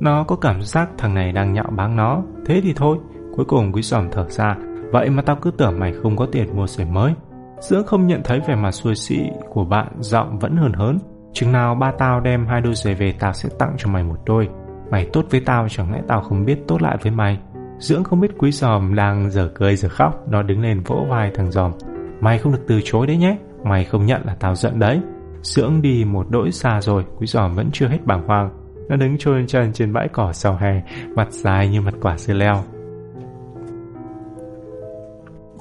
Nó 0.00 0.24
có 0.24 0.36
cảm 0.36 0.62
giác 0.62 0.90
thằng 0.98 1.14
này 1.14 1.32
đang 1.32 1.52
nhạo 1.52 1.70
báng 1.76 1.96
nó. 1.96 2.22
Thế 2.46 2.60
thì 2.62 2.72
thôi. 2.76 2.98
Cuối 3.36 3.44
cùng 3.44 3.72
quý 3.72 3.82
giòm 3.82 4.08
thở 4.10 4.26
ra. 4.28 4.56
Vậy 4.92 5.10
mà 5.10 5.22
tao 5.22 5.36
cứ 5.36 5.50
tưởng 5.50 5.78
mày 5.78 5.92
không 6.02 6.16
có 6.16 6.26
tiền 6.32 6.56
mua 6.56 6.66
giày 6.66 6.86
mới. 6.86 7.12
Dưỡng 7.60 7.86
không 7.86 8.06
nhận 8.06 8.20
thấy 8.24 8.40
vẻ 8.48 8.54
mặt 8.54 8.70
xuôi 8.70 8.94
xị 8.94 9.20
của 9.50 9.64
bạn, 9.64 9.86
giọng 9.98 10.38
vẫn 10.38 10.56
hờn 10.56 10.72
hớn. 10.72 10.98
Chừng 11.32 11.52
nào 11.52 11.74
ba 11.74 11.92
tao 11.98 12.20
đem 12.20 12.46
hai 12.46 12.60
đôi 12.60 12.74
giày 12.74 12.94
về, 12.94 13.14
tao 13.18 13.32
sẽ 13.32 13.48
tặng 13.58 13.74
cho 13.78 13.90
mày 13.90 14.02
một 14.02 14.18
đôi. 14.26 14.48
Mày 14.90 15.08
tốt 15.12 15.24
với 15.30 15.40
tao, 15.40 15.68
chẳng 15.68 15.92
lẽ 15.92 16.00
tao 16.08 16.20
không 16.20 16.44
biết 16.44 16.58
tốt 16.68 16.82
lại 16.82 16.96
với 17.02 17.12
mày. 17.12 17.38
Dưỡng 17.78 18.04
không 18.04 18.20
biết 18.20 18.38
quý 18.38 18.50
giòm 18.50 18.94
đang 18.94 19.30
giờ 19.30 19.50
cười 19.54 19.76
giờ 19.76 19.88
khóc 19.88 20.28
Nó 20.28 20.42
đứng 20.42 20.60
lên 20.60 20.80
vỗ 20.80 21.06
vai 21.08 21.30
thằng 21.34 21.50
giòm 21.50 21.72
Mày 22.20 22.38
không 22.38 22.52
được 22.52 22.64
từ 22.68 22.80
chối 22.84 23.06
đấy 23.06 23.16
nhé 23.16 23.36
Mày 23.64 23.84
không 23.84 24.06
nhận 24.06 24.22
là 24.24 24.36
tao 24.40 24.54
giận 24.54 24.78
đấy 24.78 25.00
Dưỡng 25.42 25.82
đi 25.82 26.04
một 26.04 26.26
đỗi 26.30 26.52
xa 26.52 26.80
rồi 26.80 27.04
Quý 27.18 27.26
giòm 27.26 27.54
vẫn 27.54 27.70
chưa 27.72 27.88
hết 27.88 28.06
bàng 28.06 28.26
hoàng. 28.26 28.50
Nó 28.88 28.96
đứng 28.96 29.18
trôi 29.18 29.44
chân 29.48 29.72
trên 29.72 29.92
bãi 29.92 30.08
cỏ 30.08 30.32
sau 30.32 30.56
hè 30.56 30.82
Mặt 31.16 31.30
dài 31.30 31.68
như 31.68 31.80
mặt 31.80 31.94
quả 32.02 32.18
dưa 32.18 32.34
leo. 32.34 32.62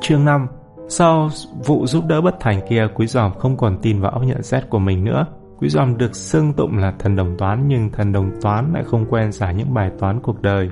Chương 0.01 0.25
5 0.25 0.47
Sau 0.89 1.29
vụ 1.65 1.85
giúp 1.85 2.03
đỡ 2.07 2.21
bất 2.21 2.35
thành 2.39 2.61
kia 2.69 2.87
Quý 2.95 3.07
giòm 3.07 3.31
không 3.33 3.57
còn 3.57 3.77
tin 3.81 4.01
vào 4.01 4.11
óc 4.11 4.23
nhận 4.23 4.43
xét 4.43 4.69
của 4.69 4.79
mình 4.79 5.05
nữa. 5.05 5.25
Quý 5.59 5.69
giòm 5.69 5.97
được 5.97 6.15
xưng 6.15 6.53
tụng 6.53 6.77
là 6.77 6.93
thần 6.99 7.15
đồng 7.15 7.37
toán 7.37 7.67
Nhưng 7.67 7.89
thần 7.91 8.11
đồng 8.11 8.31
toán 8.41 8.73
lại 8.73 8.83
không 8.83 9.05
quen 9.09 9.31
giải 9.31 9.55
những 9.55 9.73
bài 9.73 9.91
toán 9.99 10.19
cuộc 10.21 10.41
đời. 10.41 10.69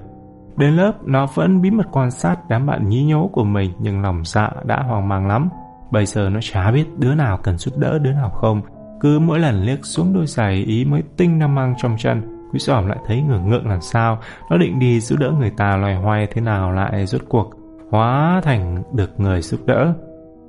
Đến 0.58 0.76
lớp, 0.76 0.92
nó 1.06 1.28
vẫn 1.34 1.62
bí 1.62 1.72
mật 1.72 1.86
quan 1.92 2.12
sát 2.12 2.36
đám 2.50 2.66
bạn 2.66 2.90
nhí 2.90 3.04
nhố 3.04 3.30
của 3.34 3.44
mình 3.44 3.72
nhưng 3.80 4.02
lòng 4.02 4.22
dạ 4.26 4.52
đã 4.64 4.84
hoang 4.88 5.08
mang 5.08 5.28
lắm. 5.28 5.50
Bây 5.92 6.06
giờ 6.06 6.30
nó 6.30 6.40
chả 6.42 6.72
biết 6.72 6.86
đứa 6.98 7.16
nào 7.16 7.40
cần 7.44 7.58
giúp 7.58 7.78
đỡ 7.78 8.00
đứa 8.00 8.12
nào 8.12 8.30
không. 8.30 8.62
Cứ 9.02 9.20
mỗi 9.20 9.40
lần 9.40 9.64
liếc 9.64 9.86
xuống 9.86 10.14
đôi 10.14 10.28
giày 10.28 10.54
ý 10.54 10.86
mới 10.86 11.04
tinh 11.18 11.40
đang 11.40 11.56
mang 11.56 11.74
trong 11.78 11.96
chân, 11.98 12.22
quý 12.54 12.60
giòm 12.60 12.88
lại 12.88 12.98
thấy 13.08 13.22
ngưỡng 13.22 13.50
ngượng 13.50 13.68
làm 13.68 13.82
sao. 13.82 14.20
Nó 14.50 14.58
định 14.58 14.80
đi 14.80 15.00
giúp 15.00 15.20
đỡ 15.20 15.32
người 15.40 15.52
ta 15.58 15.78
loài 15.78 15.96
hoay 15.96 16.28
thế 16.34 16.42
nào 16.42 16.72
lại 16.72 17.06
rốt 17.06 17.22
cuộc, 17.30 17.50
hóa 17.92 18.42
thành 18.44 18.84
được 18.94 19.20
người 19.20 19.42
giúp 19.42 19.60
đỡ. 19.66 19.94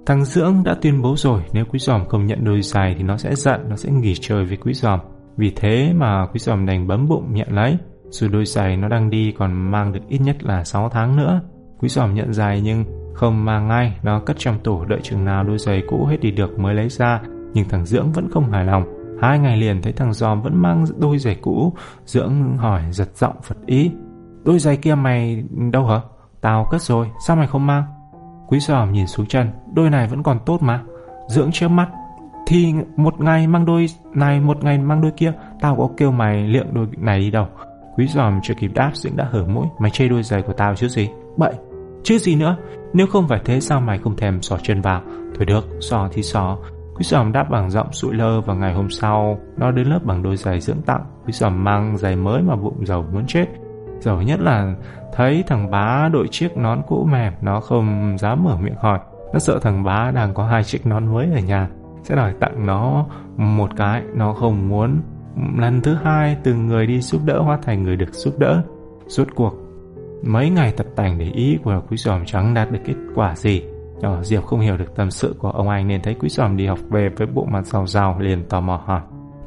Thằng 0.07 0.25
Dưỡng 0.25 0.63
đã 0.65 0.77
tuyên 0.83 1.03
bố 1.03 1.17
rồi 1.17 1.43
nếu 1.53 1.65
quý 1.65 1.79
giòm 1.79 2.09
không 2.09 2.27
nhận 2.27 2.45
đôi 2.45 2.63
giày 2.63 2.95
thì 2.99 3.03
nó 3.03 3.17
sẽ 3.17 3.35
giận, 3.35 3.61
nó 3.69 3.77
sẽ 3.77 3.91
nghỉ 3.91 4.15
chơi 4.21 4.45
với 4.45 4.57
quý 4.57 4.73
giòm. 4.73 5.01
Vì 5.37 5.53
thế 5.57 5.93
mà 5.97 6.27
quý 6.27 6.39
giòm 6.39 6.67
đành 6.67 6.87
bấm 6.87 7.09
bụng 7.09 7.35
nhận 7.35 7.49
lấy. 7.53 7.79
Dù 8.09 8.29
đôi 8.29 8.45
giày 8.45 8.77
nó 8.77 8.89
đang 8.89 9.11
đi 9.11 9.33
còn 9.39 9.71
mang 9.71 9.93
được 9.93 10.01
ít 10.09 10.19
nhất 10.19 10.37
là 10.43 10.65
6 10.65 10.89
tháng 10.89 11.17
nữa. 11.17 11.41
Quý 11.79 11.89
giòm 11.89 12.15
nhận 12.15 12.33
giày 12.33 12.61
nhưng 12.61 12.85
không 13.15 13.45
mang 13.45 13.69
ngay, 13.69 13.99
nó 14.03 14.21
cất 14.21 14.39
trong 14.39 14.59
tủ 14.59 14.85
đợi 14.85 15.01
chừng 15.03 15.25
nào 15.25 15.45
đôi 15.45 15.59
giày 15.59 15.83
cũ 15.89 16.07
hết 16.07 16.17
đi 16.21 16.31
được 16.31 16.59
mới 16.59 16.75
lấy 16.75 16.89
ra. 16.89 17.21
Nhưng 17.55 17.69
thằng 17.69 17.87
Dưỡng 17.87 18.13
vẫn 18.13 18.31
không 18.31 18.51
hài 18.51 18.65
lòng. 18.65 18.85
Hai 19.23 19.39
ngày 19.39 19.57
liền 19.57 19.83
thấy 19.83 19.93
thằng 19.93 20.13
giòm 20.13 20.43
vẫn 20.43 20.63
mang 20.63 20.85
đôi 20.99 21.19
giày 21.19 21.35
cũ. 21.35 21.73
Dưỡng 22.05 22.57
hỏi 22.57 22.83
giật 22.91 23.09
giọng 23.17 23.37
phật 23.43 23.57
ý. 23.67 23.91
Đôi 24.45 24.59
giày 24.59 24.77
kia 24.77 24.95
mày 24.95 25.45
đâu 25.73 25.87
hả? 25.87 26.01
Tao 26.41 26.67
cất 26.71 26.83
rồi, 26.83 27.07
sao 27.27 27.37
mày 27.37 27.47
không 27.47 27.67
mang? 27.67 27.85
Quý 28.49 28.61
giòm 28.61 28.93
nhìn 28.93 29.07
xuống 29.07 29.27
chân, 29.27 29.51
đôi 29.75 29.91
này 29.91 30.07
vẫn 30.07 30.23
còn 30.23 30.39
tốt 30.47 30.63
mà. 30.63 30.83
Dưỡng 31.29 31.51
chớp 31.53 31.69
mắt, 31.69 31.89
thì 32.47 32.75
một 32.97 33.21
ngày 33.21 33.47
mang 33.47 33.67
đôi 33.67 33.87
này, 34.15 34.41
một 34.41 34.65
ngày 34.65 34.79
mang 34.79 35.01
đôi 35.01 35.11
kia, 35.17 35.33
tao 35.61 35.77
có 35.77 35.89
kêu 35.97 36.11
mày 36.11 36.49
liệu 36.49 36.65
đôi 36.73 36.87
này 36.99 37.19
đi 37.19 37.31
đâu. 37.31 37.47
Quý 37.97 38.07
giòm 38.07 38.41
chưa 38.43 38.55
kịp 38.55 38.71
đáp 38.75 38.91
dưỡng 38.95 39.17
đã 39.17 39.29
hở 39.31 39.47
mũi 39.47 39.67
Mày 39.79 39.91
chê 39.91 40.09
đôi 40.09 40.23
giày 40.23 40.43
của 40.43 40.53
tao 40.53 40.75
chứ 40.75 40.89
gì 40.89 41.09
bậy 41.37 41.53
chứ 42.03 42.19
gì 42.19 42.37
nữa 42.37 42.57
nếu 42.93 43.07
không 43.07 43.29
phải 43.29 43.41
thế 43.45 43.61
sao 43.61 43.81
mày 43.81 43.99
không 43.99 44.17
thèm 44.17 44.43
xỏ 44.43 44.59
chân 44.63 44.81
vào 44.81 45.03
thôi 45.37 45.47
được 45.47 45.69
xỏ 45.81 46.09
thì 46.13 46.23
xỏ 46.23 46.59
quý 47.01 47.05
sòm 47.05 47.33
đáp 47.33 47.51
bằng 47.51 47.71
giọng 47.71 47.93
sụi 47.93 48.15
lơ 48.15 48.41
và 48.41 48.55
ngày 48.55 48.75
hôm 48.75 48.91
sau, 48.91 49.39
nó 49.57 49.71
đến 49.71 49.87
lớp 49.87 49.99
bằng 50.05 50.23
đôi 50.23 50.37
giày 50.37 50.61
dưỡng 50.61 50.83
tặng. 50.83 51.05
Quý 51.27 51.33
sòm 51.33 51.65
mang 51.65 51.97
giày 51.97 52.17
mới 52.17 52.43
mà 52.43 52.57
bụng 52.57 52.87
giàu 52.87 53.05
muốn 53.13 53.27
chết. 53.27 53.47
Giàu 54.01 54.23
nhất 54.23 54.41
là 54.41 54.75
thấy 55.13 55.45
thằng 55.47 55.71
bá 55.71 56.09
đội 56.13 56.29
chiếc 56.29 56.57
nón 56.57 56.83
cũ 56.89 57.09
mềm, 57.13 57.33
nó 57.41 57.61
không 57.61 58.17
dám 58.19 58.45
mở 58.45 58.57
miệng 58.57 58.75
hỏi. 58.81 58.99
Nó 59.33 59.39
sợ 59.39 59.59
thằng 59.63 59.85
bá 59.85 60.11
đang 60.11 60.35
có 60.35 60.45
hai 60.47 60.65
chiếc 60.65 60.87
nón 60.87 61.13
mới 61.13 61.33
ở 61.33 61.41
nhà. 61.41 61.69
Sẽ 62.03 62.17
đòi 62.17 62.33
tặng 62.41 62.67
nó 62.67 63.07
một 63.37 63.71
cái, 63.77 64.03
nó 64.15 64.33
không 64.33 64.69
muốn. 64.69 65.01
Lần 65.57 65.81
thứ 65.81 65.95
hai, 65.95 66.37
từng 66.43 66.67
người 66.67 66.87
đi 66.87 67.01
giúp 67.01 67.21
đỡ, 67.25 67.41
hóa 67.43 67.59
thành 67.63 67.83
người 67.83 67.97
được 67.97 68.13
giúp 68.13 68.39
đỡ. 68.39 68.63
Rốt 69.07 69.29
cuộc, 69.35 69.55
mấy 70.25 70.51
ngày 70.51 70.73
tập 70.77 70.87
tành 70.97 71.19
để 71.19 71.31
ý 71.35 71.59
của 71.65 71.83
quý 71.91 71.97
giòm 71.97 72.25
trắng 72.25 72.55
đạt 72.55 72.71
được 72.71 72.81
kết 72.85 72.97
quả 73.15 73.37
gì 73.37 73.63
nhỏ 74.01 74.23
diệp 74.23 74.45
không 74.45 74.61
hiểu 74.61 74.77
được 74.77 74.97
tâm 74.97 75.11
sự 75.11 75.35
của 75.39 75.51
ông 75.51 75.69
anh 75.69 75.89
nên 75.89 76.03
thấy 76.03 76.15
quý 76.15 76.29
giòm 76.29 76.57
đi 76.57 76.67
học 76.67 76.79
về 76.91 77.09
với 77.09 77.27
bộ 77.27 77.47
mặt 77.51 77.67
giàu 77.67 77.87
giàu 77.87 78.17
liền 78.19 78.49
tò 78.49 78.61
mò 78.61 78.83
hỏi. 78.85 79.01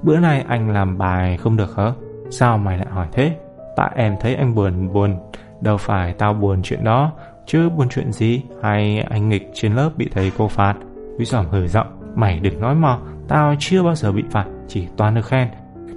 Bữa 0.04 0.20
nay 0.20 0.46
anh 0.48 0.70
làm 0.70 0.98
bài 0.98 1.38
không 1.38 1.58
được 1.58 1.76
hả? 1.76 1.94
Sao 2.30 2.58
mày 2.58 2.78
lại 2.78 2.88
hỏi 2.90 3.08
thế? 3.12 3.38
Tại 3.76 3.92
em 3.96 4.16
thấy 4.20 4.36
anh 4.36 4.56
buồn 4.56 4.94
buồn. 4.94 5.16
Đâu 5.62 5.78
phải 5.78 6.14
tao 6.14 6.34
buồn 6.34 6.62
chuyện 6.64 6.84
đó. 6.84 7.12
Chứ 7.46 7.70
buồn 7.70 7.90
chuyện 7.90 8.12
gì? 8.12 8.42
Hay 8.62 9.00
anh 9.10 9.30
nghịch 9.30 9.52
trên 9.54 9.74
lớp 9.74 9.90
bị 9.98 10.10
thầy 10.12 10.32
cô 10.38 10.48
phạt? 10.48 10.76
Quý 11.18 11.26
giòm 11.26 11.46
hử 11.46 11.68
giọng. 11.68 11.88
Mày 12.16 12.40
đừng 12.40 12.62
nói 12.62 12.76
mò. 12.76 13.00
Tao 13.28 13.56
chưa 13.60 13.84
bao 13.84 13.96
giờ 13.96 14.12
bị 14.12 14.24
phạt 14.32 14.46
chỉ 14.68 14.88
toàn 14.98 15.16
được 15.16 15.26
khen. 15.26 15.48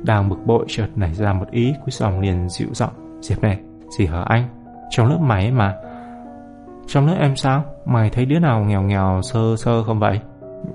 Đang 0.02 0.28
bực 0.28 0.46
bội 0.46 0.64
chợt 0.68 0.88
nảy 0.96 1.14
ra 1.14 1.32
một 1.32 1.50
ý 1.50 1.72
Quý 1.84 1.90
Giòm 1.90 2.20
liền 2.20 2.48
dịu 2.48 2.68
giọng. 2.72 3.20
Diệp 3.20 3.42
này, 3.42 3.58
gì 3.88 4.06
hả 4.06 4.22
anh? 4.22 4.48
Trong 4.90 5.08
lớp 5.08 5.18
mày 5.20 5.50
mà. 5.50 5.74
Trong 6.86 7.06
lớp 7.06 7.16
em 7.20 7.36
sao? 7.36 7.64
Mày 7.86 8.10
thấy 8.10 8.26
đứa 8.26 8.38
nào 8.38 8.64
nghèo 8.64 8.82
nghèo, 8.82 9.20
sơ 9.22 9.56
sơ 9.56 9.82
không 9.82 9.98
vậy? 9.98 10.20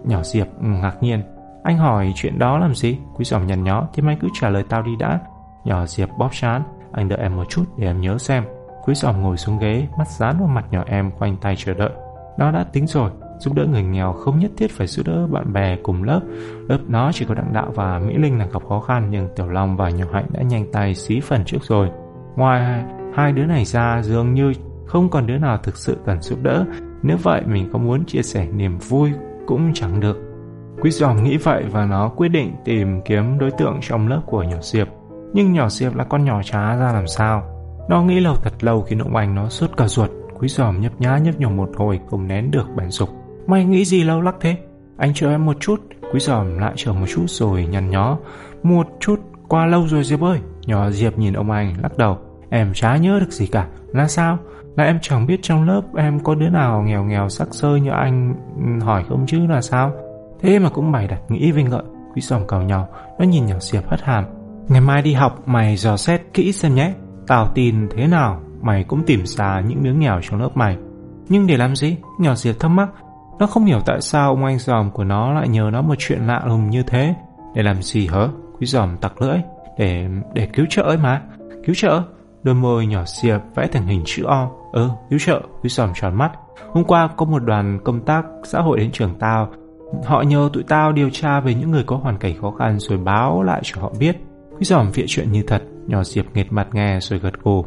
Nhỏ 0.04 0.24
Diệp 0.24 0.48
ngạc 0.60 1.04
nhiên 1.04 1.22
Anh 1.64 1.78
hỏi 1.78 2.14
chuyện 2.16 2.40
đó 2.40 2.58
làm 2.58 2.76
gì? 2.76 2.98
Quý 3.16 3.26
sòng 3.26 3.48
nhằn 3.48 3.64
nhó, 3.64 3.88
Thế 3.94 4.04
mày 4.04 4.18
cứ 4.22 4.28
trả 4.34 4.50
lời 4.50 4.64
tao 4.70 4.82
đi 4.82 4.96
đã 5.00 5.20
Nhỏ 5.64 5.86
Diệp 5.86 6.10
bóp 6.20 6.30
chán 6.32 6.64
Anh 6.92 7.10
đợi 7.10 7.20
em 7.20 7.36
một 7.36 7.50
chút 7.50 7.64
để 7.78 7.88
em 7.88 8.02
nhớ 8.02 8.18
xem 8.18 8.44
Quý 8.86 8.96
sòng 8.96 9.22
ngồi 9.22 9.38
xuống 9.38 9.60
ghế, 9.60 9.88
Mắt 9.98 10.08
dán 10.08 10.40
vào 10.40 10.48
mặt 10.48 10.66
nhỏ 10.72 10.84
em 10.88 11.12
quanh 11.12 11.38
tay 11.42 11.56
chờ 11.58 11.74
đợi 11.74 11.92
Nó 12.38 12.52
đã 12.52 12.64
tính 12.74 12.88
rồi, 12.88 13.12
giúp 13.42 13.54
đỡ 13.56 13.66
người 13.66 13.84
nghèo 13.84 14.14
không 14.14 14.40
nhất 14.40 14.52
thiết 14.58 14.72
phải 14.72 14.88
giúp 14.88 15.08
đỡ 15.08 15.28
bạn 15.28 15.54
bè 15.54 15.78
cùng 15.84 16.04
lớp. 16.04 16.22
Lớp 16.70 16.80
nó 16.88 17.12
chỉ 17.14 17.26
có 17.26 17.34
Đặng 17.34 17.54
Đạo 17.54 17.72
và 17.76 18.00
Mỹ 18.00 18.18
Linh 18.18 18.40
là 18.40 18.46
gặp 18.46 18.62
khó 18.70 18.80
khăn, 18.80 19.08
nhưng 19.12 19.30
Tiểu 19.36 19.48
Long 19.48 19.78
và 19.78 19.90
Nhỏ 19.90 20.06
Hạnh 20.14 20.26
đã 20.30 20.42
nhanh 20.42 20.72
tay 20.72 20.96
xí 20.96 21.20
phần 21.20 21.46
trước 21.46 21.64
rồi. 21.64 21.90
Ngoài 22.36 22.84
hai 23.16 23.32
đứa 23.32 23.46
này 23.46 23.66
ra, 23.66 24.02
dường 24.04 24.34
như 24.34 24.54
không 24.86 25.10
còn 25.10 25.28
đứa 25.28 25.38
nào 25.38 25.58
thực 25.58 25.78
sự 25.78 25.98
cần 26.06 26.22
giúp 26.22 26.40
đỡ. 26.42 26.66
Nếu 27.04 27.18
vậy 27.24 27.42
mình 27.46 27.70
có 27.74 27.80
muốn 27.80 28.06
chia 28.06 28.22
sẻ 28.22 28.48
niềm 28.54 28.78
vui 28.78 29.12
cũng 29.48 29.74
chẳng 29.74 30.00
được. 30.00 30.18
Quý 30.82 30.92
giòm 30.92 31.24
nghĩ 31.24 31.38
vậy 31.38 31.64
và 31.72 31.86
nó 31.86 32.10
quyết 32.10 32.30
định 32.30 32.56
tìm 32.66 33.02
kiếm 33.06 33.38
đối 33.40 33.52
tượng 33.52 33.80
trong 33.82 34.08
lớp 34.08 34.22
của 34.26 34.44
nhỏ 34.44 34.58
Diệp. 34.62 34.88
Nhưng 35.34 35.54
nhỏ 35.54 35.70
Diệp 35.70 35.96
là 35.96 36.04
con 36.04 36.26
nhỏ 36.26 36.42
trá 36.44 36.76
ra 36.76 36.94
làm 36.94 37.08
sao? 37.08 37.44
Nó 37.90 38.04
nghĩ 38.04 38.20
lâu 38.20 38.36
thật 38.36 38.54
lâu 38.64 38.82
khi 38.82 38.96
ông 39.00 39.16
anh 39.16 39.36
nó 39.36 39.50
suốt 39.50 39.78
cả 39.78 39.88
ruột. 39.88 40.10
Quý 40.40 40.48
giòm 40.48 40.82
nhấp 40.82 41.02
nhá 41.02 41.18
nhấp 41.18 41.40
nhổm 41.40 41.58
một 41.58 41.70
hồi 41.76 42.00
không 42.10 42.28
nén 42.28 42.52
được 42.52 42.66
bản 42.76 42.90
dục. 42.90 43.10
Mày 43.48 43.66
nghĩ 43.66 43.86
gì 43.86 44.04
lâu 44.04 44.22
lắc 44.22 44.36
thế? 44.42 44.58
Anh 44.98 45.14
chờ 45.14 45.30
em 45.30 45.46
một 45.46 45.58
chút. 45.60 45.82
Quý 46.14 46.20
giòm 46.20 46.58
lại 46.58 46.74
chờ 46.76 46.94
một 46.94 47.06
chút 47.08 47.26
rồi 47.28 47.66
nhăn 47.66 47.90
nhó. 47.90 48.18
Một 48.64 48.88
chút, 49.00 49.20
qua 49.48 49.66
lâu 49.66 49.88
rồi 49.88 50.04
Diệp 50.04 50.22
ơi. 50.22 50.40
Nhỏ 50.66 50.90
Diệp 50.90 51.18
nhìn 51.18 51.34
ông 51.34 51.52
anh 51.52 51.74
lắc 51.82 51.98
đầu. 51.98 52.18
Em 52.52 52.74
chả 52.74 52.98
nhớ 52.98 53.20
được 53.20 53.32
gì 53.32 53.48
cả. 53.48 53.68
Là 53.94 54.08
sao? 54.08 54.38
Là 54.78 54.84
em 54.84 55.00
chẳng 55.02 55.26
biết 55.26 55.40
trong 55.42 55.64
lớp 55.64 55.82
em 55.96 56.20
có 56.20 56.36
đứa 56.36 56.50
nào 56.50 56.82
nghèo 56.82 57.04
nghèo, 57.04 57.30
sắc 57.30 57.48
sơ 57.52 57.76
như 57.76 57.90
anh 57.90 58.36
ừ, 58.58 58.86
hỏi 58.86 59.04
không 59.10 59.26
chứ 59.28 59.48
là 59.50 59.62
sao? 59.62 59.92
Thế 60.42 60.60
mà 60.60 60.70
cũng 60.70 60.92
mày 60.92 61.08
đặt 61.08 61.20
nghĩ 61.30 61.52
vinh 61.52 61.70
ngợi 61.70 61.84
Quý 62.16 62.22
sòng 62.22 62.48
cào 62.48 62.62
nhau. 62.62 62.88
Nó 63.20 63.26
nhìn 63.26 63.46
nhỏ 63.46 63.56
Diệp 63.60 63.88
hất 63.88 64.02
hàm. 64.02 64.26
Ngày 64.68 64.82
mai 64.82 65.02
đi 65.02 65.14
học, 65.14 65.48
mày 65.48 65.76
dò 65.76 65.98
xét 65.98 66.22
kỹ 66.34 66.52
xem 66.52 66.76
nhé. 66.76 66.94
Tao 67.28 67.52
tin 67.56 67.88
thế 67.96 68.08
nào, 68.08 68.42
mày 68.62 68.84
cũng 68.84 69.04
tìm 69.06 69.26
ra 69.26 69.62
những 69.68 69.84
đứa 69.84 69.94
nghèo 69.94 70.20
trong 70.22 70.42
lớp 70.42 70.50
mày. 70.56 70.78
Nhưng 71.30 71.48
để 71.48 71.58
làm 71.58 71.76
gì? 71.76 71.98
Nhỏ 72.20 72.36
Diệp 72.36 72.60
thắc 72.60 72.72
mắc 72.72 72.90
nó 73.42 73.48
không 73.48 73.66
hiểu 73.66 73.80
tại 73.86 74.02
sao 74.02 74.30
ông 74.30 74.46
anh 74.46 74.60
dòm 74.60 74.92
của 74.92 75.04
nó 75.04 75.34
lại 75.34 75.48
nhờ 75.48 75.70
nó 75.74 75.82
một 75.82 75.96
chuyện 75.98 76.28
lạ 76.28 76.42
lùng 76.46 76.70
như 76.70 76.84
thế. 76.84 77.16
Để 77.56 77.64
làm 77.64 77.82
gì 77.82 78.08
hả? 78.08 78.28
Quý 78.60 78.68
dòm 78.68 78.98
tặc 78.98 79.22
lưỡi. 79.22 79.38
Để 79.78 80.08
để 80.34 80.48
cứu 80.54 80.66
trợ 80.70 80.84
ấy 80.84 80.98
mà. 80.98 81.22
Cứu 81.66 81.76
trợ? 81.76 82.04
Đôi 82.44 82.56
môi 82.56 82.86
nhỏ 82.86 83.04
Diệp 83.06 83.42
vẽ 83.56 83.68
thành 83.68 83.88
hình 83.88 84.02
chữ 84.06 84.24
O. 84.24 84.52
Ừ, 84.72 84.90
cứu 85.10 85.20
trợ. 85.20 85.42
Quý 85.64 85.70
sòm 85.70 85.90
tròn 85.96 86.18
mắt. 86.18 86.32
Hôm 86.70 86.84
qua 86.84 87.10
có 87.18 87.26
một 87.26 87.40
đoàn 87.40 87.80
công 87.84 88.06
tác 88.06 88.26
xã 88.44 88.62
hội 88.62 88.78
đến 88.78 88.92
trường 88.92 89.16
tao. 89.20 89.50
Họ 90.06 90.22
nhờ 90.22 90.50
tụi 90.54 90.64
tao 90.64 90.92
điều 90.92 91.10
tra 91.10 91.40
về 91.40 91.54
những 91.54 91.72
người 91.72 91.84
có 91.84 91.96
hoàn 91.96 92.18
cảnh 92.18 92.42
khó 92.42 92.52
khăn 92.52 92.80
rồi 92.80 92.98
báo 92.98 93.44
lại 93.44 93.62
cho 93.64 93.82
họ 93.82 93.92
biết. 94.00 94.18
Quý 94.52 94.66
giòm 94.66 94.92
vịa 94.92 95.06
chuyện 95.08 95.32
như 95.32 95.44
thật. 95.48 95.62
Nhỏ 95.88 96.04
Diệp 96.04 96.26
nghệt 96.34 96.52
mặt 96.52 96.68
nghe 96.74 97.00
rồi 97.00 97.20
gật 97.20 97.44
gù. 97.44 97.66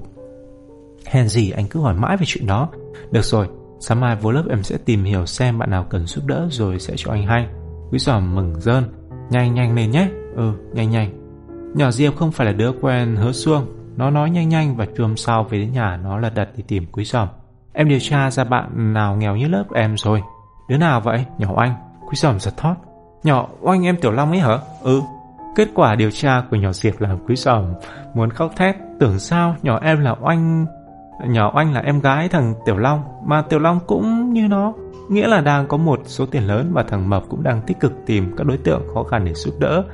Hèn 1.07 1.29
gì 1.29 1.51
anh 1.51 1.67
cứ 1.69 1.81
hỏi 1.81 1.95
mãi 1.95 2.17
về 2.17 2.25
chuyện 2.27 2.47
đó. 2.47 2.69
Được 3.11 3.25
rồi, 3.25 3.49
Sáng 3.87 4.01
mai 4.01 4.17
vô 4.17 4.31
lớp 4.31 4.45
em 4.51 4.63
sẽ 4.63 4.79
tìm 4.85 5.05
hiểu 5.05 5.27
xem 5.27 5.59
bạn 5.59 5.71
nào 5.71 5.87
cần 5.91 6.07
giúp 6.07 6.27
đỡ 6.27 6.49
rồi 6.51 6.79
sẽ 6.79 6.95
cho 6.97 7.13
anh 7.13 7.27
hay. 7.27 7.47
Quý 7.91 7.99
giòm 7.99 8.35
mừng 8.35 8.61
rơn. 8.61 8.85
Nhanh 9.31 9.55
nhanh 9.55 9.75
lên 9.75 9.91
nhé. 9.91 10.09
Ừ, 10.37 10.53
nhanh 10.73 10.91
nhanh. 10.91 11.11
Nhỏ 11.75 11.91
Diệp 11.91 12.17
không 12.17 12.33
phải 12.33 12.47
là 12.47 12.53
đứa 12.53 12.73
quen 12.81 13.17
hứa 13.17 13.33
xuông. 13.33 13.67
Nó 13.97 14.11
nói 14.11 14.31
nhanh 14.31 14.49
nhanh 14.49 14.77
và 14.77 14.87
trưa 14.97 15.09
sau 15.17 15.45
về 15.45 15.59
đến 15.59 15.73
nhà, 15.73 15.99
nó 16.03 16.19
lật 16.19 16.35
đật 16.35 16.49
đi 16.57 16.63
tìm 16.69 16.87
quý 16.93 17.05
sòm 17.05 17.29
Em 17.73 17.89
điều 17.89 17.99
tra 18.01 18.31
ra 18.31 18.45
bạn 18.45 18.95
nào 18.95 19.17
nghèo 19.17 19.37
như 19.37 19.49
lớp 19.49 19.65
em 19.75 19.97
rồi. 19.97 20.23
Đứa 20.69 20.77
nào 20.77 21.01
vậy? 21.01 21.25
Nhỏ 21.39 21.53
Oanh. 21.57 21.75
Quý 22.09 22.15
sòm 22.15 22.41
giật 22.41 22.57
thót. 22.57 22.75
Nhỏ 23.25 23.49
Oanh, 23.61 23.87
em 23.87 23.97
Tiểu 23.97 24.13
Long 24.13 24.31
ấy 24.31 24.39
hả? 24.41 24.59
Ừ. 24.83 25.01
Kết 25.57 25.69
quả 25.75 25.95
điều 25.95 26.11
tra 26.11 26.43
của 26.51 26.57
nhỏ 26.57 26.73
Diệp 26.73 27.01
làm 27.01 27.19
quý 27.27 27.37
sòm 27.37 27.65
muốn 28.15 28.31
khóc 28.31 28.53
thét. 28.57 28.77
Tưởng 29.01 29.19
sao 29.19 29.57
nhỏ 29.63 29.79
em 29.83 30.01
là 30.01 30.15
Oanh, 30.21 30.67
Nhỏ 31.27 31.53
oanh 31.55 31.73
là 31.73 31.81
em 31.81 32.01
gái 32.01 32.29
thằng 32.29 32.55
Tiểu 32.67 32.77
Long 32.77 33.03
Mà 33.25 33.43
Tiểu 33.43 33.59
Long 33.59 33.81
cũng 33.87 34.33
như 34.33 34.49
nó, 34.49 34.73
Nghĩa 35.11 35.27
là 35.27 35.41
đang 35.41 35.67
có 35.67 35.77
một 35.77 36.01
số 36.05 36.27
tiền 36.27 36.47
lớn 36.47 36.71
Và 36.73 36.83
thằng 36.89 37.11
Mập 37.11 37.23
cũng 37.29 37.43
đang 37.43 37.63
tích 37.63 37.81
cực 37.81 37.93
tìm 38.07 38.35
các 38.37 38.47
đối 38.47 38.57
tượng 38.57 38.83
khó 38.95 39.05
khăn 39.05 39.25
để 39.25 39.35
giúp 39.35 39.55
đỡ 39.59 39.85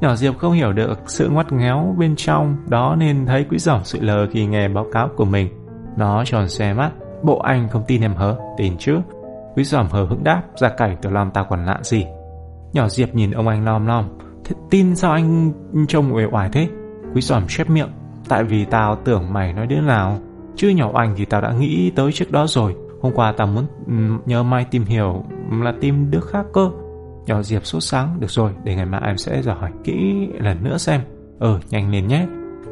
Nhỏ 0.00 0.16
Diệp 0.16 0.38
không 0.38 0.52
hiểu 0.52 0.72
được 0.72 0.98
sự 1.06 1.28
ngoắt 1.28 1.52
ngéo 1.52 1.94
bên 1.98 2.16
trong, 2.16 2.56
Đó 2.68 2.96
nên 2.98 3.26
thấy 3.26 3.44
quỹ 3.44 3.58
giỏng 3.58 3.80
sự 3.84 4.00
lờ 4.00 4.26
khi 4.30 4.46
nghe 4.46 4.68
báo 4.68 4.86
cáo 4.92 5.08
của 5.16 5.24
mình. 5.24 5.48
Nó 5.96 6.24
tròn 6.24 6.48
xe 6.48 6.74
mắt, 6.74 6.90
Bộ 7.22 7.38
anh 7.38 7.68
không 7.68 7.84
tin 7.86 8.02
em 8.02 8.14
hớ, 8.14 8.36
Tin 8.56 8.76
chứ? 8.78 8.98
Quý 9.56 9.64
giòm 9.64 9.86
hờ 9.86 10.04
hững 10.04 10.24
đáp, 10.24 10.42
Ra 10.54 10.68
cảnh 10.68 10.96
Tiểu 11.02 11.12
Long 11.12 11.30
tao 11.30 11.46
còn 11.50 11.66
lạ 11.66 11.78
gì? 11.82 12.06
Nhỏ 12.72 12.88
Diệp 12.88 13.14
nhìn 13.14 13.30
ông 13.30 13.48
anh 13.48 13.64
lom 13.64 13.86
lom, 13.86 14.04
Thế 14.44 14.54
tin 14.70 14.96
sao 14.96 15.12
anh 15.12 15.52
trông 15.88 16.14
uể 16.14 16.24
oải 16.32 16.48
thế? 16.52 16.68
Quý 17.14 17.20
giòm 17.20 17.42
chép 17.48 17.70
miệng, 17.70 17.90
Tại 18.28 18.44
vì 18.44 18.64
tao 18.64 18.96
tưởng 19.04 19.32
mày 19.32 19.52
nói 19.52 19.66
đứa 19.66 19.80
nào, 19.80 20.18
Chứ 20.56 20.68
nhỏ 20.68 20.90
anh 20.94 21.14
thì 21.16 21.24
tao 21.24 21.40
đã 21.40 21.52
nghĩ 21.52 21.92
tới 21.96 22.12
trước 22.12 22.30
đó 22.30 22.46
rồi. 22.48 22.76
Hôm 23.00 23.12
qua 23.14 23.32
tao 23.36 23.46
muốn 23.46 23.66
nhờ 24.26 24.42
Mai 24.42 24.66
tìm 24.70 24.84
hiểu 24.84 25.24
là 25.50 25.72
tìm 25.80 26.10
đứa 26.10 26.20
khác 26.20 26.46
cơ. 26.52 26.70
Nhỏ 27.26 27.42
Diệp 27.42 27.66
sốt 27.66 27.82
sáng. 27.82 28.20
Được 28.20 28.30
rồi 28.30 28.52
để 28.64 28.74
ngày 28.74 28.86
mai 28.86 29.00
em 29.04 29.16
sẽ 29.16 29.42
dò 29.42 29.54
hỏi 29.54 29.70
kỹ 29.84 30.28
lần 30.38 30.64
nữa 30.64 30.78
xem. 30.78 31.00
Ờ 31.38 31.60
nhanh 31.70 31.90
lên 31.90 32.08
nhé. 32.08 32.26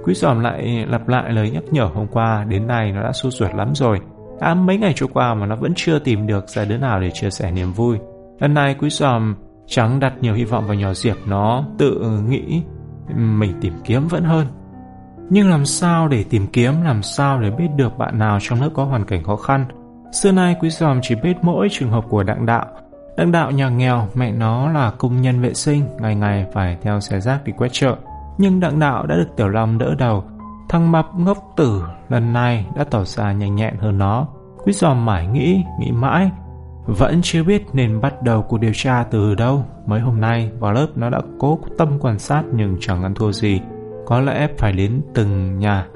Quý 0.05 0.15
giòm 0.15 0.41
lại 0.41 0.87
lặp 0.89 1.09
lại 1.09 1.33
lời 1.33 1.51
nhắc 1.51 1.63
nhở 1.71 1.85
hôm 1.85 2.07
qua. 2.07 2.45
Đến 2.49 2.67
nay 2.67 2.93
nó 2.93 3.03
đã 3.03 3.13
sốt 3.13 3.33
ruột 3.33 3.55
lắm 3.55 3.75
rồi. 3.75 4.01
Đã 4.41 4.55
mấy 4.55 4.79
ngày 4.79 4.93
trôi 4.97 5.09
qua 5.13 5.35
mà 5.35 5.47
nó 5.47 5.57
vẫn 5.57 5.73
chưa 5.77 5.99
tìm 5.99 6.27
được 6.27 6.49
ra 6.49 6.65
đứa 6.65 6.77
nào 6.77 7.01
để 7.01 7.11
chia 7.11 7.31
sẻ 7.31 7.51
niềm 7.51 7.73
vui. 7.73 7.99
Lần 8.41 8.55
này 8.55 8.77
quý 8.81 8.91
giòm 8.91 9.35
chẳng 9.67 10.01
đặt 10.01 10.13
nhiều 10.21 10.35
hy 10.35 10.45
vọng 10.45 10.67
vào 10.67 10.75
nhỏ 10.75 10.95
Diệp. 10.95 11.17
Nó 11.27 11.65
tự 11.79 12.21
nghĩ 12.29 12.63
mình 13.15 13.53
tìm 13.61 13.73
kiếm 13.85 14.09
vẫn 14.09 14.25
hơn. 14.25 14.47
Nhưng 15.31 15.51
làm 15.51 15.65
sao 15.65 16.09
để 16.09 16.25
tìm 16.31 16.47
kiếm, 16.47 16.83
làm 16.85 17.03
sao 17.03 17.41
để 17.41 17.51
biết 17.51 17.69
được 17.77 17.99
bạn 17.99 18.19
nào 18.19 18.39
trong 18.41 18.61
lớp 18.61 18.71
có 18.75 18.85
hoàn 18.85 19.05
cảnh 19.05 19.23
khó 19.25 19.37
khăn? 19.37 19.67
Xưa 20.13 20.33
nay 20.33 20.57
quý 20.61 20.71
giòm 20.71 20.99
chỉ 21.03 21.15
biết 21.23 21.37
mỗi 21.43 21.69
trường 21.71 21.91
hợp 21.91 22.05
của 22.09 22.23
đặng 22.23 22.47
đạo. 22.47 22.67
Đặng 23.17 23.33
đạo 23.33 23.51
nhà 23.51 23.69
nghèo, 23.69 24.09
mẹ 24.15 24.33
nó 24.33 24.73
là 24.73 24.91
công 24.99 25.23
nhân 25.23 25.41
vệ 25.41 25.55
sinh, 25.55 25.85
ngày 26.01 26.15
ngày 26.15 26.47
phải 26.53 26.79
theo 26.83 27.01
xe 27.01 27.21
rác 27.21 27.45
đi 27.45 27.53
quét 27.57 27.69
chợ. 27.73 27.97
Nhưng 28.39 28.61
đặng 28.61 28.79
đạo 28.79 29.07
đã 29.07 29.17
được 29.17 29.37
Tiểu 29.37 29.49
Long 29.49 29.79
đỡ 29.79 29.95
đầu. 29.99 30.25
Thằng 30.69 30.93
mập 30.93 31.07
ngốc 31.19 31.39
tử 31.57 31.83
lần 32.09 32.33
này 32.33 32.67
đã 32.77 32.85
tỏ 32.85 33.05
ra 33.05 33.33
nhanh 33.33 33.57
nhẹn 33.57 33.77
hơn 33.77 33.99
nó. 33.99 34.27
Quý 34.65 34.73
giòm 34.73 35.05
mãi 35.05 35.27
nghĩ, 35.27 35.65
nghĩ 35.81 35.93
mãi. 35.93 36.31
Vẫn 36.87 37.21
chưa 37.23 37.45
biết 37.45 37.67
nên 37.73 38.01
bắt 38.01 38.23
đầu 38.23 38.43
cuộc 38.43 38.59
điều 38.59 38.73
tra 38.75 39.05
từ 39.11 39.35
đâu. 39.35 39.65
Mấy 39.87 40.01
hôm 40.01 40.21
nay 40.21 40.51
vào 40.59 40.73
lớp 40.73 40.87
nó 40.95 41.11
đã 41.11 41.21
cố 41.39 41.59
tâm 41.79 41.99
quan 42.01 42.19
sát 42.19 42.43
nhưng 42.55 42.77
chẳng 42.81 43.03
ăn 43.03 43.15
thua 43.15 43.33
gì. 43.33 43.61
Có 44.07 44.21
lẽ 44.21 44.49
phải 44.59 44.73
đến 44.73 45.03
từng 45.15 45.59
nhà 45.59 45.87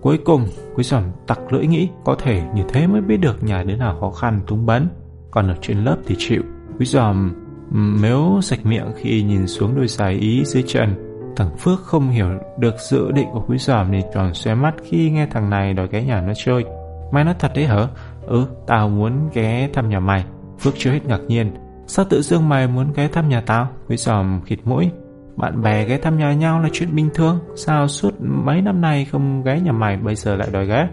Cuối 0.00 0.18
cùng 0.24 0.46
Quý 0.74 0.84
giòm 0.84 1.02
tặc 1.26 1.52
lưỡi 1.52 1.66
nghĩ 1.66 1.88
Có 2.04 2.14
thể 2.18 2.42
như 2.54 2.62
thế 2.68 2.86
mới 2.86 3.00
biết 3.00 3.16
được 3.16 3.42
nhà 3.42 3.62
đứa 3.62 3.76
nào 3.76 3.96
khó 4.00 4.10
khăn 4.10 4.40
túng 4.46 4.66
bấn 4.66 4.88
còn 5.30 5.48
ở 5.48 5.54
trên 5.62 5.84
lớp 5.84 5.96
thì 6.06 6.14
chịu 6.18 6.42
Quý 6.78 6.86
giòm 6.86 7.34
mếu 7.70 8.40
sạch 8.42 8.66
miệng 8.66 8.92
khi 8.96 9.22
nhìn 9.22 9.46
xuống 9.46 9.76
đôi 9.76 9.88
giày 9.88 10.14
ý 10.14 10.44
dưới 10.44 10.64
chân 10.66 10.94
Thằng 11.36 11.56
Phước 11.56 11.80
không 11.80 12.10
hiểu 12.10 12.28
được 12.58 12.74
dự 12.90 13.12
định 13.12 13.28
của 13.32 13.44
quý 13.48 13.58
giòm 13.58 13.90
nên 13.90 14.02
tròn 14.14 14.34
xoe 14.34 14.54
mắt 14.54 14.74
khi 14.84 15.10
nghe 15.10 15.26
thằng 15.26 15.50
này 15.50 15.74
đòi 15.74 15.88
ghé 15.90 16.02
nhà 16.04 16.20
nó 16.20 16.32
chơi 16.44 16.64
Mày 17.10 17.24
nói 17.24 17.34
thật 17.38 17.52
đấy 17.54 17.66
hả? 17.66 17.86
Ừ, 18.26 18.46
tao 18.66 18.88
muốn 18.88 19.30
ghé 19.32 19.68
thăm 19.72 19.88
nhà 19.88 20.00
mày. 20.00 20.24
Phước 20.58 20.74
chưa 20.76 20.90
hết 20.90 21.06
ngạc 21.06 21.20
nhiên. 21.28 21.52
Sao 21.86 22.04
tự 22.10 22.22
dưng 22.22 22.48
mày 22.48 22.66
muốn 22.66 22.92
ghé 22.92 23.08
thăm 23.08 23.28
nhà 23.28 23.40
tao? 23.40 23.68
Quý 23.88 23.96
giòm 23.96 24.40
khịt 24.44 24.58
mũi. 24.64 24.90
Bạn 25.36 25.62
bè 25.62 25.84
ghé 25.84 25.98
thăm 25.98 26.18
nhà 26.18 26.32
nhau 26.32 26.60
là 26.60 26.68
chuyện 26.72 26.94
bình 26.94 27.10
thường. 27.14 27.38
Sao 27.56 27.88
suốt 27.88 28.14
mấy 28.20 28.62
năm 28.62 28.80
nay 28.80 29.04
không 29.04 29.42
ghé 29.42 29.60
nhà 29.60 29.72
mày 29.72 29.96
bây 29.96 30.14
giờ 30.14 30.36
lại 30.36 30.48
đòi 30.52 30.66
ghé? 30.66 30.88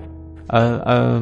Ờ, 0.48 0.78
ờ... 0.78 1.22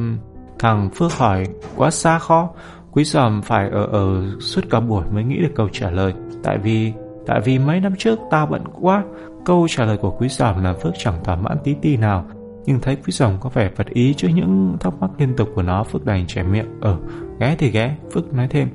Thằng 0.58 0.90
Phước 0.94 1.12
hỏi 1.12 1.44
quá 1.76 1.90
xa 1.90 2.18
khó. 2.18 2.50
Quý 2.96 3.04
Sòm 3.04 3.42
phải 3.42 3.68
ở 3.70 3.84
ở 3.84 4.22
suốt 4.40 4.60
cả 4.70 4.80
buổi 4.80 5.04
mới 5.12 5.24
nghĩ 5.24 5.38
được 5.38 5.52
câu 5.54 5.68
trả 5.72 5.90
lời. 5.90 6.14
Tại 6.42 6.58
vì 6.58 6.92
tại 7.26 7.40
vì 7.44 7.58
mấy 7.58 7.80
năm 7.80 7.94
trước 7.98 8.18
ta 8.30 8.46
bận 8.46 8.64
quá. 8.80 9.04
Câu 9.44 9.66
trả 9.68 9.84
lời 9.84 9.96
của 9.96 10.10
quý 10.10 10.28
Sòm 10.28 10.64
là 10.64 10.72
Phước 10.72 10.92
chẳng 10.98 11.24
thỏa 11.24 11.36
mãn 11.36 11.58
tí 11.64 11.74
tí 11.74 11.96
nào 11.96 12.24
nhưng 12.66 12.80
thấy 12.80 12.96
quý 12.96 13.12
Sòm 13.12 13.32
có 13.40 13.48
vẻ 13.48 13.70
vật 13.76 13.86
ý 13.86 14.14
trước 14.14 14.28
những 14.34 14.76
thắc 14.80 14.94
mắc 15.00 15.10
liên 15.18 15.36
tục 15.36 15.48
của 15.54 15.62
nó, 15.62 15.84
Phước 15.84 16.04
đành 16.04 16.26
trẻ 16.26 16.42
miệng 16.42 16.80
Ờ 16.80 16.96
ghé 17.40 17.56
thì 17.58 17.70
ghé, 17.70 17.96
Phước 18.12 18.34
nói 18.34 18.48
thêm 18.48 18.68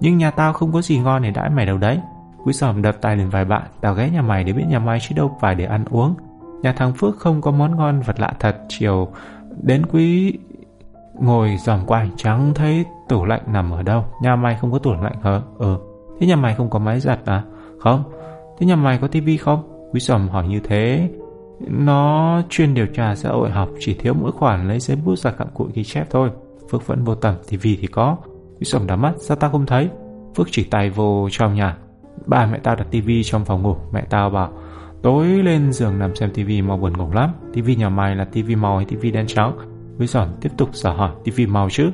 Nhưng 0.00 0.18
nhà 0.18 0.30
tao 0.30 0.52
không 0.52 0.72
có 0.72 0.82
gì 0.82 0.98
ngon 0.98 1.22
để 1.22 1.30
đãi 1.30 1.50
mày 1.50 1.66
đâu 1.66 1.78
đấy 1.78 2.00
Quý 2.44 2.52
Sòm 2.52 2.82
đập 2.82 2.96
tay 3.00 3.16
lên 3.16 3.28
vài 3.28 3.44
bạn, 3.44 3.62
Tao 3.80 3.94
ghé 3.94 4.10
nhà 4.10 4.22
mày 4.22 4.44
để 4.44 4.52
biết 4.52 4.64
nhà 4.68 4.78
mày 4.78 4.98
chứ 5.00 5.14
đâu 5.16 5.36
phải 5.40 5.54
để 5.54 5.64
ăn 5.64 5.84
uống 5.90 6.14
Nhà 6.62 6.72
thằng 6.72 6.92
Phước 6.92 7.16
không 7.18 7.40
có 7.40 7.50
món 7.50 7.76
ngon 7.76 8.00
vật 8.00 8.20
lạ 8.20 8.32
thật, 8.40 8.56
Chiều 8.68 9.08
đến 9.62 9.86
quý 9.86 10.38
ngồi 11.14 11.56
dòm 11.58 11.86
quanh 11.86 12.10
chẳng 12.16 12.52
thấy 12.54 12.84
tủ 13.08 13.24
lạnh 13.24 13.42
nằm 13.46 13.70
ở 13.70 13.82
đâu 13.82 14.04
Nhà 14.22 14.36
mày 14.36 14.56
không 14.60 14.72
có 14.72 14.78
tủ 14.78 14.92
lạnh 14.92 15.16
hả? 15.22 15.40
Ừ 15.58 15.76
Thế 16.20 16.26
nhà 16.26 16.36
mày 16.36 16.54
không 16.54 16.70
có 16.70 16.78
máy 16.78 17.00
giặt 17.00 17.18
à? 17.24 17.42
Không 17.78 18.02
Thế 18.58 18.66
nhà 18.66 18.76
mày 18.76 18.98
có 18.98 19.08
tivi 19.08 19.36
không? 19.36 19.88
Quý 19.92 20.00
sòm 20.00 20.28
hỏi 20.28 20.48
như 20.48 20.60
thế 20.60 21.08
nó 21.60 22.42
chuyên 22.50 22.74
điều 22.74 22.86
tra 22.86 23.14
xã 23.14 23.30
hội 23.30 23.50
học 23.50 23.68
chỉ 23.80 23.94
thiếu 23.94 24.14
mỗi 24.14 24.32
khoản 24.32 24.68
lấy 24.68 24.80
giấy 24.80 24.96
bút 25.04 25.18
ra 25.18 25.30
cặm 25.30 25.48
cụi 25.54 25.68
ghi 25.74 25.84
chép 25.84 26.06
thôi. 26.10 26.30
Phước 26.70 26.86
vẫn 26.86 27.04
vô 27.04 27.14
tầm, 27.14 27.34
tivi 27.48 27.78
thì 27.80 27.86
có. 27.86 28.16
Quý 28.60 28.64
sòm 28.64 28.86
đắm 28.86 29.02
mắt, 29.02 29.12
sao 29.18 29.36
ta 29.36 29.48
không 29.48 29.66
thấy? 29.66 29.88
Phước 30.36 30.48
chỉ 30.50 30.64
tay 30.64 30.90
vô 30.90 31.28
trong 31.30 31.54
nhà. 31.54 31.76
Ba 32.26 32.46
mẹ 32.46 32.58
tao 32.62 32.76
đặt 32.76 32.86
tivi 32.90 33.22
trong 33.22 33.44
phòng 33.44 33.62
ngủ. 33.62 33.76
Mẹ 33.92 34.04
tao 34.10 34.30
bảo, 34.30 34.52
tối 35.02 35.26
lên 35.26 35.72
giường 35.72 35.98
nằm 35.98 36.14
xem 36.14 36.30
tivi 36.34 36.62
mà 36.62 36.76
buồn 36.76 36.92
ngủ 36.96 37.12
lắm. 37.12 37.30
Tivi 37.52 37.76
nhà 37.76 37.88
mày 37.88 38.16
là 38.16 38.24
tivi 38.24 38.56
màu 38.56 38.76
hay 38.76 38.86
tivi 38.86 39.10
đen 39.10 39.26
trắng? 39.26 39.58
Quý 39.98 40.06
sòm 40.06 40.28
tiếp 40.40 40.50
tục 40.56 40.68
dò 40.72 40.92
hỏi, 40.92 41.10
tivi 41.24 41.46
màu 41.46 41.68
chứ? 41.70 41.90